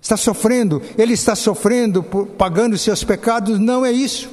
Está 0.03 0.16
sofrendo, 0.16 0.82
ele 0.98 1.14
está 1.14 1.36
sofrendo, 1.36 2.03
pagando 2.36 2.76
seus 2.76 3.05
pecados, 3.05 3.59
não 3.61 3.86
é 3.86 3.92
isso. 3.92 4.28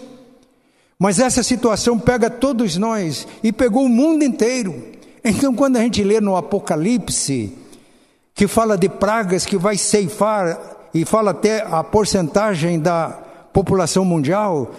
Mas 0.97 1.19
essa 1.19 1.43
situação 1.43 1.97
pega 1.97 2.29
todos 2.29 2.75
nós 2.75 3.27
e 3.43 3.53
pegou 3.53 3.85
o 3.85 3.89
mundo 3.89 4.23
inteiro. 4.23 4.83
Então, 5.23 5.53
quando 5.53 5.77
a 5.77 5.81
gente 5.81 6.03
lê 6.03 6.19
no 6.19 6.35
Apocalipse, 6.35 7.53
que 8.33 8.47
fala 8.47 8.77
de 8.77 8.89
pragas 8.89 9.45
que 9.45 9.57
vai 9.57 9.77
ceifar 9.77 10.89
e 10.93 11.05
fala 11.05 11.31
até 11.31 11.61
a 11.61 11.83
porcentagem 11.83 12.79
da 12.79 13.09
população 13.53 14.03
mundial. 14.03 14.73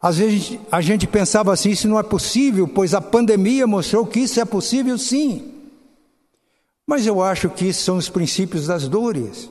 Às 0.00 0.18
vezes 0.18 0.58
a 0.70 0.80
gente 0.80 1.06
pensava 1.06 1.52
assim: 1.52 1.70
isso 1.70 1.88
não 1.88 1.98
é 1.98 2.02
possível, 2.02 2.68
pois 2.68 2.94
a 2.94 3.00
pandemia 3.00 3.66
mostrou 3.66 4.04
que 4.04 4.20
isso 4.20 4.40
é 4.40 4.44
possível 4.44 4.98
sim. 4.98 5.54
Mas 6.86 7.06
eu 7.06 7.22
acho 7.22 7.48
que 7.48 7.66
isso 7.66 7.82
são 7.82 7.96
os 7.96 8.08
princípios 8.08 8.66
das 8.66 8.88
dores. 8.88 9.50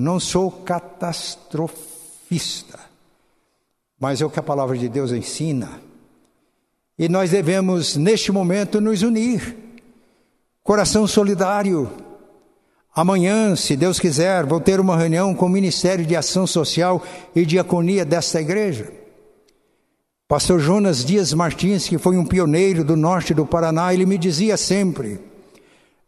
Não 0.00 0.18
sou 0.18 0.50
catastrofista, 0.50 2.80
mas 4.00 4.20
é 4.22 4.24
o 4.24 4.30
que 4.30 4.40
a 4.40 4.42
palavra 4.42 4.78
de 4.78 4.88
Deus 4.88 5.12
ensina. 5.12 5.78
E 6.98 7.06
nós 7.06 7.30
devemos, 7.30 7.98
neste 7.98 8.32
momento, 8.32 8.80
nos 8.80 9.02
unir. 9.02 9.58
Coração 10.62 11.06
solidário. 11.06 11.90
Amanhã, 12.94 13.54
se 13.54 13.76
Deus 13.76 14.00
quiser, 14.00 14.46
vou 14.46 14.58
ter 14.58 14.80
uma 14.80 14.96
reunião 14.96 15.34
com 15.34 15.44
o 15.44 15.50
Ministério 15.50 16.06
de 16.06 16.16
Ação 16.16 16.46
Social 16.46 17.02
e 17.36 17.44
Diaconia 17.44 18.02
desta 18.02 18.40
igreja. 18.40 18.90
Pastor 20.26 20.60
Jonas 20.60 21.04
Dias 21.04 21.34
Martins, 21.34 21.86
que 21.86 21.98
foi 21.98 22.16
um 22.16 22.24
pioneiro 22.24 22.82
do 22.82 22.96
norte 22.96 23.34
do 23.34 23.44
Paraná, 23.44 23.92
ele 23.92 24.06
me 24.06 24.16
dizia 24.16 24.56
sempre: 24.56 25.20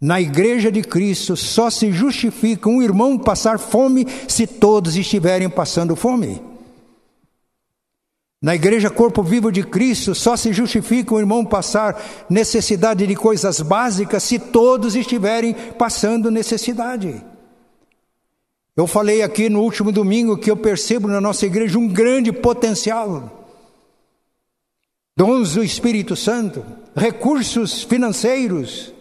na 0.02 0.20
igreja 0.20 0.72
de 0.72 0.82
Cristo 0.82 1.36
só 1.36 1.70
se 1.70 1.92
justifica 1.92 2.68
um 2.68 2.82
irmão 2.82 3.16
passar 3.16 3.56
fome 3.56 4.04
se 4.26 4.48
todos 4.48 4.96
estiverem 4.96 5.48
passando 5.48 5.94
fome. 5.94 6.42
Na 8.42 8.56
igreja 8.56 8.90
Corpo 8.90 9.22
Vivo 9.22 9.52
de 9.52 9.62
Cristo, 9.62 10.12
só 10.12 10.36
se 10.36 10.52
justifica 10.52 11.14
o 11.14 11.20
irmão 11.20 11.44
passar 11.44 12.02
necessidade 12.28 13.06
de 13.06 13.14
coisas 13.14 13.60
básicas 13.60 14.24
se 14.24 14.40
todos 14.40 14.96
estiverem 14.96 15.54
passando 15.78 16.32
necessidade. 16.32 17.24
Eu 18.76 18.88
falei 18.88 19.22
aqui 19.22 19.48
no 19.48 19.60
último 19.62 19.92
domingo 19.92 20.36
que 20.36 20.50
eu 20.50 20.56
percebo 20.56 21.06
na 21.06 21.20
nossa 21.20 21.46
igreja 21.46 21.78
um 21.78 21.86
grande 21.86 22.32
potencial. 22.32 23.46
Dons 25.16 25.54
do 25.54 25.62
Espírito 25.62 26.16
Santo, 26.16 26.64
recursos 26.96 27.84
financeiros, 27.84 28.92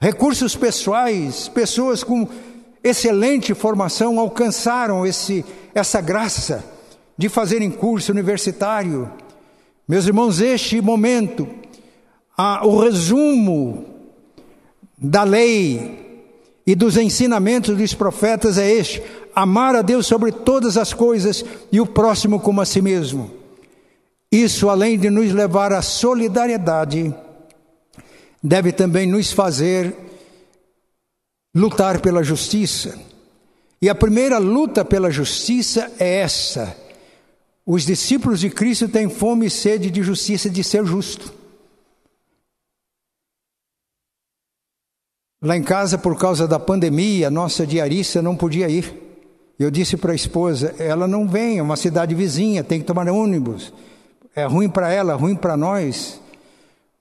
recursos 0.00 0.54
pessoais, 0.54 1.48
pessoas 1.48 2.04
com 2.04 2.28
excelente 2.82 3.54
formação 3.54 4.18
alcançaram 4.18 5.04
esse, 5.06 5.44
essa 5.74 6.00
graça 6.00 6.64
de 7.16 7.28
fazerem 7.28 7.70
curso 7.70 8.12
universitário. 8.12 9.10
Meus 9.86 10.06
irmãos, 10.06 10.40
este 10.40 10.80
momento, 10.80 11.48
a, 12.36 12.64
o 12.66 12.78
resumo 12.78 13.84
da 14.96 15.24
lei 15.24 16.24
e 16.66 16.74
dos 16.74 16.96
ensinamentos 16.96 17.76
dos 17.76 17.94
profetas 17.94 18.58
é 18.58 18.70
este: 18.70 19.02
amar 19.34 19.74
a 19.74 19.82
Deus 19.82 20.06
sobre 20.06 20.30
todas 20.30 20.76
as 20.76 20.94
coisas 20.94 21.44
e 21.72 21.80
o 21.80 21.86
próximo 21.86 22.38
como 22.38 22.60
a 22.60 22.64
si 22.64 22.80
mesmo. 22.80 23.30
Isso, 24.30 24.68
além 24.68 24.98
de 24.98 25.08
nos 25.08 25.32
levar 25.32 25.72
à 25.72 25.80
solidariedade, 25.80 27.14
deve 28.42 28.72
também 28.72 29.06
nos 29.06 29.32
fazer 29.32 29.94
lutar 31.54 32.00
pela 32.00 32.22
justiça. 32.22 32.98
E 33.80 33.88
a 33.88 33.94
primeira 33.94 34.38
luta 34.38 34.84
pela 34.84 35.10
justiça 35.10 35.92
é 35.98 36.20
essa 36.20 36.76
os 37.70 37.84
discípulos 37.84 38.40
de 38.40 38.48
Cristo 38.48 38.88
têm 38.88 39.10
fome 39.10 39.44
e 39.44 39.50
sede 39.50 39.90
de 39.90 40.02
justiça, 40.02 40.48
de 40.48 40.64
ser 40.64 40.86
justo. 40.86 41.34
Lá 45.42 45.54
em 45.54 45.62
casa, 45.62 45.98
por 45.98 46.18
causa 46.18 46.48
da 46.48 46.58
pandemia, 46.58 47.28
nossa 47.28 47.66
diarista 47.66 48.22
não 48.22 48.34
podia 48.34 48.70
ir. 48.70 48.90
Eu 49.58 49.70
disse 49.70 49.98
para 49.98 50.12
a 50.12 50.14
esposa: 50.14 50.74
ela 50.78 51.06
não 51.06 51.28
vem, 51.28 51.58
é 51.58 51.62
uma 51.62 51.76
cidade 51.76 52.14
vizinha, 52.14 52.64
tem 52.64 52.80
que 52.80 52.86
tomar 52.86 53.06
ônibus. 53.10 53.70
É 54.34 54.46
ruim 54.46 54.70
para 54.70 54.90
ela, 54.90 55.14
ruim 55.14 55.36
para 55.36 55.54
nós. 55.54 56.18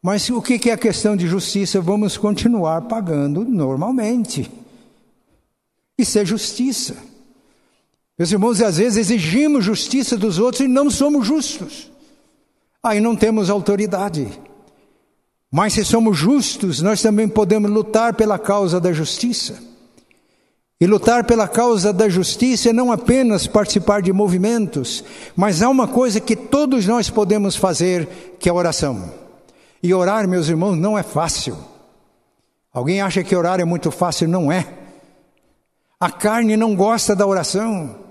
Mas 0.08 0.30
o 0.30 0.42
que 0.42 0.70
é 0.70 0.72
a 0.72 0.78
questão 0.78 1.18
de 1.18 1.28
justiça? 1.28 1.82
Vamos 1.82 2.16
continuar 2.16 2.84
pagando 2.84 3.44
normalmente. 3.44 4.50
Isso 5.98 6.18
é 6.18 6.24
justiça. 6.24 6.96
Meus 8.18 8.32
irmãos, 8.32 8.62
às 8.62 8.78
vezes 8.78 9.00
exigimos 9.00 9.66
justiça 9.66 10.16
dos 10.16 10.40
outros 10.40 10.62
e 10.62 10.68
não 10.70 10.90
somos 10.90 11.28
justos. 11.28 11.92
Aí 12.82 13.02
não 13.02 13.18
temos 13.18 13.50
autoridade. 13.50 14.30
Mas 15.52 15.74
se 15.74 15.84
somos 15.84 16.18
justos, 16.18 16.82
nós 16.82 17.02
também 17.02 17.28
podemos 17.28 17.70
lutar 17.70 18.14
pela 18.14 18.40
causa 18.40 18.80
da 18.80 18.94
justiça. 18.94 19.62
E 20.80 20.88
lutar 20.88 21.26
pela 21.26 21.50
causa 21.50 21.92
da 21.92 22.08
justiça 22.08 22.70
é 22.70 22.72
não 22.72 22.94
apenas 22.94 23.46
participar 23.46 24.02
de 24.02 24.14
movimentos, 24.14 25.04
mas 25.36 25.62
há 25.62 25.68
uma 25.68 25.86
coisa 25.86 26.22
que 26.22 26.38
todos 26.38 26.86
nós 26.86 27.10
podemos 27.10 27.58
fazer, 27.58 28.38
que 28.40 28.48
é 28.48 28.54
a 28.54 28.56
oração. 28.56 29.27
E 29.82 29.94
orar, 29.94 30.28
meus 30.28 30.50
irmãos, 30.50 30.76
não 30.76 30.98
é 30.98 31.04
fácil. 31.04 31.58
Alguém 32.74 33.02
acha 33.02 33.24
que 33.24 33.36
orar 33.36 33.60
é 33.60 33.66
muito 33.66 33.92
fácil? 33.92 34.28
Não 34.28 34.52
é. 34.52 34.68
A 36.00 36.12
carne 36.12 36.56
não 36.56 36.76
gosta 36.76 37.16
da 37.16 37.26
oração 37.26 38.08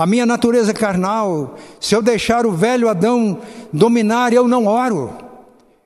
a 0.00 0.06
minha 0.06 0.24
natureza 0.24 0.72
carnal, 0.72 1.58
se 1.78 1.94
eu 1.94 2.00
deixar 2.00 2.46
o 2.46 2.52
velho 2.52 2.88
Adão 2.88 3.38
dominar, 3.70 4.32
eu 4.32 4.48
não 4.48 4.66
oro. 4.66 5.12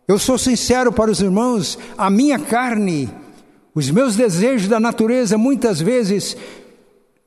Eu 0.07 0.21
sou 0.21 0.39
sincero 0.39 0.93
para 0.93 1.11
os 1.11 1.21
irmãos, 1.21 1.77
a 1.99 2.09
minha 2.09 2.39
carne, 2.39 3.11
os 3.75 3.91
meus 3.91 4.15
desejos 4.15 4.69
da 4.69 4.79
natureza 4.79 5.37
muitas 5.37 5.81
vezes 5.81 6.37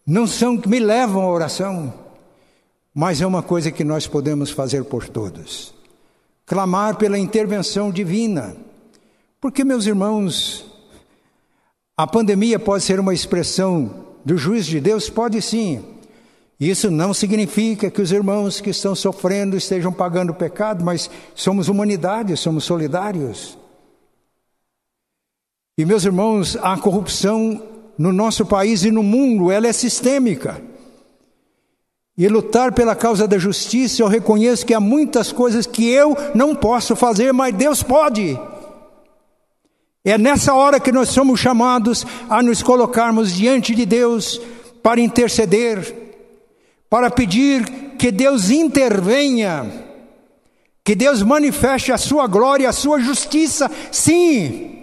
não 0.05 0.25
são 0.25 0.57
que 0.57 0.69
me 0.69 0.79
levam 0.79 1.23
à 1.23 1.29
oração, 1.29 1.93
mas 2.93 3.19
é 3.19 3.27
uma 3.27 3.43
coisa 3.43 3.69
que 3.69 3.83
nós 3.83 4.07
podemos 4.07 4.49
fazer 4.51 4.85
por 4.85 5.09
todos. 5.09 5.73
Clamar 6.47 6.95
pela 6.95 7.19
intervenção 7.19 7.91
divina. 7.91 8.55
Porque, 9.39 9.63
meus 9.63 9.85
irmãos, 9.85 10.65
a 11.95 12.07
pandemia 12.07 12.57
pode 12.57 12.83
ser 12.83 12.99
uma 12.99 13.13
expressão 13.13 14.07
do 14.23 14.37
juízo 14.37 14.69
de 14.69 14.79
Deus? 14.79 15.09
Pode 15.09 15.41
sim. 15.41 15.83
Isso 16.59 16.89
não 16.89 17.13
significa 17.13 17.91
que 17.91 18.01
os 18.01 18.11
irmãos 18.11 18.61
que 18.61 18.69
estão 18.69 18.95
sofrendo 18.95 19.57
estejam 19.57 19.91
pagando 19.91 20.31
o 20.31 20.35
pecado, 20.35 20.83
mas 20.83 21.09
somos 21.35 21.67
humanidade, 21.67 22.35
somos 22.37 22.63
solidários. 22.63 23.57
E 25.77 25.85
meus 25.85 26.05
irmãos, 26.05 26.55
a 26.55 26.77
corrupção 26.77 27.61
no 27.97 28.13
nosso 28.13 28.45
país 28.45 28.85
e 28.85 28.89
no 28.89 29.03
mundo, 29.03 29.51
ela 29.51 29.67
é 29.67 29.73
sistêmica. 29.73 30.61
E 32.17 32.27
lutar 32.27 32.71
pela 32.71 32.95
causa 32.95 33.27
da 33.27 33.37
justiça, 33.37 34.01
eu 34.01 34.07
reconheço 34.07 34.65
que 34.65 34.73
há 34.73 34.79
muitas 34.79 35.31
coisas 35.31 35.67
que 35.67 35.87
eu 35.87 36.17
não 36.33 36.55
posso 36.55 36.95
fazer, 36.95 37.31
mas 37.31 37.53
Deus 37.53 37.83
pode. 37.83 38.39
É 40.03 40.17
nessa 40.17 40.53
hora 40.53 40.79
que 40.79 40.91
nós 40.91 41.09
somos 41.09 41.39
chamados 41.39 42.05
a 42.29 42.41
nos 42.41 42.63
colocarmos 42.63 43.31
diante 43.31 43.75
de 43.75 43.85
Deus 43.85 44.41
para 44.81 44.99
interceder 44.99 46.07
para 46.89 47.11
pedir 47.11 47.65
que 47.97 48.11
Deus 48.11 48.49
intervenha, 48.49 49.85
que 50.83 50.95
Deus 50.95 51.21
manifeste 51.21 51.91
a 51.91 51.97
sua 51.97 52.27
glória, 52.27 52.69
a 52.69 52.73
sua 52.73 52.99
justiça, 52.99 53.69
sim. 53.91 54.76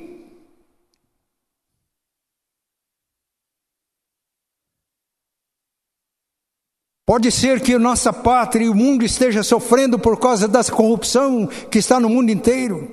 Pode 7.06 7.30
ser 7.30 7.60
que 7.60 7.76
nossa 7.78 8.12
pátria 8.12 8.64
e 8.64 8.68
o 8.68 8.74
mundo 8.74 9.04
esteja 9.04 9.42
sofrendo 9.42 9.98
por 9.98 10.18
causa 10.18 10.48
da 10.48 10.64
corrupção 10.64 11.46
que 11.70 11.78
está 11.78 12.00
no 12.00 12.08
mundo 12.08 12.30
inteiro. 12.30 12.90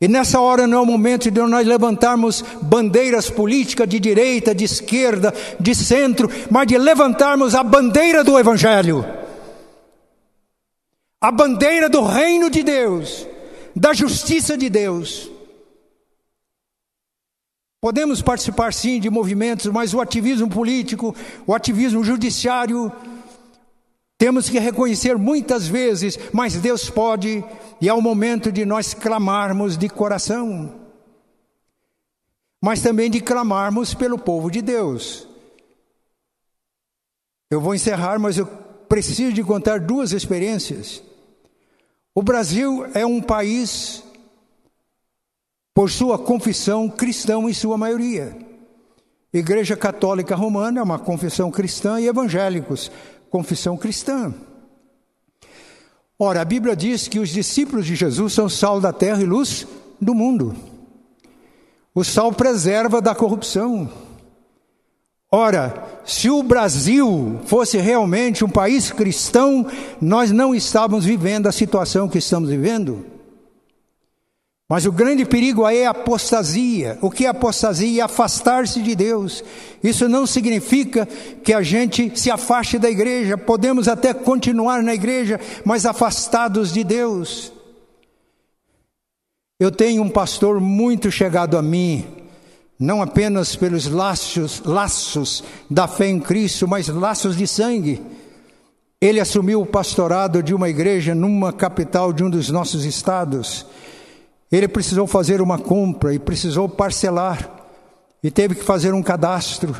E 0.00 0.06
nessa 0.06 0.40
hora 0.40 0.66
não 0.66 0.78
é 0.78 0.80
o 0.82 0.86
momento 0.86 1.30
de 1.30 1.40
nós 1.40 1.66
levantarmos 1.66 2.44
bandeiras 2.62 3.30
políticas 3.30 3.88
de 3.88 3.98
direita, 3.98 4.54
de 4.54 4.64
esquerda, 4.64 5.34
de 5.58 5.74
centro, 5.74 6.30
mas 6.50 6.66
de 6.66 6.76
levantarmos 6.76 7.54
a 7.54 7.64
bandeira 7.64 8.22
do 8.22 8.38
Evangelho, 8.38 9.04
a 11.20 11.32
bandeira 11.32 11.88
do 11.88 12.02
reino 12.02 12.50
de 12.50 12.62
Deus, 12.62 13.26
da 13.74 13.92
justiça 13.94 14.56
de 14.56 14.68
Deus. 14.68 15.30
Podemos 17.86 18.20
participar 18.20 18.74
sim 18.74 18.98
de 18.98 19.08
movimentos, 19.08 19.66
mas 19.66 19.94
o 19.94 20.00
ativismo 20.00 20.50
político, 20.50 21.14
o 21.46 21.54
ativismo 21.54 22.02
judiciário, 22.02 22.90
temos 24.18 24.50
que 24.50 24.58
reconhecer 24.58 25.16
muitas 25.16 25.68
vezes, 25.68 26.18
mas 26.32 26.56
Deus 26.56 26.90
pode, 26.90 27.44
e 27.80 27.88
é 27.88 27.94
o 27.94 28.02
momento 28.02 28.50
de 28.50 28.64
nós 28.64 28.92
clamarmos 28.92 29.78
de 29.78 29.88
coração, 29.88 30.74
mas 32.60 32.82
também 32.82 33.08
de 33.08 33.20
clamarmos 33.20 33.94
pelo 33.94 34.18
povo 34.18 34.50
de 34.50 34.60
Deus. 34.60 35.28
Eu 37.48 37.60
vou 37.60 37.72
encerrar, 37.72 38.18
mas 38.18 38.36
eu 38.36 38.46
preciso 38.88 39.32
de 39.32 39.44
contar 39.44 39.78
duas 39.78 40.10
experiências. 40.10 41.04
O 42.12 42.20
Brasil 42.20 42.84
é 42.94 43.06
um 43.06 43.22
país, 43.22 44.02
por 45.76 45.90
sua 45.90 46.18
confissão, 46.18 46.88
cristão 46.88 47.46
em 47.46 47.52
sua 47.52 47.76
maioria. 47.76 48.34
Igreja 49.30 49.76
Católica 49.76 50.34
Romana 50.34 50.80
é 50.80 50.82
uma 50.82 50.98
confissão 50.98 51.50
cristã 51.50 52.00
e 52.00 52.06
evangélicos, 52.06 52.90
confissão 53.28 53.76
cristã. 53.76 54.32
Ora, 56.18 56.40
a 56.40 56.46
Bíblia 56.46 56.74
diz 56.74 57.08
que 57.08 57.18
os 57.18 57.28
discípulos 57.28 57.84
de 57.84 57.94
Jesus 57.94 58.32
são 58.32 58.48
sal 58.48 58.80
da 58.80 58.90
terra 58.90 59.20
e 59.20 59.26
luz 59.26 59.66
do 60.00 60.14
mundo. 60.14 60.56
O 61.94 62.02
sal 62.02 62.32
preserva 62.32 63.02
da 63.02 63.14
corrupção. 63.14 63.86
Ora, 65.30 66.00
se 66.06 66.30
o 66.30 66.42
Brasil 66.42 67.38
fosse 67.44 67.76
realmente 67.76 68.42
um 68.42 68.48
país 68.48 68.90
cristão, 68.90 69.66
nós 70.00 70.30
não 70.30 70.54
estávamos 70.54 71.04
vivendo 71.04 71.48
a 71.48 71.52
situação 71.52 72.08
que 72.08 72.16
estamos 72.16 72.48
vivendo. 72.48 73.15
Mas 74.68 74.84
o 74.84 74.90
grande 74.90 75.24
perigo 75.24 75.66
é 75.68 75.86
a 75.86 75.90
apostasia. 75.90 76.98
O 77.00 77.08
que 77.08 77.24
é 77.24 77.28
apostasia? 77.28 78.04
Afastar-se 78.04 78.82
de 78.82 78.96
Deus. 78.96 79.44
Isso 79.82 80.08
não 80.08 80.26
significa 80.26 81.06
que 81.44 81.52
a 81.52 81.62
gente 81.62 82.18
se 82.18 82.32
afaste 82.32 82.76
da 82.76 82.90
igreja. 82.90 83.38
Podemos 83.38 83.86
até 83.86 84.12
continuar 84.12 84.82
na 84.82 84.92
igreja, 84.92 85.38
mas 85.64 85.86
afastados 85.86 86.72
de 86.72 86.82
Deus. 86.82 87.52
Eu 89.58 89.70
tenho 89.70 90.02
um 90.02 90.10
pastor 90.10 90.60
muito 90.60 91.12
chegado 91.12 91.56
a 91.56 91.62
mim, 91.62 92.04
não 92.78 93.00
apenas 93.00 93.56
pelos 93.56 93.86
laços, 93.86 94.60
laços 94.64 95.42
da 95.70 95.88
fé 95.88 96.08
em 96.08 96.20
Cristo, 96.20 96.68
mas 96.68 96.88
laços 96.88 97.36
de 97.36 97.46
sangue. 97.46 98.02
Ele 99.00 99.20
assumiu 99.20 99.62
o 99.62 99.66
pastorado 99.66 100.42
de 100.42 100.52
uma 100.52 100.68
igreja 100.68 101.14
numa 101.14 101.52
capital 101.52 102.12
de 102.12 102.24
um 102.24 102.28
dos 102.28 102.50
nossos 102.50 102.84
estados. 102.84 103.64
Ele 104.50 104.68
precisou 104.68 105.06
fazer 105.06 105.40
uma 105.40 105.58
compra 105.58 106.14
e 106.14 106.18
precisou 106.18 106.68
parcelar 106.68 107.50
e 108.22 108.30
teve 108.30 108.54
que 108.54 108.64
fazer 108.64 108.94
um 108.94 109.02
cadastro. 109.02 109.74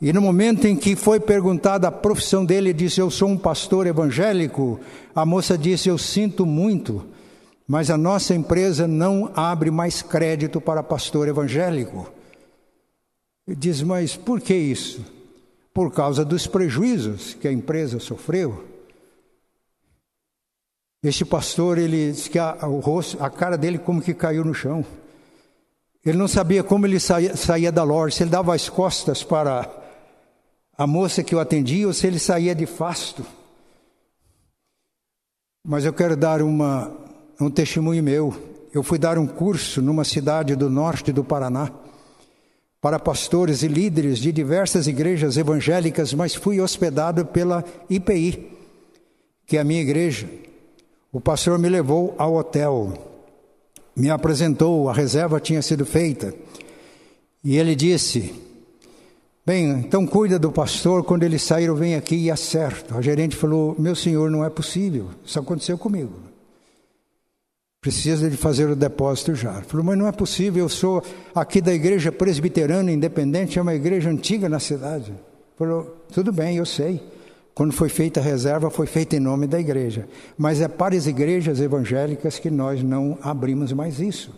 E 0.00 0.12
no 0.12 0.20
momento 0.20 0.66
em 0.66 0.76
que 0.76 0.94
foi 0.94 1.18
perguntada 1.18 1.88
a 1.88 1.92
profissão 1.92 2.44
dele, 2.44 2.70
ele 2.70 2.78
disse: 2.78 3.00
Eu 3.00 3.10
sou 3.10 3.28
um 3.28 3.38
pastor 3.38 3.86
evangélico. 3.86 4.80
A 5.14 5.24
moça 5.24 5.56
disse: 5.56 5.88
Eu 5.88 5.98
sinto 5.98 6.44
muito, 6.44 7.04
mas 7.66 7.90
a 7.90 7.96
nossa 7.96 8.34
empresa 8.34 8.86
não 8.86 9.30
abre 9.34 9.70
mais 9.70 10.02
crédito 10.02 10.60
para 10.60 10.82
pastor 10.82 11.28
evangélico. 11.28 12.10
Ele 13.46 13.56
diz: 13.56 13.82
Mas 13.82 14.16
por 14.16 14.40
que 14.40 14.54
isso? 14.54 15.04
Por 15.72 15.92
causa 15.92 16.24
dos 16.24 16.46
prejuízos 16.46 17.34
que 17.34 17.48
a 17.48 17.52
empresa 17.52 17.98
sofreu. 17.98 18.75
Este 21.06 21.24
pastor, 21.24 21.78
ele 21.78 22.10
disse 22.10 22.28
que 22.28 22.36
a, 22.36 22.66
o 22.66 22.80
rosto, 22.80 23.22
a 23.22 23.30
cara 23.30 23.56
dele 23.56 23.78
como 23.78 24.02
que 24.02 24.12
caiu 24.12 24.44
no 24.44 24.52
chão. 24.52 24.84
Ele 26.04 26.18
não 26.18 26.26
sabia 26.26 26.64
como 26.64 26.84
ele 26.84 26.98
saía, 26.98 27.36
saía 27.36 27.70
da 27.70 27.84
loja, 27.84 28.16
se 28.16 28.24
ele 28.24 28.30
dava 28.30 28.52
as 28.52 28.68
costas 28.68 29.22
para 29.22 29.70
a 30.76 30.84
moça 30.84 31.22
que 31.22 31.32
o 31.32 31.38
atendia 31.38 31.86
ou 31.86 31.92
se 31.92 32.08
ele 32.08 32.18
saía 32.18 32.56
de 32.56 32.66
fasto. 32.66 33.24
Mas 35.64 35.84
eu 35.84 35.92
quero 35.92 36.16
dar 36.16 36.42
uma, 36.42 36.90
um 37.40 37.50
testemunho 37.50 38.02
meu. 38.02 38.34
Eu 38.74 38.82
fui 38.82 38.98
dar 38.98 39.16
um 39.16 39.28
curso 39.28 39.80
numa 39.80 40.02
cidade 40.02 40.56
do 40.56 40.68
norte 40.68 41.12
do 41.12 41.22
Paraná 41.22 41.70
para 42.80 42.98
pastores 42.98 43.62
e 43.62 43.68
líderes 43.68 44.18
de 44.18 44.32
diversas 44.32 44.88
igrejas 44.88 45.36
evangélicas, 45.36 46.12
mas 46.12 46.34
fui 46.34 46.60
hospedado 46.60 47.24
pela 47.26 47.64
IPI, 47.88 48.50
que 49.46 49.56
é 49.56 49.60
a 49.60 49.64
minha 49.64 49.80
igreja. 49.80 50.45
O 51.12 51.20
pastor 51.20 51.58
me 51.58 51.68
levou 51.68 52.14
ao 52.18 52.34
hotel, 52.34 52.92
me 53.94 54.10
apresentou, 54.10 54.88
a 54.88 54.92
reserva 54.92 55.40
tinha 55.40 55.62
sido 55.62 55.86
feita, 55.86 56.34
e 57.42 57.56
ele 57.56 57.74
disse: 57.74 58.34
Bem, 59.44 59.70
então 59.70 60.06
cuida 60.06 60.38
do 60.38 60.50
pastor, 60.50 61.04
quando 61.04 61.22
ele 61.22 61.38
sair, 61.38 61.66
eu 61.66 61.76
venho 61.76 61.96
aqui 61.96 62.16
e 62.16 62.30
acerto. 62.30 62.96
A 62.96 63.00
gerente 63.00 63.36
falou: 63.36 63.76
Meu 63.78 63.94
senhor, 63.94 64.30
não 64.30 64.44
é 64.44 64.50
possível, 64.50 65.10
isso 65.24 65.38
aconteceu 65.38 65.78
comigo. 65.78 66.26
Precisa 67.80 68.28
de 68.28 68.36
fazer 68.36 68.68
o 68.68 68.74
depósito 68.74 69.32
já. 69.36 69.62
Falou, 69.62 69.86
mas 69.86 69.96
não 69.96 70.08
é 70.08 70.12
possível, 70.12 70.64
eu 70.64 70.68
sou 70.68 71.00
aqui 71.32 71.60
da 71.60 71.72
igreja 71.72 72.10
presbiteriana 72.10 72.90
independente, 72.90 73.60
é 73.60 73.62
uma 73.62 73.76
igreja 73.76 74.10
antiga 74.10 74.48
na 74.48 74.58
cidade. 74.58 75.14
Falou, 75.56 76.04
tudo 76.12 76.32
bem, 76.32 76.56
eu 76.56 76.66
sei. 76.66 77.00
Quando 77.56 77.72
foi 77.72 77.88
feita 77.88 78.20
a 78.20 78.22
reserva, 78.22 78.68
foi 78.68 78.86
feita 78.86 79.16
em 79.16 79.18
nome 79.18 79.46
da 79.46 79.58
igreja. 79.58 80.06
Mas 80.36 80.60
é 80.60 80.68
para 80.68 80.94
as 80.94 81.06
igrejas 81.06 81.58
evangélicas 81.58 82.38
que 82.38 82.50
nós 82.50 82.82
não 82.82 83.18
abrimos 83.22 83.72
mais 83.72 83.98
isso. 83.98 84.30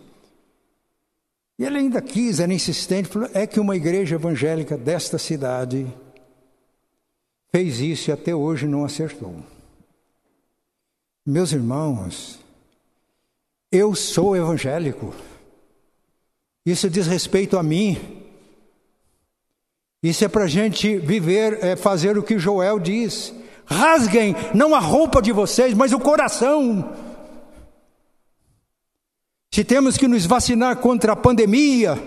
E 1.59 1.65
ele 1.65 1.79
ainda 1.79 2.01
quis, 2.01 2.39
era 2.39 2.53
insistente, 2.53 3.09
falou: 3.09 3.29
é 3.33 3.45
que 3.45 3.59
uma 3.59 3.75
igreja 3.75 4.15
evangélica 4.15 4.77
desta 4.77 5.17
cidade 5.17 5.85
fez 7.51 7.81
isso 7.81 8.09
e 8.09 8.13
até 8.13 8.33
hoje 8.33 8.65
não 8.65 8.85
acertou. 8.85 9.35
Meus 11.25 11.51
irmãos, 11.51 12.39
eu 13.69 13.93
sou 13.95 14.37
evangélico. 14.37 15.13
Isso 16.65 16.89
diz 16.89 17.05
respeito 17.05 17.57
a 17.57 17.63
mim. 17.63 18.18
Isso 20.01 20.23
é 20.23 20.27
para 20.29 20.45
a 20.45 20.47
gente 20.47 20.97
viver, 20.97 21.59
é 21.61 21.75
fazer 21.75 22.17
o 22.17 22.23
que 22.23 22.39
Joel 22.39 22.79
diz. 22.79 23.33
Rasguem 23.65 24.35
não 24.53 24.73
a 24.73 24.79
roupa 24.79 25.21
de 25.21 25.31
vocês, 25.31 25.73
mas 25.73 25.91
o 25.91 25.99
coração. 25.99 26.93
Se 29.53 29.63
temos 29.63 29.97
que 29.97 30.07
nos 30.07 30.25
vacinar 30.25 30.77
contra 30.77 31.13
a 31.13 31.15
pandemia, 31.15 32.01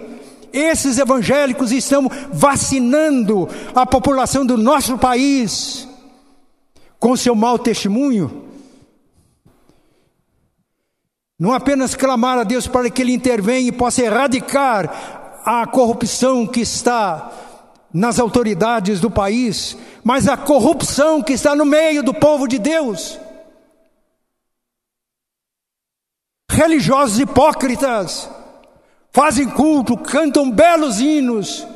esses 0.53 0.99
evangélicos 0.99 1.71
estão 1.71 2.09
vacinando 2.33 3.49
a 3.75 3.85
população 3.85 4.47
do 4.47 4.57
nosso 4.57 4.97
país 4.97 5.87
com 6.99 7.17
seu 7.17 7.35
mau 7.35 7.59
testemunho. 7.59 8.49
Não 11.39 11.53
apenas 11.53 11.95
clamar 11.95 12.39
a 12.39 12.45
Deus 12.45 12.67
para 12.67 12.89
que 12.89 13.03
Ele 13.03 13.13
intervenha 13.13 13.69
e 13.69 13.73
possa 13.73 14.03
erradicar 14.03 15.43
a 15.45 15.67
corrupção 15.67 16.47
que 16.47 16.61
está 16.61 17.33
nas 17.93 18.19
autoridades 18.19 19.01
do 19.01 19.11
país, 19.11 19.77
mas 20.03 20.27
a 20.27 20.37
corrupção 20.37 21.23
que 21.23 21.35
está 21.35 21.55
no 21.55 21.67
meio 21.67 22.03
do 22.03 22.15
povo 22.15 22.49
de 22.49 22.59
Deus. 22.59 23.19
Religiosos 26.51 27.19
hipócritas 27.19 28.31
fazem 29.11 29.49
culto, 29.49 29.97
cantam 29.97 30.51
belos 30.51 31.01
hinos, 31.01 31.67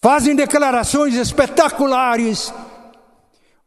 fazem 0.00 0.36
declarações 0.36 1.14
espetaculares, 1.14 2.52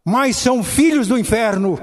mas 0.03 0.37
são 0.37 0.63
filhos 0.63 1.07
do 1.07 1.17
inferno. 1.17 1.79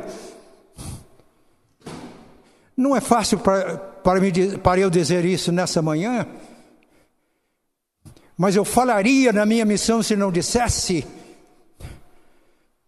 Não 2.77 2.97
é 2.97 3.01
fácil 3.01 3.39
para, 3.39 3.77
para, 3.77 4.21
me, 4.21 4.59
para 4.59 4.81
eu 4.81 4.89
dizer 4.89 5.25
isso 5.25 5.53
nessa 5.53 5.83
manhã, 5.83 6.27
mas 8.37 8.57
eu 8.57 8.65
falaria 8.65 9.33
na 9.33 9.47
minha 9.47 9.65
missão 9.65 10.03
se 10.03 10.17
não 10.17 10.33
dissesse. 10.33 11.07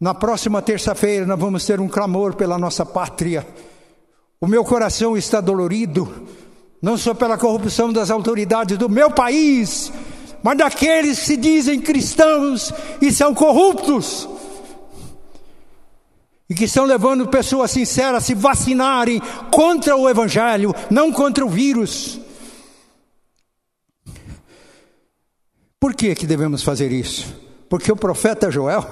Na 0.01 0.13
próxima 0.13 0.61
terça-feira 0.61 1.27
nós 1.27 1.39
vamos 1.39 1.65
ter 1.65 1.81
um 1.81 1.89
clamor 1.89 2.35
pela 2.35 2.59
nossa 2.59 2.85
pátria. 2.85 3.47
O 4.41 4.47
meu 4.47 4.65
coração 4.65 5.17
está 5.17 5.41
dolorido, 5.41 6.29
não 6.83 6.99
só 6.99 7.15
pela 7.15 7.39
corrupção 7.39 7.93
das 7.93 8.11
autoridades 8.11 8.77
do 8.77 8.89
meu 8.89 9.11
país, 9.11 9.93
mas 10.43 10.59
daqueles 10.59 11.21
que 11.21 11.27
se 11.27 11.37
dizem 11.39 11.81
cristãos 11.81 12.73
e 13.01 13.11
são 13.11 13.33
corruptos. 13.35 14.29
E 16.51 16.55
que 16.55 16.65
estão 16.65 16.85
levando 16.85 17.27
pessoas 17.29 17.71
sinceras 17.71 18.17
a 18.17 18.21
se 18.21 18.35
vacinarem 18.35 19.23
contra 19.51 19.97
o 19.97 20.07
Evangelho, 20.07 20.75
não 20.91 21.11
contra 21.11 21.47
o 21.47 21.49
vírus. 21.49 22.21
Por 25.85 25.93
que, 25.93 26.15
que 26.15 26.27
devemos 26.27 26.63
fazer 26.63 26.91
isso? 26.91 27.37
Porque 27.69 27.93
o 27.93 27.97
profeta 27.97 28.51
Joel 28.51 28.87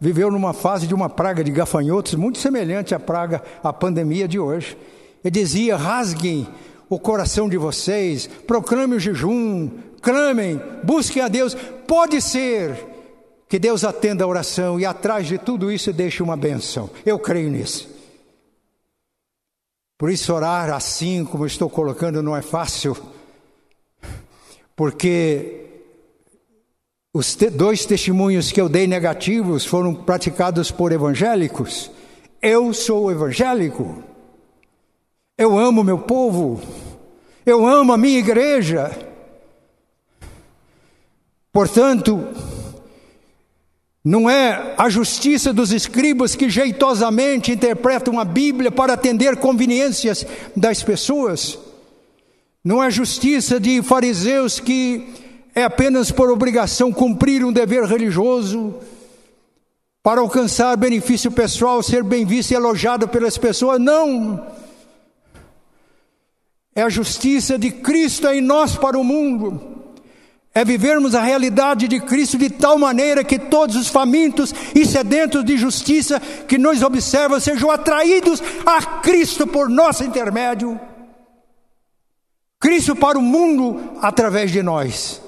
viveu 0.00 0.30
numa 0.30 0.54
fase 0.54 0.86
de 0.86 0.94
uma 0.94 1.10
praga 1.10 1.44
de 1.44 1.50
gafanhotos 1.50 2.14
muito 2.14 2.38
semelhante 2.38 2.94
à 2.94 2.98
praga, 2.98 3.42
à 3.62 3.74
pandemia 3.74 4.26
de 4.26 4.38
hoje. 4.38 4.74
Ele 5.22 5.30
dizia: 5.30 5.76
rasguem 5.76 6.48
o 6.88 6.98
coração 6.98 7.46
de 7.46 7.58
vocês, 7.58 8.26
proclame 8.26 8.96
o 8.96 8.98
jejum, 8.98 9.68
clamem, 10.00 10.58
busquem 10.82 11.20
a 11.20 11.28
Deus. 11.28 11.54
Pode 11.86 12.22
ser 12.22 12.74
que 13.46 13.58
Deus 13.58 13.84
atenda 13.84 14.24
a 14.24 14.26
oração 14.26 14.80
e 14.80 14.86
atrás 14.86 15.26
de 15.26 15.36
tudo 15.36 15.70
isso 15.70 15.92
deixe 15.92 16.22
uma 16.22 16.38
benção. 16.38 16.88
Eu 17.04 17.18
creio 17.18 17.50
nisso. 17.50 17.86
Por 19.98 20.08
isso, 20.08 20.32
orar 20.32 20.72
assim 20.72 21.22
como 21.22 21.44
estou 21.44 21.68
colocando 21.68 22.22
não 22.22 22.34
é 22.34 22.40
fácil, 22.40 22.96
porque 24.74 25.63
os 27.14 27.36
te 27.36 27.48
dois 27.48 27.86
testemunhos 27.86 28.50
que 28.50 28.60
eu 28.60 28.68
dei 28.68 28.88
negativos 28.88 29.64
foram 29.64 29.94
praticados 29.94 30.72
por 30.72 30.90
evangélicos. 30.90 31.88
Eu 32.42 32.74
sou 32.74 33.08
evangélico. 33.08 34.02
Eu 35.38 35.56
amo 35.56 35.84
meu 35.84 35.98
povo. 35.98 36.60
Eu 37.46 37.64
amo 37.64 37.92
a 37.92 37.96
minha 37.96 38.18
igreja. 38.18 38.90
Portanto, 41.52 42.26
não 44.04 44.28
é 44.28 44.74
a 44.76 44.88
justiça 44.88 45.52
dos 45.52 45.70
escribas 45.70 46.34
que 46.34 46.50
jeitosamente 46.50 47.52
interpretam 47.52 48.18
a 48.18 48.24
Bíblia 48.24 48.72
para 48.72 48.94
atender 48.94 49.36
conveniências 49.36 50.26
das 50.56 50.82
pessoas. 50.82 51.56
Não 52.64 52.82
é 52.82 52.88
a 52.88 52.90
justiça 52.90 53.60
de 53.60 53.80
fariseus 53.82 54.58
que 54.58 55.23
é 55.54 55.64
apenas 55.64 56.10
por 56.10 56.30
obrigação 56.30 56.92
cumprir 56.92 57.44
um 57.44 57.52
dever 57.52 57.84
religioso, 57.84 58.74
para 60.02 60.20
alcançar 60.20 60.76
benefício 60.76 61.30
pessoal, 61.30 61.82
ser 61.82 62.02
bem 62.02 62.26
visto 62.26 62.50
e 62.50 62.54
elogiado 62.54 63.08
pelas 63.08 63.38
pessoas. 63.38 63.80
Não! 63.80 64.46
É 66.74 66.82
a 66.82 66.88
justiça 66.88 67.58
de 67.58 67.70
Cristo 67.70 68.26
em 68.28 68.40
nós 68.40 68.76
para 68.76 68.98
o 68.98 69.04
mundo 69.04 69.74
é 70.54 70.64
vivermos 70.64 71.16
a 71.16 71.20
realidade 71.20 71.88
de 71.88 71.98
Cristo 71.98 72.38
de 72.38 72.48
tal 72.48 72.78
maneira 72.78 73.24
que 73.24 73.38
todos 73.38 73.74
os 73.74 73.88
famintos 73.88 74.54
e 74.72 74.86
sedentos 74.86 75.44
de 75.44 75.56
justiça 75.56 76.20
que 76.20 76.56
nos 76.56 76.80
observam 76.80 77.40
sejam 77.40 77.72
atraídos 77.72 78.40
a 78.64 78.80
Cristo 79.00 79.48
por 79.48 79.68
nosso 79.68 80.04
intermédio. 80.04 80.78
Cristo 82.60 82.94
para 82.94 83.18
o 83.18 83.22
mundo 83.22 83.98
através 84.00 84.52
de 84.52 84.62
nós. 84.62 85.20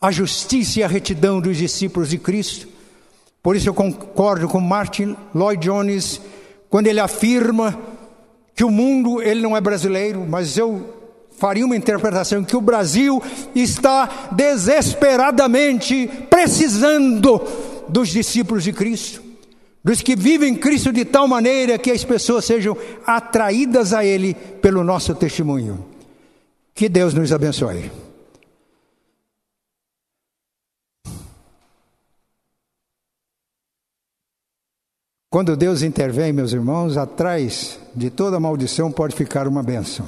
A 0.00 0.10
justiça 0.10 0.80
e 0.80 0.82
a 0.82 0.88
retidão 0.88 1.40
dos 1.40 1.56
discípulos 1.56 2.10
de 2.10 2.18
Cristo. 2.18 2.68
Por 3.42 3.56
isso 3.56 3.68
eu 3.68 3.74
concordo 3.74 4.48
com 4.48 4.60
Martin 4.60 5.16
Lloyd 5.34 5.64
Jones 5.64 6.20
quando 6.68 6.86
ele 6.86 7.00
afirma 7.00 7.78
que 8.54 8.64
o 8.64 8.70
mundo 8.70 9.22
ele 9.22 9.40
não 9.40 9.56
é 9.56 9.60
brasileiro, 9.60 10.26
mas 10.28 10.58
eu 10.58 10.98
faria 11.38 11.64
uma 11.64 11.76
interpretação 11.76 12.42
que 12.42 12.56
o 12.56 12.60
Brasil 12.60 13.22
está 13.54 14.28
desesperadamente 14.32 16.10
precisando 16.28 17.40
dos 17.88 18.08
discípulos 18.08 18.64
de 18.64 18.72
Cristo, 18.72 19.22
dos 19.82 20.02
que 20.02 20.16
vivem 20.16 20.56
Cristo 20.56 20.92
de 20.92 21.04
tal 21.04 21.28
maneira 21.28 21.78
que 21.78 21.92
as 21.92 22.04
pessoas 22.04 22.44
sejam 22.44 22.76
atraídas 23.06 23.92
a 23.92 24.04
Ele 24.04 24.34
pelo 24.34 24.82
nosso 24.82 25.14
testemunho. 25.14 25.84
Que 26.74 26.88
Deus 26.88 27.14
nos 27.14 27.32
abençoe. 27.32 27.90
Quando 35.30 35.56
Deus 35.58 35.82
intervém, 35.82 36.32
meus 36.32 36.54
irmãos, 36.54 36.96
atrás 36.96 37.78
de 37.94 38.08
toda 38.08 38.40
maldição 38.40 38.90
pode 38.90 39.14
ficar 39.14 39.46
uma 39.46 39.62
bênção. 39.62 40.06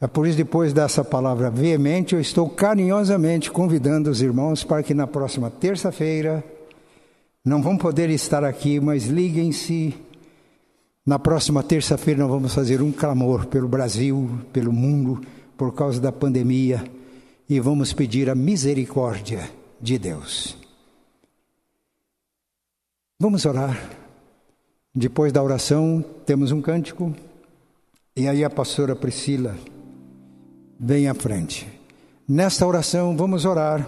É 0.00 0.06
por 0.06 0.26
isso, 0.26 0.38
depois 0.38 0.72
dessa 0.72 1.04
palavra 1.04 1.50
veemente, 1.50 2.14
eu 2.14 2.20
estou 2.20 2.48
carinhosamente 2.48 3.50
convidando 3.50 4.08
os 4.08 4.22
irmãos 4.22 4.64
para 4.64 4.82
que 4.82 4.94
na 4.94 5.06
próxima 5.06 5.50
terça-feira, 5.50 6.42
não 7.44 7.60
vão 7.60 7.76
poder 7.76 8.08
estar 8.08 8.44
aqui, 8.44 8.80
mas 8.80 9.04
liguem-se. 9.04 9.94
Na 11.04 11.18
próxima 11.18 11.62
terça-feira, 11.62 12.20
nós 12.20 12.30
vamos 12.30 12.54
fazer 12.54 12.80
um 12.80 12.90
clamor 12.90 13.44
pelo 13.44 13.68
Brasil, 13.68 14.38
pelo 14.54 14.72
mundo, 14.72 15.20
por 15.54 15.74
causa 15.74 16.00
da 16.00 16.10
pandemia, 16.10 16.82
e 17.46 17.60
vamos 17.60 17.92
pedir 17.92 18.30
a 18.30 18.34
misericórdia 18.34 19.50
de 19.78 19.98
Deus. 19.98 20.59
Vamos 23.22 23.44
orar. 23.44 23.78
Depois 24.94 25.30
da 25.30 25.42
oração, 25.42 26.02
temos 26.24 26.52
um 26.52 26.62
cântico, 26.62 27.14
e 28.16 28.26
aí 28.26 28.42
a 28.42 28.48
pastora 28.48 28.96
Priscila 28.96 29.54
vem 30.80 31.06
à 31.06 31.12
frente. 31.12 31.68
Nesta 32.26 32.66
oração, 32.66 33.14
vamos 33.14 33.44
orar 33.44 33.86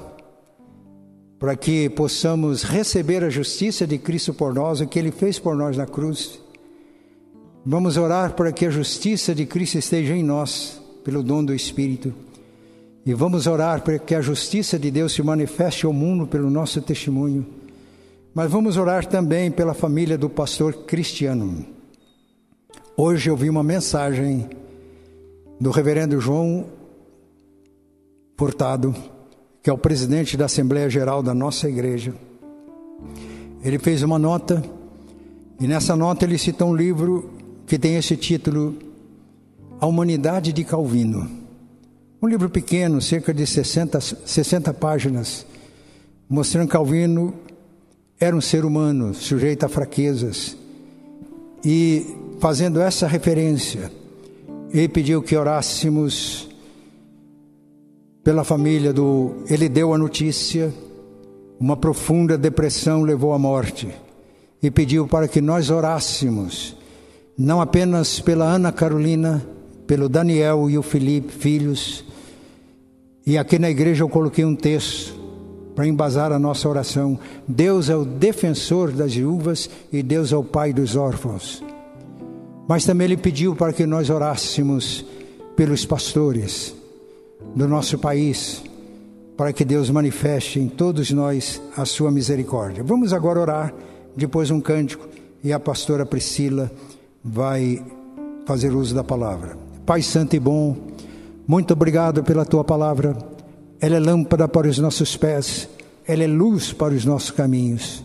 para 1.39 1.57
que 1.57 1.89
possamos 1.89 2.63
receber 2.63 3.25
a 3.25 3.31
justiça 3.31 3.87
de 3.87 3.97
Cristo 3.97 4.35
por 4.35 4.53
nós, 4.53 4.83
o 4.83 4.87
que 4.87 4.99
Ele 4.99 5.11
fez 5.11 5.39
por 5.39 5.57
nós 5.57 5.79
na 5.79 5.87
cruz. 5.87 6.39
Vamos 7.65 7.97
orar 7.97 8.35
para 8.35 8.53
que 8.53 8.67
a 8.67 8.71
justiça 8.71 9.35
de 9.35 9.47
Cristo 9.47 9.79
esteja 9.79 10.15
em 10.15 10.23
nós, 10.23 10.79
pelo 11.03 11.23
dom 11.23 11.43
do 11.43 11.55
Espírito. 11.55 12.13
E 13.07 13.15
vamos 13.15 13.47
orar 13.47 13.81
para 13.81 13.99
que 13.99 14.15
a 14.15 14.21
justiça 14.21 14.79
de 14.79 14.91
Deus 14.91 15.15
se 15.15 15.23
manifeste 15.23 15.87
ao 15.87 15.93
mundo 15.95 16.27
pelo 16.27 16.51
nosso 16.51 16.83
testemunho. 16.83 17.62
Mas 18.35 18.51
vamos 18.51 18.79
orar 18.79 19.05
também 19.05 19.51
pela 19.51 19.75
família 19.75 20.17
do 20.17 20.31
pastor 20.31 20.73
Cristiano. 20.87 21.67
Hoje 22.97 23.29
eu 23.29 23.37
vi 23.37 23.51
uma 23.51 23.63
mensagem 23.63 24.49
do 25.61 25.71
reverendo 25.71 26.19
João 26.19 26.65
Furtado, 28.35 28.95
que 29.63 29.69
é 29.69 29.73
o 29.73 29.77
presidente 29.77 30.35
da 30.35 30.47
Assembleia 30.47 30.89
Geral 30.89 31.23
da 31.23 31.35
nossa 31.35 31.69
igreja. 31.69 32.15
Ele 33.63 33.79
fez 33.79 34.03
uma 34.03 34.19
nota, 34.19 34.65
e 35.61 35.67
nessa 35.67 35.95
nota 35.95 36.25
ele 36.25 36.39
cita 36.39 36.65
um 36.65 36.75
livro 36.75 37.31
que 37.67 37.79
tem 37.79 37.97
esse 37.97 38.17
título, 38.17 38.79
A 39.79 39.87
Humanidade 39.87 40.55
de 40.55 40.65
Calvino. 40.65 41.31
Um 42.23 42.27
livro 42.27 42.49
pequeno, 42.49 42.99
cerca 42.99 43.35
de 43.35 43.47
60, 43.47 44.01
60 44.01 44.73
páginas, 44.73 45.45
mostrando 46.31 46.69
Calvino 46.71 47.35
era 48.25 48.37
um 48.37 48.41
ser 48.41 48.65
humano, 48.65 49.13
sujeito 49.13 49.67
a 49.67 49.69
fraquezas. 49.69 50.57
E 51.65 52.07
fazendo 52.39 52.81
essa 52.81 53.05
referência, 53.09 53.91
ele 54.73 54.89
pediu 54.89 55.21
que 55.21 55.37
orássemos 55.37 56.49
pela 58.23 58.45
família 58.45 58.93
do. 58.93 59.43
Ele 59.51 59.69
deu 59.69 59.93
a 59.93 59.99
notícia, 59.99 60.73
uma 61.59 61.77
profunda 61.77 62.39
depressão 62.39 63.03
levou 63.03 63.33
à 63.33 63.39
morte 63.41 63.89
e 64.63 64.71
pediu 64.71 65.09
para 65.09 65.27
que 65.27 65.41
nós 65.41 65.69
orássemos, 65.69 66.77
não 67.37 67.61
apenas 67.61 68.21
pela 68.21 68.45
Ana 68.45 68.71
Carolina, 68.71 69.45
pelo 69.85 70.09
Daniel 70.09 70.71
e 70.71 70.79
o 70.79 70.83
Felipe, 70.83 71.33
filhos. 71.33 72.05
E 73.27 73.37
aqui 73.37 73.59
na 73.59 73.69
igreja 73.69 74.05
eu 74.05 74.09
coloquei 74.09 74.45
um 74.45 74.55
texto 74.55 75.22
para 75.75 75.87
embasar 75.87 76.33
a 76.33 76.39
nossa 76.39 76.69
oração. 76.69 77.19
Deus 77.47 77.89
é 77.89 77.97
o 77.97 78.05
defensor 78.05 78.93
das 78.93 79.15
viúvas 79.15 79.69
e 79.93 80.03
Deus 80.03 80.33
é 80.33 80.37
o 80.37 80.45
pai 80.45 80.73
dos 80.73 80.97
órfãos. 80.97 81.63
Mas 82.69 82.85
também 82.85 83.07
ele 83.07 83.17
pediu 83.17 83.57
para 83.57 83.73
que 83.73 83.87
nós 83.87 84.11
orássemos 84.11 85.05
pelos 85.57 85.85
pastores 85.85 86.75
do 87.55 87.69
nosso 87.69 87.99
país, 87.99 88.63
para 89.37 89.53
que 89.53 89.65
Deus 89.65 89.91
manifeste 89.91 90.61
em 90.61 90.69
todos 90.69 91.11
nós 91.11 91.61
a 91.77 91.85
sua 91.85 92.11
misericórdia. 92.11 92.83
Vamos 92.83 93.13
agora 93.13 93.41
orar, 93.41 93.75
depois 94.17 94.51
um 94.51 94.61
cântico, 94.61 95.09
e 95.43 95.53
a 95.53 95.59
pastora 95.59 96.07
Priscila 96.07 96.71
vai 97.23 97.85
fazer 98.47 98.73
uso 98.73 98.95
da 98.95 99.03
palavra. 99.03 99.57
Pai 99.85 100.03
Santo 100.03 100.37
e 100.37 100.41
bom, 100.41 100.77
muito 101.47 101.73
obrigado 101.73 102.23
pela 102.23 102.45
tua 102.45 102.63
palavra. 102.63 103.32
Ela 103.83 103.97
é 103.97 103.99
lâmpada 103.99 104.47
para 104.47 104.69
os 104.69 104.79
nossos 104.79 105.17
pés, 105.17 105.69
ela 106.07 106.23
é 106.23 106.27
luz 106.29 106.73
para 106.73 106.95
os 106.95 107.05
nossos 107.05 107.33
caminhos. 107.33 108.01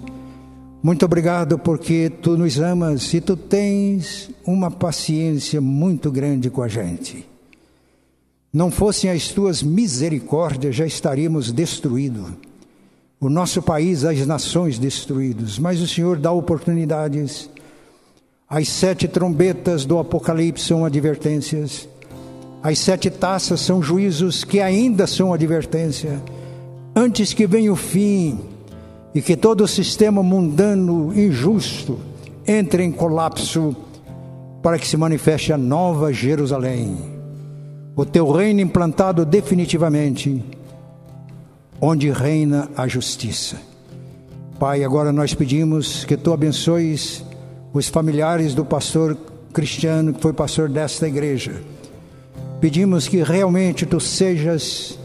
Muito 0.81 1.05
obrigado 1.05 1.59
porque 1.59 2.11
tu 2.19 2.35
nos 2.35 2.59
amas 2.59 3.13
e 3.13 3.21
tu 3.21 3.37
tens 3.37 4.31
uma 4.43 4.71
paciência 4.71 5.61
muito 5.61 6.11
grande 6.11 6.49
com 6.49 6.63
a 6.63 6.67
gente. 6.67 7.27
Não 8.51 8.71
fossem 8.71 9.11
as 9.11 9.27
tuas 9.27 9.61
misericórdias, 9.61 10.75
já 10.75 10.85
estaríamos 10.87 11.51
destruídos. 11.51 12.25
O 13.19 13.29
nosso 13.29 13.61
país, 13.61 14.03
as 14.03 14.25
nações 14.25 14.79
destruídos. 14.79 15.59
Mas 15.59 15.79
o 15.79 15.87
Senhor 15.87 16.17
dá 16.17 16.31
oportunidades. 16.31 17.51
As 18.49 18.67
sete 18.67 19.07
trombetas 19.07 19.85
do 19.85 19.99
Apocalipse 19.99 20.65
são 20.65 20.83
advertências. 20.83 21.87
As 22.61 22.79
sete 22.79 23.09
taças 23.09 23.61
são 23.61 23.81
juízos 23.81 24.43
que 24.43 24.59
ainda 24.59 25.07
são 25.07 25.33
advertência. 25.33 26.21
Antes 26.95 27.33
que 27.33 27.45
venha 27.47 27.71
o 27.71 27.75
fim 27.75 28.39
e 29.13 29.21
que 29.21 29.35
todo 29.35 29.63
o 29.63 29.67
sistema 29.67 30.23
mundano 30.23 31.13
injusto 31.17 31.99
entre 32.47 32.83
em 32.83 32.91
colapso 32.91 33.75
para 34.61 34.79
que 34.79 34.87
se 34.87 34.97
manifeste 34.97 35.53
a 35.53 35.57
nova 35.57 36.11
Jerusalém 36.11 37.17
o 37.97 38.05
teu 38.05 38.31
reino 38.31 38.61
implantado 38.61 39.25
definitivamente, 39.25 40.43
onde 41.81 42.11
reina 42.11 42.69
a 42.77 42.87
justiça. 42.87 43.57
Pai, 44.59 44.83
agora 44.83 45.11
nós 45.11 45.33
pedimos 45.33 46.05
que 46.05 46.15
tu 46.15 46.31
abençoes 46.31 47.25
os 47.73 47.87
familiares 47.87 48.53
do 48.53 48.63
pastor 48.63 49.17
cristiano 49.51 50.13
que 50.13 50.21
foi 50.21 50.31
pastor 50.31 50.69
desta 50.69 51.07
igreja. 51.07 51.59
Pedimos 52.59 53.07
que 53.07 53.21
realmente 53.21 53.85
tu 53.85 53.99
sejas 53.99 54.97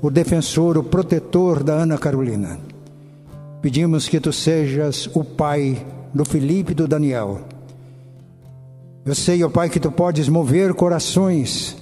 o 0.00 0.08
defensor, 0.08 0.78
o 0.78 0.84
protetor 0.84 1.62
da 1.64 1.74
Ana 1.74 1.98
Carolina. 1.98 2.60
Pedimos 3.60 4.08
que 4.08 4.20
tu 4.20 4.32
sejas 4.32 5.08
o 5.12 5.24
pai 5.24 5.84
do 6.14 6.24
Felipe 6.24 6.72
e 6.72 6.74
do 6.74 6.86
Daniel. 6.86 7.40
Eu 9.04 9.16
sei, 9.16 9.42
ó 9.42 9.48
Pai, 9.48 9.68
que 9.68 9.80
tu 9.80 9.90
podes 9.90 10.28
mover 10.28 10.74
corações 10.74 11.76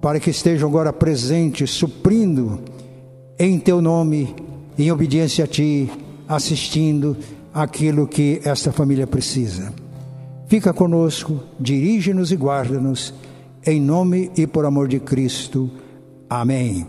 para 0.00 0.18
que 0.18 0.30
estejam 0.30 0.68
agora 0.68 0.92
presentes, 0.92 1.70
suprindo 1.70 2.60
em 3.38 3.58
teu 3.58 3.82
nome, 3.82 4.34
em 4.78 4.90
obediência 4.90 5.44
a 5.44 5.48
ti, 5.48 5.90
assistindo 6.26 7.16
aquilo 7.52 8.06
que 8.06 8.40
esta 8.44 8.72
família 8.72 9.06
precisa. 9.06 9.74
Fica 10.46 10.72
conosco, 10.72 11.40
dirige-nos 11.60 12.32
e 12.32 12.36
guarda-nos, 12.36 13.12
em 13.66 13.80
nome 13.80 14.30
e 14.36 14.46
por 14.46 14.64
amor 14.64 14.86
de 14.86 15.00
Cristo. 15.00 15.68
Amém. 16.30 16.86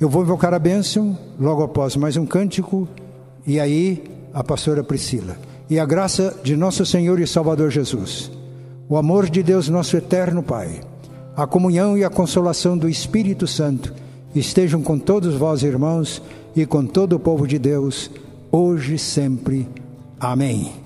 Eu 0.00 0.08
vou 0.08 0.22
invocar 0.22 0.54
a 0.54 0.58
bênção 0.58 1.18
logo 1.38 1.62
após 1.62 1.96
mais 1.96 2.16
um 2.16 2.24
cântico, 2.24 2.88
e 3.44 3.58
aí 3.58 4.04
a 4.32 4.44
pastora 4.44 4.84
Priscila. 4.84 5.36
E 5.68 5.78
a 5.78 5.84
graça 5.84 6.38
de 6.44 6.56
nosso 6.56 6.86
Senhor 6.86 7.18
e 7.20 7.26
Salvador 7.26 7.70
Jesus, 7.70 8.30
o 8.88 8.96
amor 8.96 9.28
de 9.28 9.42
Deus, 9.42 9.68
nosso 9.68 9.96
eterno 9.96 10.42
Pai, 10.42 10.80
a 11.36 11.46
comunhão 11.46 11.98
e 11.98 12.04
a 12.04 12.10
consolação 12.10 12.78
do 12.78 12.88
Espírito 12.88 13.46
Santo 13.46 13.92
estejam 14.34 14.82
com 14.82 14.98
todos 14.98 15.34
vós, 15.34 15.62
irmãos, 15.62 16.22
e 16.54 16.66
com 16.66 16.86
todo 16.86 17.14
o 17.14 17.20
povo 17.20 17.46
de 17.46 17.58
Deus, 17.58 18.10
hoje 18.50 18.94
e 18.94 18.98
sempre. 18.98 19.68
Amém. 20.20 20.81